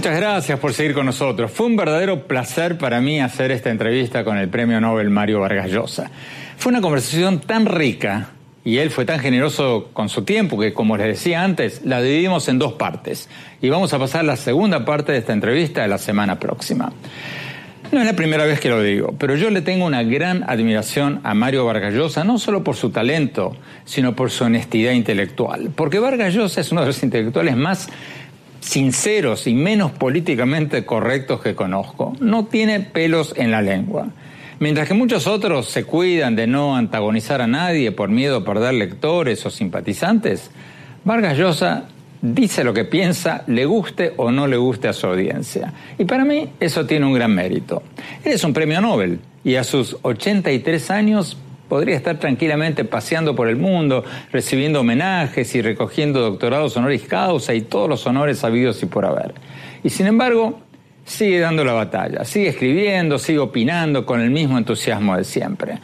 Muchas 0.00 0.16
gracias 0.16 0.58
por 0.58 0.72
seguir 0.72 0.94
con 0.94 1.04
nosotros. 1.04 1.50
Fue 1.50 1.66
un 1.66 1.76
verdadero 1.76 2.26
placer 2.26 2.78
para 2.78 3.02
mí 3.02 3.20
hacer 3.20 3.50
esta 3.50 3.68
entrevista 3.68 4.24
con 4.24 4.38
el 4.38 4.48
premio 4.48 4.80
Nobel 4.80 5.10
Mario 5.10 5.40
Vargas 5.40 5.70
Llosa. 5.70 6.10
Fue 6.56 6.72
una 6.72 6.80
conversación 6.80 7.40
tan 7.40 7.66
rica 7.66 8.30
y 8.64 8.78
él 8.78 8.90
fue 8.90 9.04
tan 9.04 9.18
generoso 9.18 9.90
con 9.92 10.08
su 10.08 10.22
tiempo 10.22 10.58
que, 10.58 10.72
como 10.72 10.96
les 10.96 11.06
decía 11.06 11.44
antes, 11.44 11.82
la 11.84 12.00
dividimos 12.00 12.48
en 12.48 12.58
dos 12.58 12.72
partes. 12.72 13.28
Y 13.60 13.68
vamos 13.68 13.92
a 13.92 13.98
pasar 13.98 14.24
la 14.24 14.36
segunda 14.36 14.86
parte 14.86 15.12
de 15.12 15.18
esta 15.18 15.34
entrevista 15.34 15.86
la 15.86 15.98
semana 15.98 16.40
próxima. 16.40 16.90
No 17.92 17.98
es 17.98 18.06
la 18.06 18.14
primera 18.14 18.44
vez 18.44 18.60
que 18.60 18.68
lo 18.68 18.80
digo, 18.80 19.16
pero 19.18 19.34
yo 19.34 19.50
le 19.50 19.62
tengo 19.62 19.84
una 19.84 20.04
gran 20.04 20.48
admiración 20.48 21.20
a 21.24 21.34
Mario 21.34 21.66
Vargas 21.66 21.92
Llosa, 21.92 22.22
no 22.22 22.38
solo 22.38 22.64
por 22.64 22.76
su 22.76 22.90
talento, 22.90 23.56
sino 23.84 24.14
por 24.14 24.30
su 24.30 24.44
honestidad 24.44 24.92
intelectual. 24.92 25.72
Porque 25.74 25.98
Vargas 25.98 26.32
Llosa 26.32 26.60
es 26.60 26.70
uno 26.70 26.82
de 26.82 26.86
los 26.86 27.02
intelectuales 27.02 27.56
más 27.56 27.88
sinceros 28.60 29.46
y 29.46 29.54
menos 29.54 29.90
políticamente 29.90 30.84
correctos 30.84 31.40
que 31.40 31.54
conozco. 31.54 32.14
No 32.20 32.46
tiene 32.46 32.80
pelos 32.80 33.34
en 33.36 33.50
la 33.50 33.62
lengua. 33.62 34.08
Mientras 34.58 34.86
que 34.86 34.94
muchos 34.94 35.26
otros 35.26 35.68
se 35.68 35.84
cuidan 35.84 36.36
de 36.36 36.46
no 36.46 36.76
antagonizar 36.76 37.40
a 37.40 37.46
nadie 37.46 37.92
por 37.92 38.10
miedo 38.10 38.38
a 38.38 38.44
perder 38.44 38.74
lectores 38.74 39.44
o 39.46 39.50
simpatizantes, 39.50 40.50
Vargas 41.04 41.38
Llosa 41.38 41.88
dice 42.20 42.64
lo 42.64 42.74
que 42.74 42.84
piensa, 42.84 43.42
le 43.46 43.64
guste 43.64 44.12
o 44.18 44.30
no 44.30 44.46
le 44.46 44.58
guste 44.58 44.88
a 44.88 44.92
su 44.92 45.06
audiencia. 45.06 45.72
Y 45.98 46.04
para 46.04 46.24
mí 46.24 46.50
eso 46.60 46.84
tiene 46.84 47.06
un 47.06 47.14
gran 47.14 47.34
mérito. 47.34 47.82
Él 48.22 48.32
es 48.32 48.44
un 48.44 48.52
premio 48.52 48.82
Nobel 48.82 49.20
y 49.42 49.54
a 49.54 49.64
sus 49.64 49.96
83 50.02 50.90
años 50.90 51.38
podría 51.70 51.96
estar 51.96 52.18
tranquilamente 52.18 52.84
paseando 52.84 53.36
por 53.36 53.48
el 53.48 53.56
mundo, 53.56 54.04
recibiendo 54.32 54.80
homenajes 54.80 55.54
y 55.54 55.62
recogiendo 55.62 56.20
doctorados 56.20 56.76
honoris 56.76 57.04
causa 57.04 57.54
y 57.54 57.60
todos 57.62 57.88
los 57.88 58.04
honores 58.08 58.42
habidos 58.42 58.82
y 58.82 58.86
por 58.86 59.06
haber. 59.06 59.32
Y 59.84 59.90
sin 59.90 60.08
embargo, 60.08 60.58
sigue 61.04 61.38
dando 61.38 61.64
la 61.64 61.72
batalla, 61.72 62.24
sigue 62.24 62.48
escribiendo, 62.48 63.20
sigue 63.20 63.38
opinando 63.38 64.04
con 64.04 64.20
el 64.20 64.30
mismo 64.30 64.58
entusiasmo 64.58 65.16
de 65.16 65.22
siempre. 65.22 65.78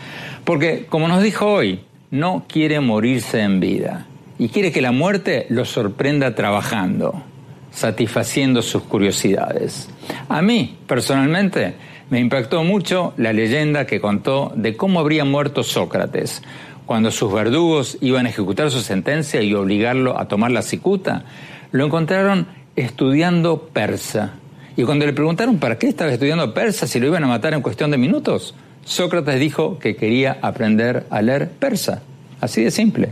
Porque, 0.45 0.87
como 0.89 1.07
nos 1.07 1.23
dijo 1.23 1.47
hoy, 1.47 1.81
no 2.11 2.45
quiere 2.49 2.81
morirse 2.81 3.41
en 3.41 3.61
vida 3.61 4.07
y 4.39 4.49
quiere 4.49 4.73
que 4.73 4.83
la 4.83 4.91
muerte 4.91 5.47
lo 5.51 5.65
sorprenda 5.65 6.35
trabajando, 6.35 7.23
satisfaciendo 7.71 8.61
sus 8.61 8.83
curiosidades. 8.83 9.89
A 10.29 10.43
mí, 10.43 10.79
personalmente, 10.89 11.75
me 12.09 12.21
impactó 12.21 12.63
mucho 12.63 13.15
la 13.17 13.33
leyenda 13.33 13.87
que 13.87 14.01
contó 14.01 14.53
de 14.55 14.77
cómo 14.77 15.01
habría 15.01 15.25
muerto 15.25 15.63
Sócrates 15.63 16.43
cuando 16.87 17.11
sus 17.11 17.33
verdugos 17.33 17.99
iban 18.01 18.27
a 18.27 18.29
ejecutar 18.29 18.71
su 18.71 18.81
sentencia 18.81 19.43
y 19.43 19.53
obligarlo 19.55 20.19
a 20.19 20.29
tomar 20.29 20.53
la 20.53 20.63
cicuta. 20.63 21.25
Lo 21.73 21.85
encontraron 21.85 22.47
estudiando 22.77 23.69
persa. 23.73 24.35
Y 24.77 24.85
cuando 24.85 25.05
le 25.05 25.13
preguntaron 25.13 25.59
para 25.59 25.79
qué 25.79 25.89
estaba 25.89 26.13
estudiando 26.13 26.55
persa 26.55 26.87
si 26.87 27.01
lo 27.01 27.09
iban 27.09 27.25
a 27.25 27.27
matar 27.27 27.55
en 27.55 27.63
cuestión 27.63 27.91
de 27.91 27.99
minutos, 27.99 28.55
Sócrates 28.85 29.41
dijo 29.41 29.81
que 29.81 29.97
quería 29.97 30.39
aprender 30.43 31.07
a 31.11 31.23
leer 31.23 31.51
persa. 31.51 32.03
Así 32.41 32.63
de 32.63 32.71
simple. 32.71 33.09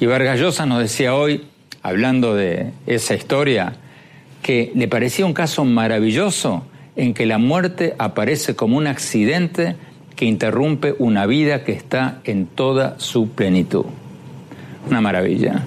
Y 0.00 0.06
Vargas 0.06 0.40
Llosa 0.40 0.66
nos 0.66 0.80
decía 0.80 1.14
hoy, 1.14 1.44
hablando 1.82 2.34
de 2.34 2.72
esa 2.86 3.14
historia, 3.14 3.74
que 4.42 4.72
le 4.74 4.88
parecía 4.88 5.26
un 5.26 5.32
caso 5.32 5.64
maravilloso 5.64 6.64
en 6.96 7.14
que 7.14 7.26
la 7.26 7.38
muerte 7.38 7.94
aparece 7.98 8.56
como 8.56 8.76
un 8.76 8.86
accidente 8.86 9.76
que 10.16 10.24
interrumpe 10.24 10.94
una 10.98 11.26
vida 11.26 11.62
que 11.62 11.72
está 11.72 12.20
en 12.24 12.46
toda 12.46 12.98
su 12.98 13.28
plenitud. 13.30 13.84
Una 14.88 15.00
maravilla. 15.00 15.62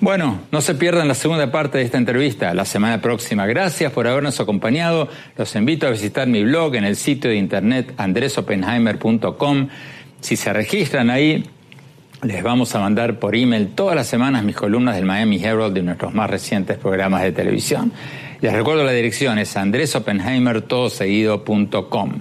Bueno, 0.00 0.40
no 0.50 0.60
se 0.60 0.74
pierdan 0.74 1.06
la 1.06 1.14
segunda 1.14 1.52
parte 1.52 1.78
de 1.78 1.84
esta 1.84 1.96
entrevista 1.96 2.52
la 2.54 2.64
semana 2.64 3.00
próxima. 3.00 3.46
Gracias 3.46 3.92
por 3.92 4.08
habernos 4.08 4.40
acompañado. 4.40 5.08
Los 5.36 5.54
invito 5.54 5.86
a 5.86 5.90
visitar 5.90 6.26
mi 6.26 6.42
blog 6.42 6.74
en 6.74 6.82
el 6.82 6.96
sitio 6.96 7.30
de 7.30 7.36
internet 7.36 7.94
andresopenheimer.com. 7.96 9.68
Si 10.20 10.34
se 10.34 10.52
registran 10.52 11.08
ahí, 11.08 11.44
les 12.22 12.42
vamos 12.42 12.74
a 12.74 12.80
mandar 12.80 13.20
por 13.20 13.36
email 13.36 13.68
todas 13.68 13.94
las 13.94 14.08
semanas 14.08 14.42
mis 14.42 14.56
columnas 14.56 14.96
del 14.96 15.04
Miami 15.04 15.40
Herald 15.40 15.72
de 15.72 15.82
nuestros 15.82 16.12
más 16.12 16.28
recientes 16.28 16.78
programas 16.78 17.22
de 17.22 17.30
televisión. 17.30 17.92
Les 18.42 18.52
recuerdo 18.52 18.84
la 18.84 18.92
dirección, 18.92 19.38
es 19.38 19.56
andresopenheimertodoseguido.com. 19.56 22.12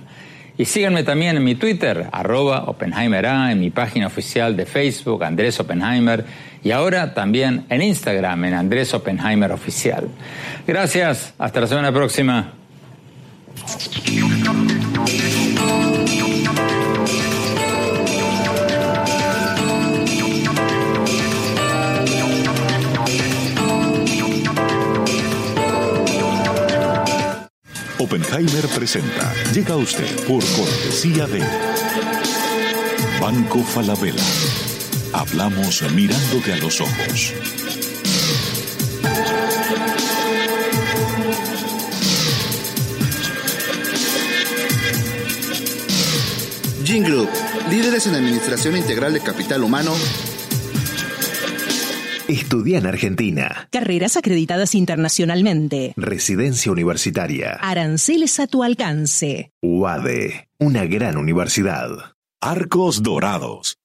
Y 0.56 0.66
síganme 0.66 1.04
también 1.04 1.38
en 1.38 1.44
mi 1.44 1.56
Twitter, 1.56 2.10
arroba 2.12 2.66
OpenheimerA, 2.66 3.52
en 3.52 3.60
mi 3.60 3.72
página 3.72 4.06
oficial 4.06 4.56
de 4.56 4.68
Facebook, 4.68 5.24
Andrés 5.24 5.60
Oppenheimer, 5.60 6.24
y 6.64 6.70
ahora 6.70 7.16
también 7.16 7.66
en 7.70 7.82
Instagram, 7.82 8.46
en 8.46 8.54
Andrés 8.54 8.94
Oppenheimer 8.94 9.52
Oficial. 9.52 10.08
Gracias, 10.68 11.34
hasta 11.40 11.62
la 11.62 11.66
semana 11.66 11.92
próxima. 11.92 12.54
Oppenheimer 28.12 28.68
presenta. 28.68 29.34
Llega 29.54 29.78
usted 29.78 30.06
por 30.28 30.44
cortesía 30.44 31.28
de 31.28 31.40
Banco 33.22 33.64
Falabella. 33.64 34.22
Hablamos 35.14 35.82
mirándote 35.94 36.52
a 36.52 36.58
los 36.58 36.82
ojos. 36.82 37.34
Gene 46.84 47.08
Group, 47.08 47.30
líderes 47.70 48.08
en 48.08 48.16
administración 48.16 48.76
integral 48.76 49.14
de 49.14 49.22
capital 49.22 49.64
humano 49.64 49.94
Estudia 52.52 52.80
en 52.80 52.86
Argentina. 52.86 53.70
Carreras 53.72 54.18
acreditadas 54.18 54.76
internacionalmente. 54.76 55.94
Residencia 55.96 56.70
universitaria. 56.70 57.52
Aranceles 57.62 58.42
a 58.42 58.48
tu 58.48 58.62
alcance. 58.62 59.54
UADE, 59.62 60.50
una 60.60 60.84
gran 60.84 61.16
universidad. 61.16 61.92
Arcos 62.42 63.04
Dorados. 63.04 63.78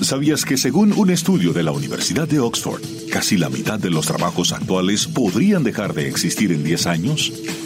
¿Sabías 0.00 0.46
que 0.46 0.56
según 0.56 0.92
un 0.92 1.10
estudio 1.10 1.52
de 1.52 1.64
la 1.64 1.72
Universidad 1.72 2.26
de 2.26 2.40
Oxford, 2.40 2.80
casi 3.12 3.36
la 3.36 3.50
mitad 3.50 3.78
de 3.78 3.90
los 3.90 4.06
trabajos 4.06 4.52
actuales 4.52 5.06
podrían 5.06 5.64
dejar 5.64 5.92
de 5.92 6.08
existir 6.08 6.52
en 6.52 6.64
10 6.64 6.86
años? 6.86 7.65